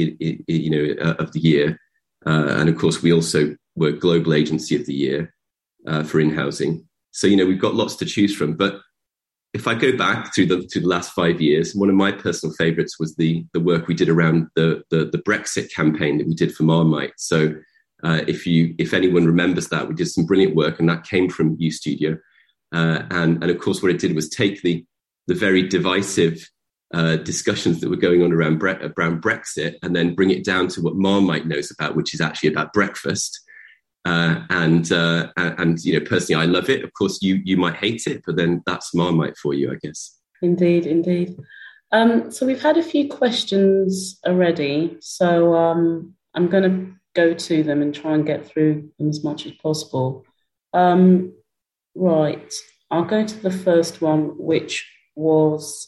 you 0.47 0.69
know 0.69 1.03
uh, 1.03 1.15
of 1.15 1.31
the 1.31 1.39
year, 1.39 1.79
uh, 2.27 2.47
and 2.49 2.69
of 2.69 2.77
course 2.77 3.01
we 3.01 3.13
also 3.13 3.55
were 3.75 3.91
global 3.91 4.33
agency 4.33 4.75
of 4.75 4.85
the 4.85 4.93
year 4.93 5.33
uh, 5.87 6.03
for 6.03 6.19
in-housing. 6.19 6.85
So 7.15 7.27
you 7.27 7.37
know 7.37 7.45
we've 7.45 7.59
got 7.59 7.75
lots 7.75 7.95
to 7.95 8.05
choose 8.05 8.35
from. 8.35 8.55
But 8.55 8.81
if 9.53 9.69
I 9.69 9.73
go 9.73 9.95
back 9.95 10.33
to 10.35 10.45
the 10.45 10.67
to 10.69 10.81
the 10.81 10.87
last 10.87 11.13
five 11.13 11.39
years, 11.39 11.73
one 11.73 11.89
of 11.89 11.95
my 11.95 12.11
personal 12.11 12.53
favourites 12.55 12.99
was 12.99 13.15
the 13.15 13.45
the 13.53 13.61
work 13.61 13.87
we 13.87 13.95
did 13.95 14.09
around 14.09 14.47
the, 14.55 14.83
the, 14.91 15.05
the 15.05 15.19
Brexit 15.19 15.73
campaign 15.73 16.17
that 16.17 16.27
we 16.27 16.35
did 16.35 16.53
for 16.53 16.63
Marmite. 16.63 17.13
So 17.17 17.55
uh, 18.03 18.21
if 18.27 18.45
you 18.45 18.75
if 18.77 18.93
anyone 18.93 19.25
remembers 19.25 19.69
that, 19.69 19.87
we 19.87 19.95
did 19.95 20.09
some 20.09 20.25
brilliant 20.25 20.57
work, 20.57 20.77
and 20.77 20.89
that 20.89 21.05
came 21.05 21.29
from 21.29 21.55
U 21.57 21.71
Studio. 21.71 22.17
Uh, 22.73 23.03
and 23.11 23.41
and 23.41 23.49
of 23.49 23.59
course, 23.59 23.81
what 23.81 23.91
it 23.91 23.99
did 23.99 24.13
was 24.13 24.27
take 24.27 24.61
the 24.61 24.85
the 25.27 25.35
very 25.35 25.65
divisive 25.65 26.49
uh, 26.93 27.15
discussions 27.15 27.79
that 27.79 27.89
were 27.89 27.95
going 27.95 28.23
on 28.23 28.33
around, 28.33 28.59
Bre- 28.59 28.91
around 28.97 29.21
Brexit 29.21 29.75
and 29.81 29.95
then 29.95 30.15
bring 30.15 30.31
it 30.31 30.43
down 30.43 30.67
to 30.67 30.81
what 30.81 30.95
Marmite 30.95 31.47
knows 31.47 31.71
about, 31.71 31.95
which 31.95 32.13
is 32.13 32.21
actually 32.21 32.49
about 32.49 32.73
breakfast. 32.73 33.39
Uh, 34.05 34.43
and 34.51 34.91
uh, 34.91 35.31
and 35.35 35.83
you 35.83 35.99
know 35.99 36.05
personally, 36.05 36.41
I 36.41 36.45
love 36.45 36.69
it. 36.69 36.83
Of 36.83 36.93
course, 36.93 37.21
you 37.23 37.41
you 37.43 37.57
might 37.57 37.75
hate 37.75 38.05
it, 38.05 38.21
but 38.25 38.35
then 38.35 38.61
that's 38.65 38.93
Marmite 38.93 39.35
for 39.37 39.55
you, 39.55 39.71
I 39.71 39.75
guess. 39.81 40.19
Indeed, 40.43 40.85
indeed. 40.85 41.35
Um, 41.91 42.31
so 42.31 42.45
we've 42.45 42.61
had 42.61 42.77
a 42.77 42.83
few 42.83 43.09
questions 43.09 44.19
already, 44.25 44.97
so 44.99 45.55
um, 45.55 46.13
I'm 46.35 46.49
going 46.49 46.63
to 46.63 46.93
go 47.15 47.33
to 47.33 47.63
them 47.63 47.81
and 47.81 47.95
try 47.95 48.13
and 48.13 48.25
get 48.25 48.45
through 48.45 48.91
them 48.99 49.09
as 49.09 49.23
much 49.23 49.45
as 49.47 49.53
possible. 49.53 50.25
Um, 50.73 51.33
right, 51.95 52.53
I'll 52.91 53.05
go 53.05 53.25
to 53.25 53.39
the 53.39 53.51
first 53.51 54.01
one, 54.01 54.37
which 54.37 54.87
was 55.15 55.87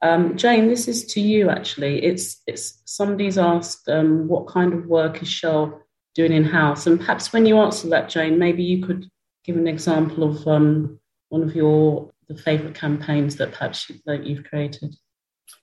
um, 0.00 0.36
Jane. 0.36 0.68
This 0.68 0.86
is 0.86 1.06
to 1.06 1.20
you 1.20 1.50
actually. 1.50 2.04
It's 2.04 2.40
it's 2.46 2.82
somebody's 2.84 3.38
asked 3.38 3.88
um, 3.88 4.28
what 4.28 4.46
kind 4.46 4.74
of 4.74 4.86
work 4.86 5.22
is 5.22 5.28
Shell 5.28 5.80
doing 6.14 6.32
in 6.32 6.44
house. 6.44 6.86
And 6.86 6.98
perhaps 6.98 7.32
when 7.32 7.46
you 7.46 7.58
answer 7.58 7.88
that, 7.88 8.08
Jane, 8.08 8.38
maybe 8.38 8.62
you 8.62 8.84
could 8.84 9.08
give 9.44 9.56
an 9.56 9.66
example 9.66 10.24
of 10.24 10.46
um, 10.46 10.98
one 11.28 11.42
of 11.42 11.54
your 11.54 12.10
the 12.28 12.36
favourite 12.36 12.74
campaigns 12.74 13.36
that 13.36 13.52
perhaps 13.52 13.88
you, 13.88 13.96
that 14.06 14.24
you've 14.24 14.44
created. 14.44 14.96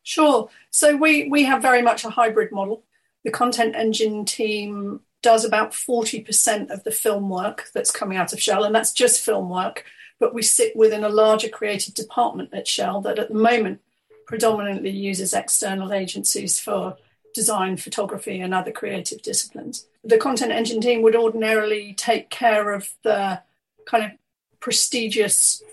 Sure. 0.04 0.50
So 0.72 0.95
we 0.95 1.28
we 1.30 1.43
have 1.43 1.62
very 1.62 1.82
much 1.82 2.04
a 2.04 2.10
hybrid 2.10 2.52
model. 2.52 2.84
The 3.24 3.32
content 3.32 3.76
engine 3.76 4.26
team 4.26 5.02
does 5.22 5.43
about 5.43 5.72
40% 5.72 6.70
of 6.70 6.84
the 6.86 6.91
film 6.91 7.30
work 7.30 7.70
that's 7.74 7.91
coming 7.91 8.18
out 8.18 8.32
of 8.32 8.41
Shell, 8.41 8.64
and 8.64 8.74
that's 8.74 8.93
just 8.93 9.24
film 9.24 9.50
work. 9.50 9.84
But 10.20 10.34
we 10.34 10.41
sit 10.41 10.76
within 10.76 11.04
a 11.04 11.10
larger 11.10 11.50
creative 11.50 11.93
department 11.93 12.54
at 12.54 12.68
Shell 12.68 13.02
that 13.02 13.20
at 13.20 13.30
the 13.30 13.36
moment 13.36 13.82
predominantly 14.28 14.91
uses 14.91 15.34
external 15.34 15.91
agencies 15.91 16.60
for 16.60 16.95
design, 17.34 17.77
photography, 17.77 18.39
and 18.39 18.53
other 18.53 18.71
creative 18.71 19.21
disciplines. 19.21 19.86
The 20.03 20.17
content 20.17 20.51
engine 20.51 20.82
team 20.82 21.01
would 21.01 21.15
ordinarily 21.15 21.93
take 21.93 22.30
care 22.30 22.71
of 22.71 22.89
the 23.03 23.41
kind 23.86 24.05
of 24.05 24.11
prestigious 24.59 25.63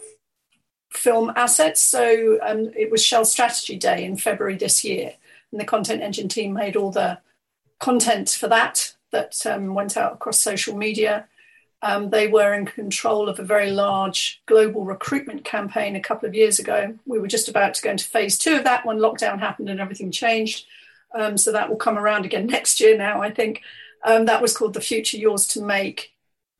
film 0.91 1.33
assets. 1.37 1.81
So 1.81 2.39
um, 2.43 2.71
it 2.77 2.91
was 2.91 3.05
Shell 3.05 3.27
Strategy 3.27 3.77
Day 3.77 4.05
in 4.05 4.17
February 4.17 4.57
this 4.57 4.85
year, 4.85 5.15
and 5.53 5.61
the 5.61 5.65
content 5.65 6.03
engine 6.03 6.29
team 6.29 6.53
made 6.53 6.77
all 6.77 6.91
the 6.91 7.19
content 7.79 8.31
for 8.31 8.49
that 8.49 8.95
that 9.13 9.47
um, 9.47 9.75
went 9.75 9.97
out 9.97 10.15
across 10.15 10.41
social 10.41 10.77
media. 10.77 11.27
Um, 11.83 12.11
they 12.11 12.27
were 12.27 12.55
in 12.55 12.67
control 12.67 13.29
of 13.29 13.39
a 13.39 13.45
very 13.45 13.71
large 13.71 14.43
global 14.47 14.85
recruitment 14.85 15.45
campaign 15.45 15.95
a 15.95 16.01
couple 16.01 16.29
of 16.29 16.35
years 16.35 16.59
ago. 16.59 16.99
We 17.05 17.19
were 17.19 17.29
just 17.29 17.49
about 17.49 17.75
to 17.75 17.83
go 17.83 17.91
into 17.91 18.07
phase 18.07 18.39
two 18.39 18.57
of 18.57 18.65
that 18.65 18.85
when 18.85 18.99
lockdown 18.99 19.39
happened 19.39 19.69
and 19.69 19.81
everything 19.81 20.11
changed. 20.11 20.67
Um, 21.17 21.39
so 21.39 21.53
that 21.53 21.69
will 21.69 21.77
come 21.77 21.99
around 21.99 22.25
again 22.25 22.47
next 22.57 22.81
year 22.81 22.97
now, 22.97 23.23
I 23.23 23.31
think. 23.31 23.63
Um, 24.05 24.27
that 24.27 24.43
was 24.43 24.57
called 24.57 24.75
The 24.75 24.81
Future 24.81 25.17
Yours 25.17 25.47
to 25.49 25.63
Make. 25.63 26.13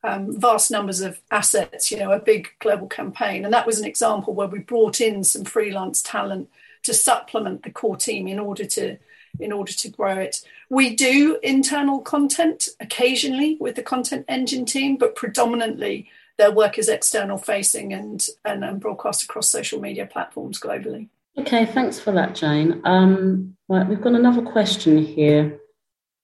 Um, 0.03 0.39
vast 0.39 0.69
numbers 0.69 1.01
of 1.01 1.19
assets, 1.31 1.91
you 1.91 1.97
know, 1.97 2.11
a 2.11 2.19
big 2.19 2.49
global 2.59 2.87
campaign. 2.87 3.43
And 3.43 3.53
that 3.53 3.65
was 3.65 3.79
an 3.79 3.85
example 3.85 4.33
where 4.33 4.47
we 4.47 4.59
brought 4.59 5.01
in 5.01 5.23
some 5.23 5.43
freelance 5.43 6.01
talent 6.01 6.49
to 6.83 6.93
supplement 6.93 7.63
the 7.63 7.71
core 7.71 7.97
team 7.97 8.27
in 8.27 8.39
order 8.39 8.63
to 8.65 8.97
in 9.39 9.51
order 9.51 9.71
to 9.71 9.89
grow 9.89 10.17
it. 10.17 10.41
We 10.69 10.95
do 10.95 11.39
internal 11.43 11.99
content 11.99 12.69
occasionally 12.79 13.57
with 13.59 13.75
the 13.75 13.83
content 13.83 14.25
engine 14.27 14.65
team, 14.65 14.97
but 14.97 15.15
predominantly 15.15 16.09
their 16.37 16.51
work 16.51 16.77
is 16.77 16.89
external 16.89 17.37
facing 17.37 17.93
and, 17.93 18.25
and, 18.45 18.63
and 18.63 18.79
broadcast 18.79 19.23
across 19.23 19.49
social 19.49 19.79
media 19.81 20.05
platforms 20.05 20.59
globally. 20.59 21.09
Okay, 21.39 21.65
thanks 21.65 21.99
for 21.99 22.11
that, 22.11 22.35
Jane. 22.35 22.81
Um, 22.83 23.55
right, 23.69 23.87
we've 23.87 24.01
got 24.01 24.15
another 24.15 24.41
question 24.41 24.97
here. 24.97 25.59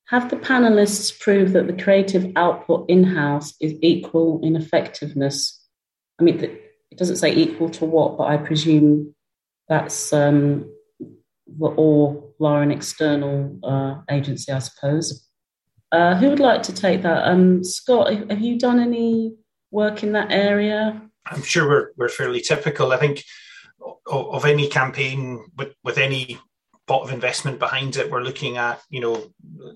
Have 0.07 0.29
the 0.29 0.35
panelists 0.35 1.17
proved 1.19 1.53
that 1.53 1.67
the 1.67 1.81
creative 1.81 2.31
output 2.35 2.89
in 2.89 3.03
house 3.03 3.53
is 3.61 3.73
equal 3.81 4.39
in 4.43 4.55
effectiveness? 4.55 5.61
I 6.19 6.23
mean, 6.23 6.39
it 6.43 6.97
doesn't 6.97 7.17
say 7.17 7.33
equal 7.33 7.69
to 7.69 7.85
what, 7.85 8.17
but 8.17 8.25
I 8.25 8.37
presume 8.37 9.15
that's 9.67 10.11
um, 10.11 10.69
or 11.59 12.23
are 12.41 12.61
an 12.61 12.71
external 12.71 13.57
uh, 13.63 14.01
agency, 14.09 14.51
I 14.51 14.59
suppose. 14.59 15.27
Uh, 15.91 16.15
who 16.15 16.29
would 16.29 16.39
like 16.39 16.63
to 16.63 16.73
take 16.73 17.03
that? 17.03 17.27
Um, 17.27 17.63
Scott, 17.63 18.11
have 18.29 18.41
you 18.41 18.57
done 18.57 18.79
any 18.79 19.35
work 19.71 20.03
in 20.03 20.13
that 20.13 20.31
area? 20.31 21.01
I'm 21.25 21.43
sure 21.43 21.67
we're, 21.67 21.91
we're 21.97 22.09
fairly 22.09 22.41
typical. 22.41 22.91
I 22.91 22.97
think 22.97 23.23
of, 24.05 24.45
any 24.45 24.67
campaign 24.67 25.45
with, 25.57 25.73
with 25.83 25.97
any 25.97 26.39
pot 26.85 27.03
of 27.03 27.13
investment 27.13 27.59
behind 27.59 27.95
it. 27.95 28.11
We're 28.11 28.21
looking 28.21 28.57
at, 28.57 28.81
you 28.89 28.99
know, 28.99 29.31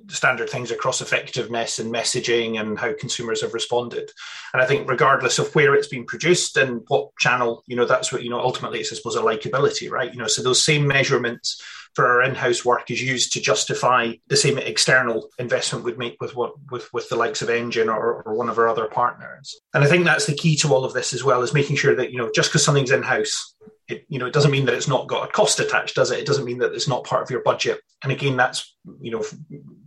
standard 0.10 0.50
things 0.50 0.72
across 0.72 1.02
effectiveness 1.02 1.80
and 1.80 1.94
messaging 1.94 2.60
and 2.60 2.78
how 2.78 2.94
consumers 3.00 3.42
have 3.42 3.54
responded. 3.54 4.12
And 4.54 4.62
I 4.62 4.66
think 4.66 4.90
regardless 4.90 5.40
of 5.40 5.54
where 5.56 5.74
it's 5.74 5.88
been 5.88 6.06
produced 6.06 6.58
and 6.58 6.82
what 6.90 7.16
channel, 7.18 7.64
you 7.66 7.78
know, 7.78 7.86
that's 7.86 8.12
what, 8.12 8.24
you 8.24 8.30
know, 8.30 8.42
ultimately 8.42 8.80
it's, 8.80 8.92
I 8.92 8.98
suppose, 8.98 9.16
a 9.16 9.22
likability, 9.22 9.90
right? 9.90 10.12
You 10.12 10.20
know, 10.20 10.28
so 10.28 10.44
those 10.44 10.64
same 10.64 10.86
measurements 10.86 11.62
for 11.94 12.06
our 12.06 12.24
in-house 12.24 12.66
work 12.66 12.92
is 12.92 13.02
used 13.02 13.32
to 13.34 13.42
justify 13.42 14.12
the 14.28 14.36
same 14.36 14.58
external 14.58 15.30
investment 15.40 15.86
we'd 15.86 15.98
make 15.98 16.18
with 16.22 16.36
what 16.36 16.54
with, 16.70 16.94
with 16.94 17.10
the 17.10 17.16
likes 17.16 17.42
of 17.42 17.50
Engine 17.50 17.90
or, 17.90 18.22
or 18.24 18.36
one 18.36 18.50
of 18.50 18.58
our 18.58 18.68
other 18.68 18.86
partners. 18.86 19.60
And 19.74 19.84
I 19.84 19.88
think 19.88 20.04
that's 20.04 20.28
the 20.28 20.36
key 20.36 20.58
to 20.58 20.74
all 20.74 20.84
of 20.84 20.94
this 20.94 21.14
as 21.14 21.24
well, 21.24 21.42
is 21.42 21.54
making 21.54 21.78
sure 21.78 21.96
that, 21.96 22.12
you 22.12 22.18
know, 22.18 22.30
just 22.36 22.50
because 22.50 22.64
something's 22.66 22.92
in-house 22.92 23.56
it, 23.88 24.06
you 24.10 24.20
know, 24.20 24.26
it 24.26 24.34
doesn't 24.34 24.52
mean 24.52 24.66
that 24.66 24.76
it's 24.76 24.88
not 24.88 25.08
got 25.08 25.28
a 25.28 25.32
cost 25.32 25.60
attached, 25.60 25.96
does 25.96 26.12
it? 26.12 26.20
It 26.20 26.26
doesn't 26.26 26.46
mean 26.46 26.58
that 26.60 26.74
it's 26.74 26.88
not 26.88 27.06
part 27.06 27.24
of 27.24 27.32
your 27.32 27.42
budget. 27.42 27.80
And 28.04 28.12
again, 28.12 28.38
that's 28.38 28.76
you 29.02 29.12
know, 29.12 29.24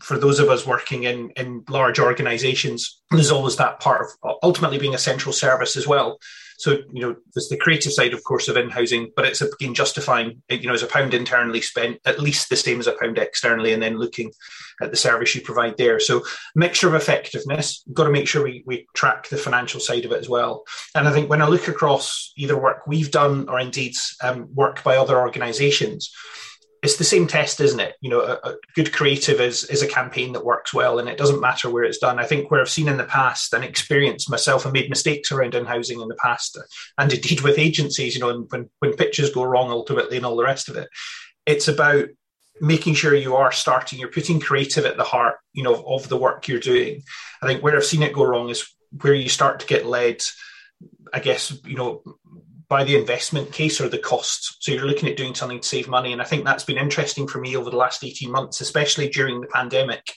for 0.00 0.18
those 0.18 0.40
of 0.40 0.48
us 0.48 0.66
working 0.66 1.04
in 1.04 1.30
in 1.30 1.64
large 1.68 1.98
organisations, 1.98 3.02
there's 3.10 3.30
always 3.30 3.56
that 3.56 3.80
part 3.80 4.08
of 4.22 4.36
ultimately 4.42 4.78
being 4.78 4.94
a 4.94 4.98
central 4.98 5.32
service 5.32 5.76
as 5.76 5.86
well. 5.86 6.18
So, 6.60 6.72
you 6.92 7.00
know, 7.00 7.16
there's 7.34 7.48
the 7.48 7.56
creative 7.56 7.90
side, 7.90 8.12
of 8.12 8.22
course, 8.22 8.46
of 8.46 8.58
in-housing, 8.58 9.12
but 9.16 9.24
it's 9.24 9.40
again 9.40 9.72
justifying, 9.72 10.42
you 10.50 10.66
know, 10.66 10.74
as 10.74 10.82
a 10.82 10.86
pound 10.86 11.14
internally 11.14 11.62
spent, 11.62 11.98
at 12.04 12.20
least 12.20 12.50
the 12.50 12.56
same 12.56 12.80
as 12.80 12.86
a 12.86 12.96
pound 13.00 13.16
externally, 13.16 13.72
and 13.72 13.82
then 13.82 13.96
looking 13.96 14.30
at 14.82 14.90
the 14.90 14.96
service 14.96 15.34
you 15.34 15.40
provide 15.40 15.78
there. 15.78 15.98
So, 15.98 16.22
mixture 16.54 16.86
of 16.86 16.94
effectiveness, 16.94 17.82
got 17.94 18.04
to 18.04 18.10
make 18.10 18.28
sure 18.28 18.44
we, 18.44 18.62
we 18.66 18.86
track 18.94 19.28
the 19.28 19.38
financial 19.38 19.80
side 19.80 20.04
of 20.04 20.12
it 20.12 20.18
as 20.20 20.28
well. 20.28 20.64
And 20.94 21.08
I 21.08 21.12
think 21.12 21.30
when 21.30 21.40
I 21.40 21.48
look 21.48 21.66
across 21.66 22.34
either 22.36 22.60
work 22.60 22.86
we've 22.86 23.10
done 23.10 23.48
or 23.48 23.58
indeed 23.58 23.94
um, 24.22 24.54
work 24.54 24.84
by 24.84 24.98
other 24.98 25.18
organisations, 25.18 26.12
it's 26.90 26.98
the 26.98 27.04
same 27.04 27.26
test, 27.26 27.60
isn't 27.60 27.80
it? 27.80 27.94
You 28.00 28.10
know, 28.10 28.20
a, 28.20 28.50
a, 28.50 28.54
good 28.74 28.92
creative 28.92 29.40
is 29.40 29.64
is 29.64 29.82
a 29.82 29.88
campaign 29.88 30.32
that 30.32 30.44
works 30.44 30.74
well, 30.74 30.98
and 30.98 31.08
it 31.08 31.18
doesn't 31.18 31.40
matter 31.40 31.70
where 31.70 31.84
it's 31.84 31.98
done. 31.98 32.18
I 32.18 32.26
think 32.26 32.50
where 32.50 32.60
I've 32.60 32.68
seen 32.68 32.88
in 32.88 32.96
the 32.96 33.04
past 33.04 33.54
and 33.54 33.64
experienced 33.64 34.30
myself 34.30 34.64
and 34.64 34.72
made 34.72 34.90
mistakes 34.90 35.30
around 35.30 35.54
in 35.54 35.66
housing 35.66 36.00
in 36.00 36.08
the 36.08 36.16
past, 36.16 36.58
and 36.98 37.12
indeed 37.12 37.42
with 37.42 37.58
agencies, 37.58 38.14
you 38.14 38.20
know, 38.20 38.46
when 38.48 38.68
when 38.80 38.94
pitches 38.94 39.30
go 39.30 39.44
wrong 39.44 39.70
ultimately 39.70 40.16
and 40.16 40.26
all 40.26 40.36
the 40.36 40.44
rest 40.44 40.68
of 40.68 40.76
it, 40.76 40.88
it's 41.46 41.68
about 41.68 42.08
making 42.60 42.94
sure 42.94 43.14
you 43.14 43.36
are 43.36 43.52
starting, 43.52 43.98
you're 43.98 44.08
putting 44.08 44.40
creative 44.40 44.84
at 44.84 44.96
the 44.96 45.04
heart, 45.04 45.36
you 45.52 45.62
know, 45.62 45.82
of 45.86 46.08
the 46.08 46.18
work 46.18 46.46
you're 46.46 46.60
doing. 46.60 47.02
I 47.40 47.46
think 47.46 47.62
where 47.62 47.76
I've 47.76 47.84
seen 47.84 48.02
it 48.02 48.12
go 48.12 48.24
wrong 48.24 48.50
is 48.50 48.68
where 49.00 49.14
you 49.14 49.28
start 49.28 49.60
to 49.60 49.66
get 49.66 49.86
led, 49.86 50.22
I 51.12 51.20
guess, 51.20 51.56
you 51.64 51.76
know, 51.76 52.02
by 52.70 52.84
the 52.84 52.96
investment 52.96 53.52
case 53.52 53.80
or 53.80 53.88
the 53.88 53.98
costs. 53.98 54.56
So 54.60 54.70
you're 54.70 54.86
looking 54.86 55.08
at 55.08 55.16
doing 55.16 55.34
something 55.34 55.58
to 55.58 55.68
save 55.68 55.88
money. 55.88 56.12
And 56.12 56.22
I 56.22 56.24
think 56.24 56.44
that's 56.44 56.62
been 56.62 56.78
interesting 56.78 57.26
for 57.26 57.40
me 57.40 57.56
over 57.56 57.68
the 57.68 57.76
last 57.76 58.04
18 58.04 58.30
months, 58.30 58.60
especially 58.60 59.08
during 59.08 59.40
the 59.40 59.48
pandemic, 59.48 60.14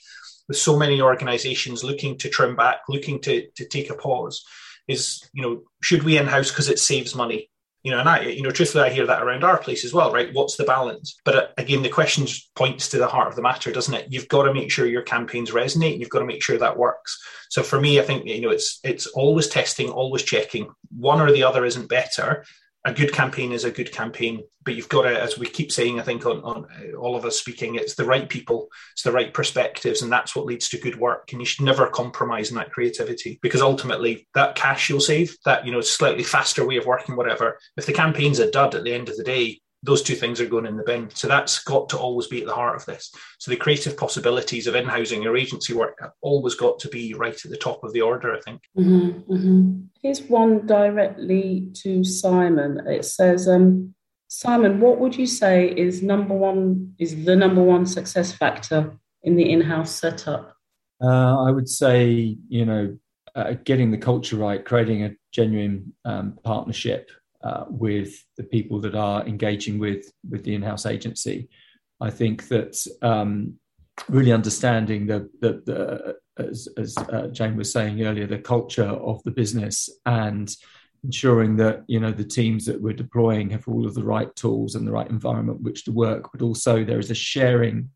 with 0.47 0.57
so 0.57 0.77
many 0.77 1.01
organizations 1.01 1.83
looking 1.83 2.15
to 2.19 2.29
trim 2.29 2.55
back, 2.55 2.81
looking 2.87 3.19
to, 3.21 3.47
to 3.55 3.67
take 3.67 3.89
a 3.89 3.95
pause. 3.95 4.45
Is, 4.87 5.27
you 5.33 5.41
know, 5.41 5.63
should 5.81 6.03
we 6.03 6.17
in 6.17 6.27
house 6.27 6.51
because 6.51 6.69
it 6.69 6.77
saves 6.77 7.15
money? 7.15 7.49
You 7.83 7.91
know, 7.91 7.99
and 7.99 8.07
I, 8.07 8.21
you 8.21 8.41
know, 8.41 8.49
truthfully, 8.49 8.85
I 8.85 8.89
hear 8.89 9.05
that 9.05 9.21
around 9.21 9.43
our 9.43 9.57
place 9.57 9.83
as 9.83 9.93
well, 9.93 10.11
right? 10.11 10.33
What's 10.33 10.55
the 10.55 10.63
balance? 10.63 11.17
But 11.25 11.35
uh, 11.35 11.47
again, 11.57 11.83
the 11.83 11.89
question 11.89 12.25
points 12.55 12.87
to 12.89 12.97
the 12.97 13.07
heart 13.07 13.27
of 13.27 13.35
the 13.35 13.41
matter, 13.41 13.73
doesn't 13.73 13.93
it? 13.93 14.07
You've 14.09 14.29
got 14.29 14.43
to 14.43 14.53
make 14.53 14.71
sure 14.71 14.85
your 14.85 15.01
campaigns 15.01 15.51
resonate. 15.51 15.99
You've 15.99 16.09
got 16.09 16.19
to 16.19 16.25
make 16.25 16.41
sure 16.41 16.57
that 16.57 16.77
works. 16.77 17.21
So 17.49 17.61
for 17.61 17.81
me, 17.81 17.99
I 17.99 18.03
think 18.03 18.25
you 18.25 18.41
know, 18.41 18.51
it's 18.51 18.79
it's 18.83 19.07
always 19.07 19.47
testing, 19.47 19.89
always 19.89 20.23
checking. 20.23 20.69
One 20.97 21.19
or 21.19 21.31
the 21.31 21.43
other 21.43 21.65
isn't 21.65 21.89
better, 21.89 22.45
a 22.85 22.93
good 22.93 23.13
campaign 23.13 23.53
is 23.53 23.63
a 23.63 23.71
good 23.71 23.91
campaign, 23.91 24.43
but 24.63 24.75
you've 24.75 24.89
got 24.89 25.03
to, 25.03 25.21
as 25.21 25.37
we 25.37 25.45
keep 25.47 25.71
saying, 25.71 25.99
I 25.99 26.03
think 26.03 26.25
on, 26.25 26.41
on 26.41 26.67
all 26.99 27.15
of 27.15 27.23
us 27.23 27.39
speaking, 27.39 27.75
it's 27.75 27.95
the 27.95 28.03
right 28.03 28.27
people, 28.27 28.67
it's 28.91 29.03
the 29.03 29.11
right 29.11 29.33
perspectives, 29.33 30.01
and 30.01 30.11
that's 30.11 30.35
what 30.35 30.45
leads 30.45 30.67
to 30.69 30.79
good 30.79 30.99
work. 30.99 31.31
And 31.31 31.41
you 31.41 31.45
should 31.45 31.63
never 31.63 31.87
compromise 31.87 32.49
in 32.49 32.57
that 32.57 32.71
creativity 32.71 33.39
because 33.41 33.61
ultimately 33.61 34.27
that 34.33 34.55
cash 34.55 34.89
you'll 34.89 34.99
save, 34.99 35.35
that 35.45 35.65
you 35.65 35.71
know 35.71 35.81
slightly 35.81 36.23
faster 36.23 36.67
way 36.67 36.75
of 36.75 36.85
working, 36.85 37.15
whatever. 37.15 37.57
If 37.77 37.85
the 37.85 37.93
campaign's 37.93 38.39
a 38.39 38.51
dud 38.51 38.75
at 38.75 38.83
the 38.83 38.93
end 38.93 39.07
of 39.07 39.15
the 39.15 39.23
day, 39.23 39.61
those 39.83 40.01
two 40.01 40.15
things 40.15 40.39
are 40.39 40.47
going 40.47 40.65
in 40.65 40.77
the 40.77 40.83
bin. 40.83 41.09
So 41.13 41.27
that's 41.27 41.61
got 41.63 41.89
to 41.89 41.97
always 41.97 42.27
be 42.27 42.41
at 42.41 42.47
the 42.47 42.55
heart 42.55 42.77
of 42.77 42.85
this. 42.85 43.13
So 43.37 43.51
the 43.51 43.57
creative 43.57 43.97
possibilities 43.97 44.65
of 44.65 44.75
in-housing 44.75 45.27
or 45.27 45.35
agency 45.35 45.73
work 45.73 45.97
have 46.01 46.13
always 46.21 46.55
got 46.55 46.79
to 46.79 46.87
be 46.87 47.13
right 47.13 47.33
at 47.33 47.51
the 47.51 47.57
top 47.57 47.83
of 47.83 47.91
the 47.91 48.01
order, 48.01 48.33
I 48.33 48.39
think. 48.39 48.61
Mm-hmm, 48.77 49.31
mm-hmm. 49.31 49.81
Here's 50.01 50.21
one 50.21 50.65
directly 50.65 51.69
to 51.83 52.03
Simon. 52.03 52.87
It 52.87 53.03
says, 53.05 53.47
um, 53.47 53.93
Simon, 54.29 54.79
what 54.79 54.99
would 54.99 55.15
you 55.15 55.27
say 55.27 55.67
is 55.67 56.01
number 56.01 56.33
one 56.33 56.93
is 56.97 57.25
the 57.25 57.35
number 57.35 57.61
one 57.61 57.85
success 57.85 58.31
factor 58.31 58.97
in 59.21 59.35
the 59.35 59.51
in-house 59.51 59.99
setup? 59.99 60.55
Uh, 61.03 61.45
I 61.45 61.51
would 61.51 61.67
say, 61.67 62.37
you 62.47 62.65
know, 62.65 62.97
uh, 63.35 63.55
getting 63.63 63.91
the 63.91 63.97
culture 63.97 64.37
right, 64.37 64.63
creating 64.63 65.03
a 65.03 65.15
genuine 65.31 65.93
um, 66.05 66.39
partnership 66.43 67.09
uh, 67.43 67.65
with 67.67 68.13
the 68.37 68.43
people 68.43 68.79
that 68.81 68.95
are 68.95 69.25
engaging 69.25 69.79
with 69.79 70.11
with 70.29 70.43
the 70.43 70.55
in-house 70.55 70.85
agency. 70.85 71.49
I 72.01 72.09
think 72.09 72.47
that 72.47 72.75
um, 73.01 73.55
really 74.09 74.31
understanding 74.31 75.07
the 75.07 75.29
the, 75.39 75.61
the 75.65 76.15
as, 76.37 76.67
as 76.77 76.97
uh, 76.97 77.27
Jane 77.27 77.55
was 77.55 77.71
saying 77.71 78.01
earlier, 78.01 78.25
the 78.25 78.39
culture 78.39 78.83
of 78.83 79.21
the 79.23 79.31
business 79.31 79.89
and 80.05 80.53
ensuring 81.03 81.57
that 81.57 81.83
you 81.87 81.99
know 81.99 82.11
the 82.11 82.23
teams 82.23 82.65
that 82.65 82.81
we're 82.81 82.93
deploying 82.93 83.49
have 83.49 83.67
all 83.67 83.85
of 83.85 83.93
the 83.93 84.03
right 84.03 84.33
tools 84.35 84.75
and 84.75 84.87
the 84.87 84.91
right 84.91 85.09
environment 85.09 85.61
which 85.61 85.83
to 85.85 85.91
work, 85.91 86.29
but 86.31 86.41
also 86.41 86.83
there 86.83 86.99
is 86.99 87.11
a 87.11 87.15
sharing 87.15 87.89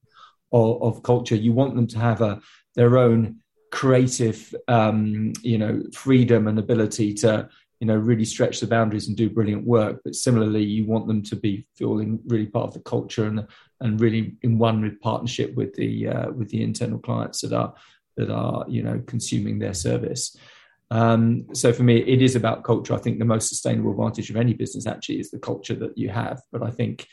of, 0.51 0.81
of 0.81 1.03
culture. 1.03 1.35
You 1.35 1.53
want 1.53 1.75
them 1.75 1.87
to 1.87 1.99
have 1.99 2.21
a 2.21 2.41
their 2.75 2.97
own 2.97 3.37
creative 3.71 4.53
um, 4.67 5.33
you 5.41 5.57
know 5.57 5.83
freedom 5.93 6.47
and 6.47 6.59
ability 6.59 7.13
to 7.13 7.49
you 7.79 7.87
know 7.87 7.95
really 7.95 8.25
stretch 8.25 8.59
the 8.59 8.67
boundaries 8.67 9.07
and 9.07 9.17
do 9.17 9.29
brilliant 9.29 9.65
work. 9.65 10.01
But 10.03 10.15
similarly 10.15 10.63
you 10.63 10.85
want 10.85 11.07
them 11.07 11.21
to 11.23 11.35
be 11.35 11.67
feeling 11.75 12.19
really 12.25 12.47
part 12.47 12.67
of 12.67 12.73
the 12.73 12.79
culture 12.81 13.25
and 13.25 13.47
and 13.81 14.01
really 14.01 14.35
in 14.41 14.57
one 14.57 14.81
with 14.81 14.99
partnership 15.01 15.55
with 15.55 15.73
the 15.75 16.07
uh, 16.07 16.31
with 16.31 16.49
the 16.49 16.63
internal 16.63 16.99
clients 16.99 17.41
that 17.41 17.53
are 17.53 17.73
that 18.15 18.29
are 18.29 18.65
you 18.67 18.83
know 18.83 19.01
consuming 19.07 19.59
their 19.59 19.73
service. 19.73 20.35
Um, 20.89 21.47
so 21.53 21.73
for 21.73 21.83
me 21.83 21.97
it 21.97 22.21
is 22.21 22.35
about 22.35 22.63
culture. 22.63 22.93
I 22.93 22.99
think 22.99 23.19
the 23.19 23.25
most 23.25 23.49
sustainable 23.49 23.91
advantage 23.91 24.29
of 24.29 24.37
any 24.37 24.53
business 24.53 24.87
actually 24.87 25.19
is 25.19 25.31
the 25.31 25.39
culture 25.39 25.75
that 25.75 25.97
you 25.97 26.09
have. 26.09 26.41
But 26.51 26.63
i 26.63 26.71
think 26.71 27.07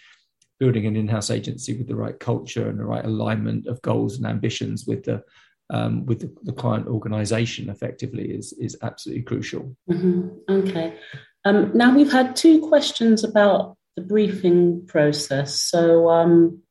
building 0.61 0.87
an 0.87 0.97
in-house 0.97 1.31
agency 1.31 1.77
with 1.77 1.89
the 1.89 1.97
right 1.97 2.19
culture 2.21 2.69
and 2.69 2.79
the 2.79 2.85
right 2.85 3.05
alignment 3.05 3.67
of 3.67 3.83
goals 3.83 4.17
and 4.17 4.27
ambitions 4.27 4.87
with 4.87 5.03
the 5.05 5.23
um, 5.71 6.07
with 6.07 6.21
the, 6.21 6.35
the, 6.43 6.53
client 6.53 6.87
organization 6.87 7.71
effectively 7.71 8.31
is 8.31 8.53
is 8.55 8.77
absolutely 8.83 9.23
crucial. 9.23 9.77
Mm-hmm. 9.91 10.29
Okay. 10.49 10.95
Um, 11.45 11.71
now 11.75 11.95
we've 11.95 12.12
had 12.12 12.37
two 12.37 12.61
questions 12.69 13.25
about 13.25 13.77
the 13.97 14.03
briefing 14.03 14.87
process, 14.87 15.61
so 15.61 16.09
um, 16.11 16.62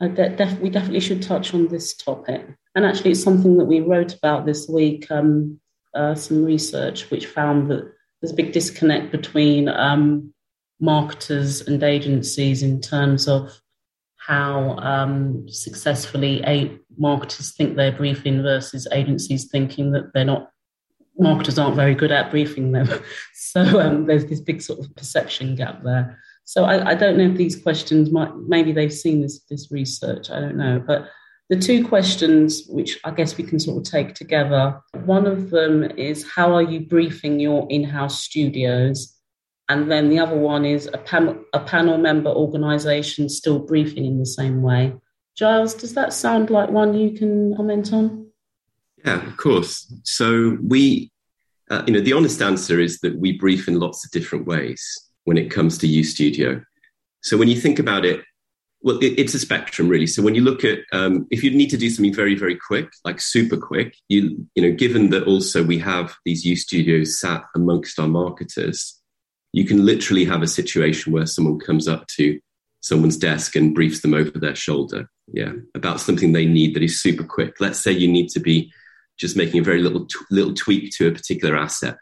def- 0.00 0.60
we 0.60 0.70
definitely 0.70 1.00
should 1.00 1.22
touch 1.22 1.54
on 1.54 1.68
this 1.68 1.94
topic. 1.94 2.46
And 2.74 2.86
actually, 2.86 3.12
it's 3.12 3.22
something 3.22 3.58
that 3.58 3.66
we 3.66 3.80
wrote 3.80 4.14
about 4.14 4.46
this 4.46 4.68
week. 4.68 5.10
Um, 5.10 5.60
uh, 5.94 6.14
some 6.14 6.44
research 6.44 7.10
which 7.10 7.26
found 7.26 7.70
that 7.70 7.92
there's 8.20 8.32
a 8.32 8.36
big 8.36 8.52
disconnect 8.52 9.12
between 9.12 9.68
um, 9.68 10.32
marketers 10.80 11.60
and 11.60 11.82
agencies 11.82 12.62
in 12.62 12.80
terms 12.80 13.28
of 13.28 13.60
how 14.16 14.76
um, 14.78 15.48
successfully 15.48 16.42
a 16.46 16.78
marketers 16.96 17.52
think 17.52 17.76
they're 17.76 17.92
briefing 17.92 18.42
versus 18.42 18.86
agencies 18.92 19.48
thinking 19.50 19.92
that 19.92 20.12
they're 20.12 20.24
not 20.24 20.50
marketers 21.18 21.58
aren't 21.58 21.76
very 21.76 21.94
good 21.94 22.10
at 22.10 22.30
briefing 22.30 22.72
them. 22.72 22.88
So 23.34 23.80
um, 23.80 24.06
there's 24.06 24.24
this 24.24 24.40
big 24.40 24.62
sort 24.62 24.78
of 24.78 24.96
perception 24.96 25.56
gap 25.56 25.82
there. 25.82 26.18
So 26.44 26.64
I, 26.64 26.92
I, 26.92 26.94
don't 26.94 27.18
know 27.18 27.28
if 27.30 27.36
these 27.36 27.60
questions 27.62 28.10
might 28.10 28.34
maybe 28.48 28.72
they've 28.72 28.92
seen 28.92 29.20
this 29.20 29.40
this 29.50 29.70
research 29.70 30.30
i 30.30 30.40
don't 30.40 30.56
know. 30.56 30.82
But 30.86 31.10
the 31.50 31.58
two 31.58 31.86
questions 31.86 32.62
which 32.66 32.98
i 33.04 33.10
guess 33.10 33.36
we 33.36 33.44
can 33.44 33.60
sort 33.60 33.76
of 33.76 33.90
take 33.90 34.14
together 34.14 34.80
one 35.04 35.26
of 35.26 35.50
them 35.50 35.82
is 35.98 36.26
how 36.34 36.54
are 36.54 36.62
you 36.62 36.80
briefing 36.80 37.40
your 37.40 37.66
in-house 37.68 38.22
studios? 38.22 39.14
And 39.68 39.90
then 39.90 40.08
the 40.08 40.18
other 40.18 40.36
one 40.36 40.64
is 40.64 40.88
a 40.92 40.98
panel, 40.98 41.42
a 41.52 41.60
panel 41.60 41.98
member 41.98 42.30
organisation 42.30 43.28
still 43.28 43.58
briefing 43.58 44.04
in 44.04 44.18
the 44.18 44.26
same 44.26 44.62
way. 44.62 44.94
Giles, 45.36 45.74
does 45.74 45.94
that 45.94 46.12
sound 46.12 46.50
like 46.50 46.70
one 46.70 46.94
you 46.94 47.12
can 47.12 47.56
comment 47.56 47.92
on? 47.92 48.26
Yeah, 49.04 49.26
of 49.26 49.36
course. 49.36 49.92
So 50.04 50.58
we, 50.62 51.10
uh, 51.70 51.82
you 51.86 51.92
know, 51.92 52.00
the 52.00 52.12
honest 52.12 52.40
answer 52.42 52.78
is 52.78 53.00
that 53.00 53.16
we 53.16 53.32
brief 53.32 53.66
in 53.66 53.80
lots 53.80 54.04
of 54.04 54.10
different 54.10 54.46
ways 54.46 54.82
when 55.24 55.38
it 55.38 55.50
comes 55.50 55.78
to 55.78 55.88
UStudio. 55.88 56.62
So 57.22 57.36
when 57.36 57.48
you 57.48 57.60
think 57.60 57.78
about 57.78 58.04
it, 58.04 58.22
well, 58.82 58.98
it, 58.98 59.18
it's 59.18 59.34
a 59.34 59.38
spectrum 59.38 59.88
really. 59.88 60.06
So 60.06 60.22
when 60.22 60.34
you 60.34 60.42
look 60.42 60.64
at, 60.64 60.80
um, 60.92 61.26
if 61.30 61.42
you 61.42 61.50
need 61.50 61.70
to 61.70 61.76
do 61.76 61.88
something 61.88 62.14
very, 62.14 62.34
very 62.34 62.56
quick, 62.56 62.88
like 63.04 63.20
super 63.20 63.56
quick, 63.56 63.96
you, 64.08 64.46
you 64.54 64.62
know, 64.62 64.72
given 64.72 65.10
that 65.10 65.24
also 65.24 65.64
we 65.64 65.78
have 65.78 66.14
these 66.24 66.44
UStudios 66.44 67.08
sat 67.08 67.44
amongst 67.54 67.98
our 67.98 68.08
marketers, 68.08 69.00
you 69.52 69.64
can 69.64 69.84
literally 69.84 70.24
have 70.24 70.42
a 70.42 70.48
situation 70.48 71.12
where 71.12 71.26
someone 71.26 71.58
comes 71.58 71.86
up 71.86 72.06
to 72.08 72.40
someone's 72.80 73.16
desk 73.16 73.54
and 73.54 73.74
briefs 73.74 74.00
them 74.00 74.14
over 74.14 74.30
their 74.30 74.56
shoulder 74.56 75.08
yeah 75.32 75.52
about 75.74 76.00
something 76.00 76.32
they 76.32 76.46
need 76.46 76.74
that 76.74 76.82
is 76.82 77.00
super 77.00 77.24
quick. 77.24 77.56
Let's 77.60 77.78
say 77.78 77.92
you 77.92 78.08
need 78.08 78.28
to 78.30 78.40
be 78.40 78.72
just 79.18 79.36
making 79.36 79.60
a 79.60 79.64
very 79.64 79.82
little 79.82 80.06
little 80.30 80.54
tweak 80.54 80.92
to 80.96 81.08
a 81.08 81.12
particular 81.12 81.56
asset. 81.56 81.96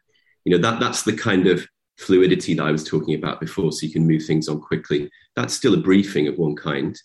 You 0.44 0.52
know 0.52 0.62
that 0.62 0.80
that's 0.80 1.02
the 1.02 1.16
kind 1.16 1.46
of 1.46 1.66
fluidity 1.98 2.54
that 2.54 2.64
i 2.64 2.72
was 2.72 2.82
talking 2.82 3.14
about 3.14 3.38
before 3.40 3.70
so 3.70 3.84
you 3.84 3.92
can 3.92 4.06
move 4.06 4.24
things 4.24 4.48
on 4.48 4.60
quickly. 4.60 5.10
That's 5.36 5.54
still 5.54 5.74
a 5.74 5.78
briefing 5.78 6.28
of 6.28 6.38
one 6.38 6.56
kind. 6.56 6.98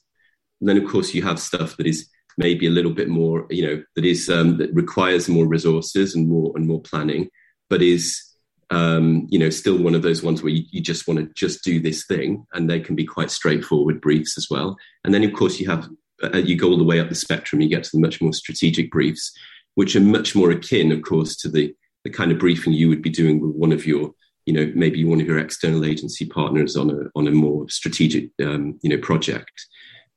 And 0.61 0.69
then 0.69 0.78
of 0.78 0.89
course 0.89 1.13
you 1.13 1.21
have 1.23 1.39
stuff 1.39 1.76
that 1.78 1.88
is 1.88 2.09
maybe 2.38 2.67
a 2.67 2.71
little 2.71 2.93
bit 2.93 3.09
more 3.09 3.45
you 3.49 3.65
know 3.65 3.84
that 3.95 4.05
is 4.05 4.30
um, 4.30 4.57
that 4.57 4.73
requires 4.73 5.30
more 5.30 5.47
resources 5.47 6.15
and 6.15 6.30
more 6.30 6.53
and 6.55 6.67
more 6.67 6.82
planning 6.82 7.30
but 7.69 7.82
is 7.82 8.36
um, 8.71 9.28
you 9.30 9.38
know, 9.38 9.49
still 9.49 9.78
one 9.78 9.95
of 9.95 10.01
those 10.01 10.23
ones 10.23 10.41
where 10.41 10.51
you, 10.51 10.63
you 10.71 10.82
just 10.82 11.07
want 11.07 11.19
to 11.19 11.30
just 11.36 11.63
do 11.63 11.80
this 11.80 12.05
thing, 12.05 12.45
and 12.53 12.69
they 12.69 12.80
can 12.80 12.95
be 12.95 13.05
quite 13.05 13.32
straightforward 13.32 14.01
briefs 14.01 14.38
as 14.38 14.47
well. 14.49 14.76
And 15.03 15.13
then, 15.13 15.23
of 15.23 15.34
course, 15.34 15.59
you 15.59 15.69
have 15.69 15.88
you 16.34 16.55
go 16.55 16.70
all 16.70 16.78
the 16.78 16.84
way 16.84 16.99
up 16.99 17.09
the 17.09 17.16
spectrum. 17.16 17.61
You 17.61 17.70
get 17.70 17.84
to 17.86 17.89
the 17.93 18.01
much 18.01 18.22
more 18.22 18.34
strategic 18.34 18.91
briefs, 18.91 19.32
which 19.76 19.95
are 19.95 20.01
much 20.01 20.36
more 20.36 20.51
akin, 20.51 20.91
of 20.91 21.01
course, 21.01 21.36
to 21.38 21.49
the 21.49 21.76
the 22.03 22.09
kind 22.09 22.32
of 22.32 22.39
briefing 22.39 22.74
you 22.74 22.88
would 22.88 23.01
be 23.01 23.09
doing 23.09 23.41
with 23.41 23.55
one 23.55 23.72
of 23.72 23.88
your, 23.88 24.11
you 24.45 24.53
know, 24.53 24.72
maybe 24.76 25.03
one 25.03 25.20
of 25.20 25.26
your 25.26 25.39
external 25.39 25.84
agency 25.84 26.26
partners 26.26 26.76
on 26.76 26.89
a 26.89 27.09
on 27.16 27.28
a 27.28 27.32
more 27.32 27.68
strategic, 27.70 28.30
um, 28.43 28.80
you 28.82 28.89
know, 28.89 28.97
project. 28.97 29.66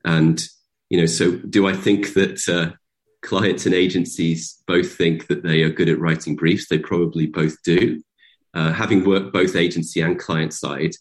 And 0.04 0.42
you 0.90 0.98
know, 0.98 1.06
so 1.06 1.32
do 1.32 1.66
I 1.66 1.74
think 1.74 2.14
that? 2.14 2.48
Uh, 2.48 2.76
clients 3.22 3.66
and 3.66 3.74
agencies 3.74 4.62
both 4.66 4.94
think 4.94 5.26
that 5.26 5.42
they 5.42 5.62
are 5.62 5.70
good 5.70 5.88
at 5.88 5.98
writing 5.98 6.36
briefs. 6.36 6.68
They 6.68 6.78
probably 6.78 7.26
both 7.26 7.60
do. 7.62 8.00
Uh, 8.54 8.72
having 8.72 9.04
worked 9.04 9.32
both 9.32 9.56
agency 9.56 10.00
and 10.00 10.18
client 10.18 10.52
side, 10.54 10.92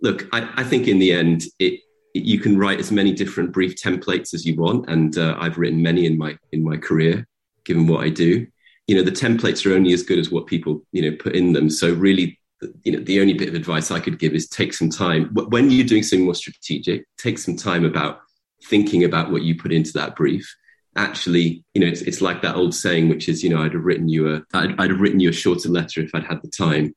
look, 0.00 0.26
I, 0.32 0.48
I 0.56 0.64
think 0.64 0.88
in 0.88 0.98
the 0.98 1.12
end, 1.12 1.44
it, 1.58 1.80
you 2.14 2.38
can 2.38 2.58
write 2.58 2.78
as 2.78 2.92
many 2.92 3.12
different 3.12 3.52
brief 3.52 3.74
templates 3.74 4.34
as 4.34 4.44
you 4.44 4.56
want, 4.56 4.88
and 4.88 5.16
uh, 5.16 5.36
I've 5.38 5.58
written 5.58 5.82
many 5.82 6.06
in 6.06 6.18
my 6.18 6.36
in 6.52 6.62
my 6.62 6.76
career, 6.76 7.26
given 7.64 7.86
what 7.86 8.04
I 8.04 8.08
do. 8.08 8.46
You 8.86 8.96
know, 8.96 9.02
the 9.02 9.12
templates 9.12 9.64
are 9.64 9.74
only 9.74 9.92
as 9.92 10.02
good 10.02 10.18
as 10.18 10.30
what 10.30 10.46
people 10.46 10.82
you 10.92 11.02
know 11.02 11.16
put 11.16 11.34
in 11.34 11.52
them. 11.52 11.70
So 11.70 11.92
really, 11.92 12.38
you 12.84 12.92
know, 12.92 13.00
the 13.00 13.20
only 13.20 13.34
bit 13.34 13.48
of 13.48 13.54
advice 13.54 13.90
I 13.90 14.00
could 14.00 14.18
give 14.18 14.34
is 14.34 14.48
take 14.48 14.74
some 14.74 14.90
time 14.90 15.30
when 15.32 15.70
you're 15.70 15.86
doing 15.86 16.02
something 16.02 16.24
more 16.24 16.34
strategic. 16.34 17.06
Take 17.18 17.38
some 17.38 17.56
time 17.56 17.84
about 17.84 18.20
thinking 18.64 19.04
about 19.04 19.30
what 19.30 19.42
you 19.42 19.56
put 19.56 19.72
into 19.72 19.92
that 19.94 20.14
brief 20.14 20.54
actually, 20.96 21.64
you 21.74 21.80
know, 21.80 21.86
it's, 21.86 22.02
it's 22.02 22.20
like 22.20 22.42
that 22.42 22.56
old 22.56 22.74
saying, 22.74 23.08
which 23.08 23.28
is, 23.28 23.42
you 23.42 23.50
know, 23.50 23.62
I'd 23.62 23.72
have 23.72 23.84
written 23.84 24.08
you 24.08 24.34
a, 24.34 24.42
I'd, 24.52 24.78
I'd 24.80 24.90
have 24.90 25.00
written 25.00 25.20
you 25.20 25.30
a 25.30 25.32
shorter 25.32 25.68
letter 25.68 26.00
if 26.00 26.14
I'd 26.14 26.24
had 26.24 26.42
the 26.42 26.50
time. 26.50 26.94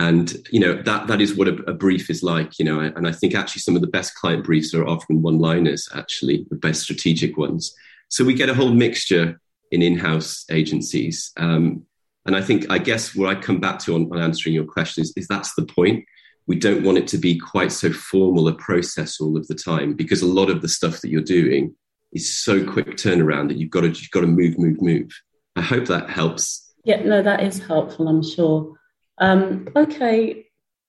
And, 0.00 0.34
you 0.50 0.60
know, 0.60 0.80
that, 0.80 1.08
that 1.08 1.20
is 1.20 1.34
what 1.34 1.46
a, 1.46 1.56
a 1.64 1.74
brief 1.74 2.08
is 2.08 2.22
like, 2.22 2.58
you 2.58 2.64
know, 2.64 2.80
and 2.80 3.06
I 3.06 3.12
think 3.12 3.34
actually 3.34 3.60
some 3.60 3.76
of 3.76 3.82
the 3.82 3.86
best 3.98 4.14
client 4.14 4.44
briefs 4.44 4.72
are 4.72 4.86
often 4.86 5.20
one 5.20 5.38
liners, 5.38 5.90
actually, 5.94 6.46
the 6.48 6.56
best 6.56 6.80
strategic 6.80 7.36
ones. 7.36 7.74
So 8.08 8.24
we 8.24 8.32
get 8.32 8.48
a 8.48 8.54
whole 8.54 8.72
mixture 8.72 9.38
in 9.70 9.82
in-house 9.82 10.46
agencies. 10.50 11.32
Um, 11.36 11.84
and 12.24 12.34
I 12.34 12.40
think, 12.40 12.64
I 12.70 12.78
guess 12.78 13.14
where 13.14 13.28
I 13.28 13.34
come 13.34 13.60
back 13.60 13.78
to 13.80 13.94
on, 13.94 14.10
on 14.10 14.18
answering 14.18 14.54
your 14.54 14.64
question 14.64 15.02
is, 15.02 15.12
is 15.18 15.28
that's 15.28 15.54
the 15.54 15.66
point. 15.66 16.06
We 16.46 16.56
don't 16.56 16.82
want 16.82 16.96
it 16.96 17.06
to 17.08 17.18
be 17.18 17.38
quite 17.38 17.70
so 17.70 17.92
formal 17.92 18.48
a 18.48 18.54
process 18.54 19.20
all 19.20 19.36
of 19.36 19.46
the 19.48 19.54
time 19.54 19.92
because 19.92 20.22
a 20.22 20.26
lot 20.26 20.48
of 20.48 20.62
the 20.62 20.68
stuff 20.68 21.02
that 21.02 21.10
you're 21.10 21.20
doing 21.20 21.76
is 22.12 22.32
so 22.32 22.64
quick 22.64 22.96
turnaround 22.96 23.48
that 23.48 23.58
you've 23.58 23.70
got 23.70 23.82
to 23.82 23.88
you've 23.88 24.10
got 24.10 24.22
to 24.22 24.26
move, 24.26 24.58
move, 24.58 24.80
move. 24.80 25.10
I 25.56 25.60
hope 25.60 25.88
that 25.88 26.08
helps. 26.08 26.72
Yeah, 26.84 27.02
no, 27.02 27.22
that 27.22 27.42
is 27.42 27.58
helpful. 27.58 28.08
I'm 28.08 28.24
sure. 28.24 28.79
Um, 29.20 29.68
okay, 29.76 30.46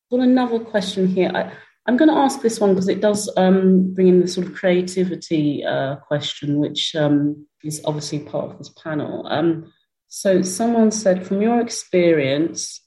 got 0.10 0.22
another 0.22 0.60
question 0.60 1.08
here. 1.08 1.32
I, 1.36 1.52
am 1.88 1.98
going 1.98 2.10
to 2.10 2.18
ask 2.18 2.42
this 2.42 2.60
one 2.60 2.74
because 2.74 2.88
it 2.88 3.02
does 3.02 3.30
um, 3.36 3.94
bring 3.94 4.08
in 4.08 4.22
the 4.22 4.28
sort 4.28 4.48
of 4.48 4.56
creativity 4.56 5.66
uh, 5.66 5.98
question, 5.98 6.58
which 6.58 6.96
um, 6.96 7.46
is 7.64 7.82
obviously 7.84 8.20
part 8.20 8.52
of 8.52 8.58
this 8.58 8.70
panel. 8.70 9.28
Um, 9.28 9.74
so, 10.08 10.42
someone 10.42 10.92
said, 10.92 11.28
from 11.28 11.42
your 11.42 11.60
experience, 11.60 12.82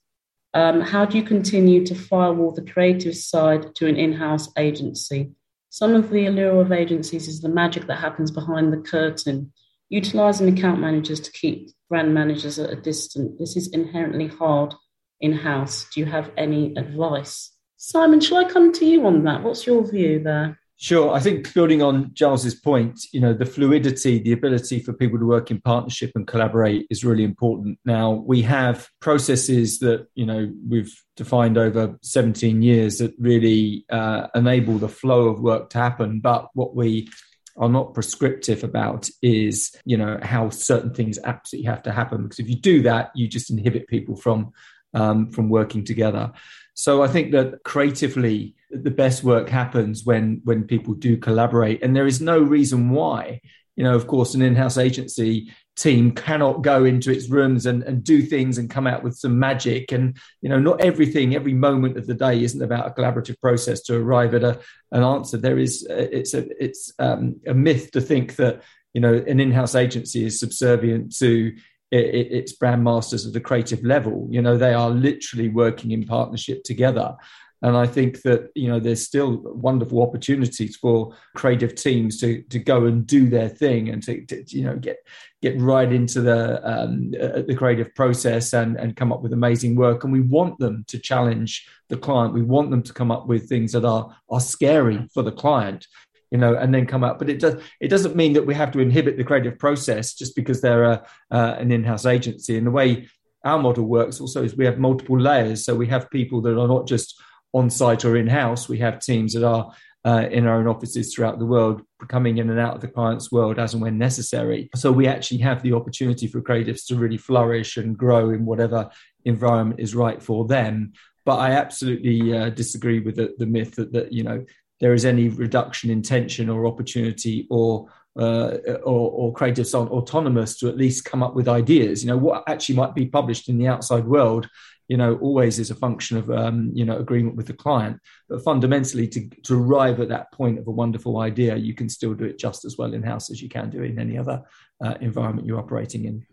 um, 0.54 0.80
how 0.80 1.04
do 1.04 1.18
you 1.18 1.24
continue 1.24 1.84
to 1.86 1.94
firewall 1.94 2.52
the 2.52 2.62
creative 2.62 3.16
side 3.16 3.74
to 3.76 3.86
an 3.86 3.96
in 3.96 4.14
house 4.14 4.48
agency? 4.56 5.32
Some 5.68 5.94
of 5.94 6.10
the 6.10 6.26
allure 6.26 6.60
of 6.60 6.72
agencies 6.72 7.28
is 7.28 7.40
the 7.40 7.48
magic 7.48 7.86
that 7.88 7.98
happens 7.98 8.30
behind 8.30 8.72
the 8.72 8.78
curtain. 8.78 9.52
Utilizing 9.90 10.56
account 10.56 10.80
managers 10.80 11.20
to 11.20 11.32
keep 11.32 11.70
brand 11.90 12.14
managers 12.14 12.58
at 12.58 12.70
a 12.70 12.76
distance. 12.76 13.38
This 13.38 13.56
is 13.56 13.68
inherently 13.68 14.28
hard 14.28 14.74
in 15.20 15.32
house. 15.32 15.86
Do 15.92 16.00
you 16.00 16.06
have 16.06 16.30
any 16.36 16.74
advice? 16.76 17.50
Simon, 17.76 18.20
shall 18.20 18.38
I 18.38 18.44
come 18.44 18.72
to 18.72 18.86
you 18.86 19.06
on 19.06 19.24
that? 19.24 19.42
What's 19.42 19.66
your 19.66 19.86
view 19.86 20.22
there? 20.22 20.58
Sure. 20.76 21.12
I 21.12 21.20
think 21.20 21.54
building 21.54 21.82
on 21.82 22.10
Giles's 22.14 22.54
point, 22.54 22.98
you 23.12 23.20
know, 23.20 23.32
the 23.32 23.46
fluidity, 23.46 24.18
the 24.18 24.32
ability 24.32 24.80
for 24.80 24.92
people 24.92 25.18
to 25.18 25.24
work 25.24 25.50
in 25.50 25.60
partnership 25.60 26.10
and 26.14 26.26
collaborate 26.26 26.86
is 26.90 27.04
really 27.04 27.22
important. 27.24 27.78
Now, 27.84 28.10
we 28.10 28.42
have 28.42 28.88
processes 29.00 29.78
that, 29.78 30.08
you 30.14 30.26
know, 30.26 30.52
we've 30.68 30.92
defined 31.16 31.56
over 31.56 31.96
17 32.02 32.60
years 32.60 32.98
that 32.98 33.14
really 33.18 33.84
uh, 33.88 34.26
enable 34.34 34.78
the 34.78 34.88
flow 34.88 35.28
of 35.28 35.40
work 35.40 35.70
to 35.70 35.78
happen. 35.78 36.20
But 36.20 36.48
what 36.54 36.74
we 36.74 37.08
are 37.56 37.68
not 37.68 37.94
prescriptive 37.94 38.64
about 38.64 39.08
is, 39.22 39.74
you 39.84 39.96
know, 39.96 40.18
how 40.22 40.50
certain 40.50 40.92
things 40.92 41.20
absolutely 41.22 41.70
have 41.70 41.84
to 41.84 41.92
happen. 41.92 42.24
Because 42.24 42.40
if 42.40 42.48
you 42.48 42.56
do 42.56 42.82
that, 42.82 43.12
you 43.14 43.28
just 43.28 43.50
inhibit 43.50 43.86
people 43.86 44.16
from 44.16 44.52
um, 44.94 45.30
from 45.30 45.48
working 45.48 45.84
together. 45.84 46.32
So 46.74 47.02
I 47.02 47.08
think 47.08 47.32
that 47.32 47.62
creatively, 47.64 48.56
the 48.70 48.90
best 48.90 49.22
work 49.22 49.48
happens 49.48 50.04
when 50.04 50.40
when 50.44 50.64
people 50.64 50.94
do 50.94 51.16
collaborate, 51.16 51.82
and 51.82 51.94
there 51.94 52.06
is 52.06 52.20
no 52.20 52.38
reason 52.38 52.90
why. 52.90 53.40
You 53.76 53.82
know, 53.84 53.94
of 53.94 54.06
course, 54.06 54.34
an 54.34 54.42
in-house 54.42 54.78
agency 54.78 55.52
team 55.76 56.12
cannot 56.12 56.62
go 56.62 56.84
into 56.84 57.10
its 57.10 57.28
rooms 57.28 57.66
and, 57.66 57.82
and 57.82 58.04
do 58.04 58.22
things 58.22 58.58
and 58.58 58.70
come 58.70 58.86
out 58.86 59.02
with 59.02 59.16
some 59.16 59.38
magic. 59.38 59.90
And 59.90 60.16
you 60.40 60.48
know, 60.48 60.58
not 60.58 60.80
everything, 60.80 61.34
every 61.34 61.54
moment 61.54 61.96
of 61.96 62.06
the 62.06 62.14
day 62.14 62.42
isn't 62.42 62.62
about 62.62 62.86
a 62.86 62.90
collaborative 62.90 63.40
process 63.40 63.82
to 63.82 63.96
arrive 63.96 64.34
at 64.34 64.44
a, 64.44 64.60
an 64.92 65.02
answer. 65.02 65.36
There 65.36 65.58
is 65.58 65.86
it's 65.88 66.34
a 66.34 66.46
it's 66.62 66.92
um, 66.98 67.40
a 67.46 67.54
myth 67.54 67.92
to 67.92 68.00
think 68.00 68.36
that 68.36 68.62
you 68.92 69.00
know 69.00 69.14
an 69.14 69.40
in-house 69.40 69.74
agency 69.74 70.24
is 70.24 70.40
subservient 70.40 71.16
to 71.18 71.54
it, 71.90 72.28
it's 72.30 72.52
brand 72.52 72.84
masters 72.84 73.26
at 73.26 73.32
the 73.32 73.40
creative 73.40 73.82
level. 73.84 74.26
You 74.30 74.42
know, 74.42 74.56
they 74.56 74.74
are 74.74 74.90
literally 74.90 75.48
working 75.48 75.90
in 75.90 76.04
partnership 76.04 76.64
together. 76.64 77.16
And 77.64 77.78
I 77.78 77.86
think 77.86 78.20
that 78.22 78.50
you 78.54 78.68
know 78.68 78.78
there's 78.78 79.06
still 79.06 79.40
wonderful 79.42 80.02
opportunities 80.02 80.76
for 80.76 81.16
creative 81.34 81.74
teams 81.74 82.20
to 82.20 82.42
to 82.42 82.58
go 82.58 82.84
and 82.84 83.06
do 83.06 83.30
their 83.30 83.48
thing 83.48 83.88
and 83.88 84.02
to, 84.02 84.22
to 84.26 84.44
you 84.48 84.64
know 84.64 84.76
get 84.76 84.98
get 85.40 85.58
right 85.58 85.90
into 85.90 86.20
the 86.20 86.60
um, 86.62 87.12
uh, 87.18 87.40
the 87.40 87.54
creative 87.56 87.94
process 87.94 88.52
and 88.52 88.76
and 88.76 88.96
come 88.96 89.12
up 89.12 89.22
with 89.22 89.32
amazing 89.32 89.76
work. 89.76 90.04
And 90.04 90.12
we 90.12 90.20
want 90.20 90.58
them 90.58 90.84
to 90.88 90.98
challenge 90.98 91.66
the 91.88 91.96
client. 91.96 92.34
We 92.34 92.42
want 92.42 92.70
them 92.70 92.82
to 92.82 92.92
come 92.92 93.10
up 93.10 93.28
with 93.28 93.48
things 93.48 93.72
that 93.72 93.86
are 93.86 94.14
are 94.28 94.40
scary 94.40 95.08
for 95.14 95.22
the 95.22 95.32
client 95.32 95.86
you 96.34 96.40
know, 96.40 96.56
and 96.56 96.74
then 96.74 96.84
come 96.84 97.04
out. 97.04 97.20
But 97.20 97.30
it 97.30 97.38
does 97.38 97.62
it 97.80 97.86
doesn't 97.86 98.16
mean 98.16 98.32
that 98.32 98.44
we 98.44 98.54
have 98.54 98.72
to 98.72 98.80
inhibit 98.80 99.16
the 99.16 99.22
creative 99.22 99.56
process 99.56 100.14
just 100.14 100.34
because 100.34 100.60
they're 100.60 100.82
a, 100.82 101.06
uh, 101.30 101.54
an 101.60 101.70
in-house 101.70 102.06
agency. 102.06 102.58
And 102.58 102.66
the 102.66 102.72
way 102.72 103.06
our 103.44 103.60
model 103.60 103.84
works 103.84 104.20
also 104.20 104.42
is 104.42 104.56
we 104.56 104.64
have 104.64 104.80
multiple 104.80 105.16
layers. 105.16 105.64
So 105.64 105.76
we 105.76 105.86
have 105.86 106.10
people 106.10 106.40
that 106.40 106.58
are 106.58 106.66
not 106.66 106.88
just 106.88 107.14
on 107.52 107.70
site 107.70 108.04
or 108.04 108.16
in-house. 108.16 108.68
We 108.68 108.78
have 108.78 108.98
teams 108.98 109.34
that 109.34 109.44
are 109.44 109.72
uh, 110.04 110.26
in 110.28 110.44
our 110.48 110.58
own 110.58 110.66
offices 110.66 111.14
throughout 111.14 111.38
the 111.38 111.46
world, 111.46 111.82
coming 112.08 112.38
in 112.38 112.50
and 112.50 112.58
out 112.58 112.74
of 112.74 112.80
the 112.80 112.88
client's 112.88 113.30
world 113.30 113.60
as 113.60 113.74
and 113.74 113.80
when 113.80 113.96
necessary. 113.96 114.68
So 114.74 114.90
we 114.90 115.06
actually 115.06 115.38
have 115.42 115.62
the 115.62 115.74
opportunity 115.74 116.26
for 116.26 116.42
creatives 116.42 116.84
to 116.86 116.96
really 116.96 117.16
flourish 117.16 117.76
and 117.76 117.96
grow 117.96 118.30
in 118.30 118.44
whatever 118.44 118.90
environment 119.24 119.78
is 119.78 119.94
right 119.94 120.20
for 120.20 120.48
them. 120.48 120.94
But 121.24 121.36
I 121.36 121.52
absolutely 121.52 122.36
uh, 122.36 122.50
disagree 122.50 122.98
with 122.98 123.14
the, 123.14 123.34
the 123.38 123.46
myth 123.46 123.76
that, 123.76 123.92
that 123.92 124.12
you 124.12 124.24
know 124.24 124.44
there 124.80 124.94
is 124.94 125.04
any 125.04 125.28
reduction 125.28 125.90
in 125.90 126.02
tension 126.02 126.48
or 126.48 126.66
opportunity 126.66 127.46
or 127.50 127.88
uh, 128.16 128.58
or, 128.84 129.10
or 129.10 129.34
creatives 129.34 129.76
aren't 129.76 129.90
autonomous 129.90 130.56
to 130.58 130.68
at 130.68 130.76
least 130.76 131.04
come 131.04 131.22
up 131.22 131.34
with 131.34 131.48
ideas. 131.48 132.04
You 132.04 132.10
know, 132.10 132.16
what 132.16 132.44
actually 132.46 132.76
might 132.76 132.94
be 132.94 133.06
published 133.06 133.48
in 133.48 133.58
the 133.58 133.66
outside 133.66 134.04
world, 134.04 134.48
you 134.88 134.96
know, 134.96 135.16
always 135.16 135.58
is 135.58 135.70
a 135.70 135.74
function 135.74 136.18
of, 136.18 136.30
um, 136.30 136.70
you 136.74 136.84
know, 136.84 136.98
agreement 136.98 137.36
with 137.36 137.46
the 137.46 137.54
client. 137.54 137.98
But 138.28 138.44
fundamentally, 138.44 139.08
to, 139.08 139.28
to 139.44 139.60
arrive 139.60 140.00
at 140.00 140.10
that 140.10 140.30
point 140.32 140.58
of 140.58 140.68
a 140.68 140.70
wonderful 140.70 141.18
idea, 141.18 141.56
you 141.56 141.74
can 141.74 141.88
still 141.88 142.14
do 142.14 142.24
it 142.24 142.38
just 142.38 142.64
as 142.64 142.78
well 142.78 142.94
in 142.94 143.02
house 143.02 143.30
as 143.30 143.42
you 143.42 143.48
can 143.48 143.70
do 143.70 143.82
in 143.82 143.98
any 143.98 144.16
other 144.16 144.42
uh, 144.84 144.94
environment 145.00 145.46
you're 145.46 145.58
operating 145.58 146.04
in. 146.04 146.26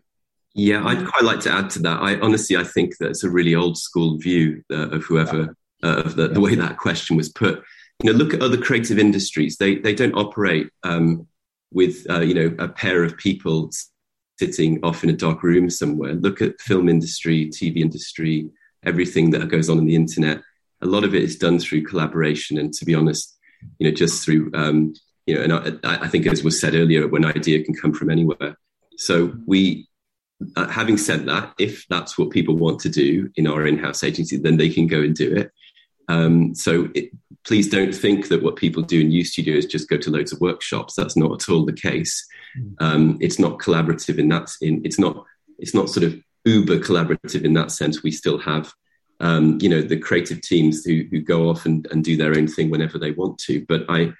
Yeah, 0.54 0.86
I'd 0.86 1.06
quite 1.06 1.24
like 1.24 1.40
to 1.40 1.50
add 1.50 1.70
to 1.70 1.78
that. 1.80 2.02
I 2.02 2.20
honestly, 2.20 2.56
I 2.56 2.64
think 2.64 2.92
that's 3.00 3.24
a 3.24 3.30
really 3.30 3.54
old 3.54 3.78
school 3.78 4.18
view 4.18 4.62
uh, 4.70 4.90
of 4.90 5.02
whoever, 5.02 5.56
uh, 5.82 6.02
of 6.04 6.14
the, 6.14 6.28
the 6.28 6.40
way 6.40 6.54
that 6.54 6.76
question 6.76 7.16
was 7.16 7.30
put 7.30 7.64
you 8.02 8.12
know, 8.12 8.18
look 8.18 8.34
at 8.34 8.42
other 8.42 8.56
creative 8.60 8.98
industries. 8.98 9.56
They 9.56 9.76
they 9.76 9.94
don't 9.94 10.14
operate 10.14 10.70
um, 10.82 11.26
with 11.72 12.06
uh, 12.10 12.20
you 12.20 12.34
know 12.34 12.54
a 12.58 12.68
pair 12.68 13.04
of 13.04 13.16
people 13.16 13.70
sitting 14.38 14.80
off 14.82 15.04
in 15.04 15.10
a 15.10 15.14
dark 15.14 15.42
room 15.42 15.70
somewhere. 15.70 16.14
Look 16.14 16.42
at 16.42 16.60
film 16.60 16.88
industry, 16.88 17.48
TV 17.48 17.76
industry, 17.78 18.50
everything 18.84 19.30
that 19.30 19.48
goes 19.48 19.68
on 19.68 19.78
in 19.78 19.86
the 19.86 19.94
internet. 19.94 20.42
A 20.80 20.86
lot 20.86 21.04
of 21.04 21.14
it 21.14 21.22
is 21.22 21.36
done 21.36 21.58
through 21.58 21.84
collaboration, 21.84 22.58
and 22.58 22.72
to 22.74 22.84
be 22.84 22.94
honest, 22.94 23.36
you 23.78 23.88
know, 23.88 23.94
just 23.94 24.24
through 24.24 24.50
um, 24.54 24.94
you 25.26 25.34
know, 25.36 25.58
and 25.58 25.80
I, 25.84 26.04
I 26.04 26.08
think 26.08 26.26
as 26.26 26.42
was 26.42 26.60
said 26.60 26.74
earlier, 26.74 27.06
an 27.14 27.24
idea 27.24 27.62
can 27.62 27.74
come 27.74 27.92
from 27.92 28.10
anywhere. 28.10 28.56
So 28.96 29.32
we 29.46 29.88
uh, 30.56 30.66
having 30.68 30.96
said 30.96 31.26
that, 31.26 31.54
if 31.58 31.86
that's 31.88 32.18
what 32.18 32.30
people 32.30 32.56
want 32.56 32.80
to 32.80 32.88
do 32.88 33.30
in 33.36 33.46
our 33.46 33.66
in-house 33.66 34.02
agency, 34.02 34.36
then 34.36 34.56
they 34.56 34.68
can 34.68 34.88
go 34.88 35.00
and 35.00 35.14
do 35.14 35.34
it. 35.34 35.52
Um, 36.08 36.54
so 36.54 36.88
it, 36.94 37.10
please 37.44 37.68
don't 37.68 37.94
think 37.94 38.28
that 38.28 38.42
what 38.42 38.56
people 38.56 38.82
do 38.82 39.00
in 39.00 39.10
UStudio 39.10 39.54
is 39.54 39.66
just 39.66 39.88
go 39.88 39.96
to 39.96 40.10
loads 40.10 40.32
of 40.32 40.40
workshops. 40.40 40.94
That's 40.94 41.16
not 41.16 41.32
at 41.32 41.48
all 41.48 41.64
the 41.64 41.72
case. 41.72 42.26
Mm. 42.56 42.74
Um, 42.80 43.18
it's 43.20 43.38
not 43.38 43.58
collaborative 43.58 44.18
in 44.18 44.28
that. 44.28 44.50
In 44.60 44.82
it's 44.84 44.98
not 44.98 45.24
it's 45.58 45.74
not 45.74 45.90
sort 45.90 46.04
of 46.04 46.18
uber 46.44 46.78
collaborative 46.78 47.44
in 47.44 47.54
that 47.54 47.70
sense. 47.70 48.02
We 48.02 48.10
still 48.10 48.38
have 48.38 48.72
um, 49.20 49.58
you 49.60 49.68
know 49.68 49.82
the 49.82 49.98
creative 49.98 50.40
teams 50.40 50.84
who 50.84 51.04
who 51.10 51.20
go 51.20 51.48
off 51.48 51.66
and, 51.66 51.86
and 51.90 52.04
do 52.04 52.16
their 52.16 52.36
own 52.36 52.46
thing 52.46 52.70
whenever 52.70 52.98
they 52.98 53.12
want 53.12 53.38
to. 53.46 53.64
But 53.66 53.84
I 53.88 54.12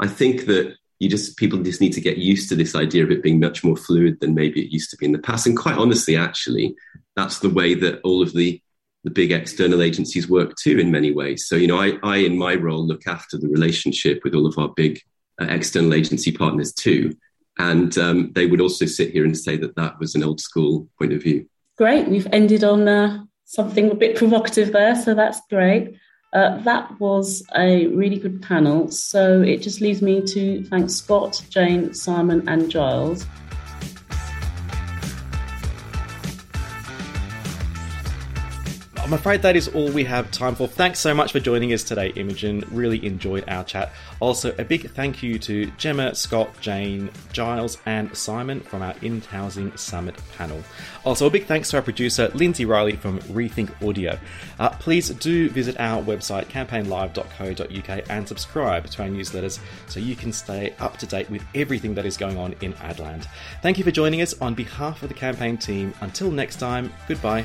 I 0.00 0.06
think 0.06 0.46
that 0.46 0.76
you 1.00 1.08
just 1.08 1.36
people 1.36 1.58
just 1.62 1.80
need 1.80 1.94
to 1.94 2.00
get 2.00 2.18
used 2.18 2.48
to 2.48 2.56
this 2.56 2.74
idea 2.74 3.04
of 3.04 3.10
it 3.10 3.22
being 3.22 3.40
much 3.40 3.64
more 3.64 3.76
fluid 3.76 4.20
than 4.20 4.34
maybe 4.34 4.62
it 4.62 4.72
used 4.72 4.90
to 4.90 4.96
be 4.96 5.06
in 5.06 5.12
the 5.12 5.18
past. 5.18 5.46
And 5.46 5.56
quite 5.56 5.78
honestly, 5.78 6.16
actually, 6.16 6.74
that's 7.16 7.40
the 7.40 7.48
way 7.50 7.74
that 7.74 8.00
all 8.04 8.22
of 8.22 8.32
the 8.34 8.60
the 9.04 9.10
big 9.10 9.32
external 9.32 9.82
agencies 9.82 10.28
work 10.28 10.54
too 10.56 10.78
in 10.78 10.90
many 10.90 11.12
ways. 11.12 11.46
So, 11.46 11.56
you 11.56 11.66
know, 11.66 11.80
I, 11.80 11.98
I 12.02 12.16
in 12.18 12.36
my 12.36 12.54
role 12.54 12.86
look 12.86 13.06
after 13.06 13.38
the 13.38 13.48
relationship 13.48 14.22
with 14.24 14.34
all 14.34 14.46
of 14.46 14.58
our 14.58 14.68
big 14.68 15.00
uh, 15.40 15.46
external 15.46 15.94
agency 15.94 16.32
partners 16.32 16.72
too. 16.72 17.16
And 17.58 17.96
um, 17.98 18.32
they 18.34 18.46
would 18.46 18.60
also 18.60 18.86
sit 18.86 19.10
here 19.10 19.24
and 19.24 19.36
say 19.36 19.56
that 19.56 19.76
that 19.76 19.98
was 19.98 20.14
an 20.14 20.22
old 20.22 20.40
school 20.40 20.88
point 20.98 21.12
of 21.12 21.22
view. 21.22 21.46
Great. 21.76 22.08
We've 22.08 22.28
ended 22.32 22.62
on 22.62 22.86
uh, 22.88 23.24
something 23.44 23.90
a 23.90 23.94
bit 23.94 24.16
provocative 24.16 24.72
there. 24.72 24.94
So 24.94 25.14
that's 25.14 25.40
great. 25.48 25.96
Uh, 26.32 26.58
that 26.58 27.00
was 27.00 27.42
a 27.56 27.88
really 27.88 28.18
good 28.18 28.40
panel. 28.42 28.90
So 28.90 29.42
it 29.42 29.62
just 29.62 29.80
leaves 29.80 30.00
me 30.00 30.22
to 30.26 30.62
thank 30.64 30.88
Scott, 30.90 31.42
Jane, 31.50 31.92
Simon, 31.92 32.48
and 32.48 32.70
Giles. 32.70 33.26
I'm 39.10 39.14
afraid 39.14 39.42
that 39.42 39.56
is 39.56 39.66
all 39.66 39.90
we 39.90 40.04
have 40.04 40.30
time 40.30 40.54
for. 40.54 40.68
Thanks 40.68 41.00
so 41.00 41.12
much 41.12 41.32
for 41.32 41.40
joining 41.40 41.72
us 41.72 41.82
today, 41.82 42.10
Imogen. 42.10 42.62
Really 42.70 43.04
enjoyed 43.04 43.42
our 43.48 43.64
chat. 43.64 43.90
Also, 44.20 44.54
a 44.56 44.62
big 44.62 44.88
thank 44.92 45.20
you 45.20 45.36
to 45.40 45.66
Gemma, 45.78 46.14
Scott, 46.14 46.48
Jane, 46.60 47.10
Giles, 47.32 47.76
and 47.86 48.16
Simon 48.16 48.60
from 48.60 48.82
our 48.82 48.94
In 49.02 49.20
Housing 49.22 49.76
Summit 49.76 50.14
panel. 50.36 50.62
Also, 51.04 51.26
a 51.26 51.30
big 51.30 51.46
thanks 51.46 51.70
to 51.70 51.78
our 51.78 51.82
producer, 51.82 52.28
Lindsay 52.34 52.64
Riley 52.64 52.94
from 52.94 53.18
Rethink 53.22 53.72
Audio. 53.84 54.16
Uh, 54.60 54.68
please 54.68 55.08
do 55.08 55.50
visit 55.50 55.74
our 55.80 56.00
website, 56.04 56.44
campaignlive.co.uk, 56.44 58.04
and 58.08 58.28
subscribe 58.28 58.86
to 58.90 59.02
our 59.02 59.08
newsletters 59.08 59.58
so 59.88 59.98
you 59.98 60.14
can 60.14 60.32
stay 60.32 60.72
up 60.78 60.98
to 60.98 61.06
date 61.06 61.28
with 61.28 61.42
everything 61.56 61.96
that 61.96 62.06
is 62.06 62.16
going 62.16 62.38
on 62.38 62.54
in 62.60 62.74
Adland. 62.74 63.26
Thank 63.60 63.76
you 63.76 63.82
for 63.82 63.90
joining 63.90 64.22
us 64.22 64.40
on 64.40 64.54
behalf 64.54 65.02
of 65.02 65.08
the 65.08 65.16
campaign 65.16 65.58
team. 65.58 65.94
Until 66.00 66.30
next 66.30 66.60
time, 66.60 66.92
goodbye. 67.08 67.44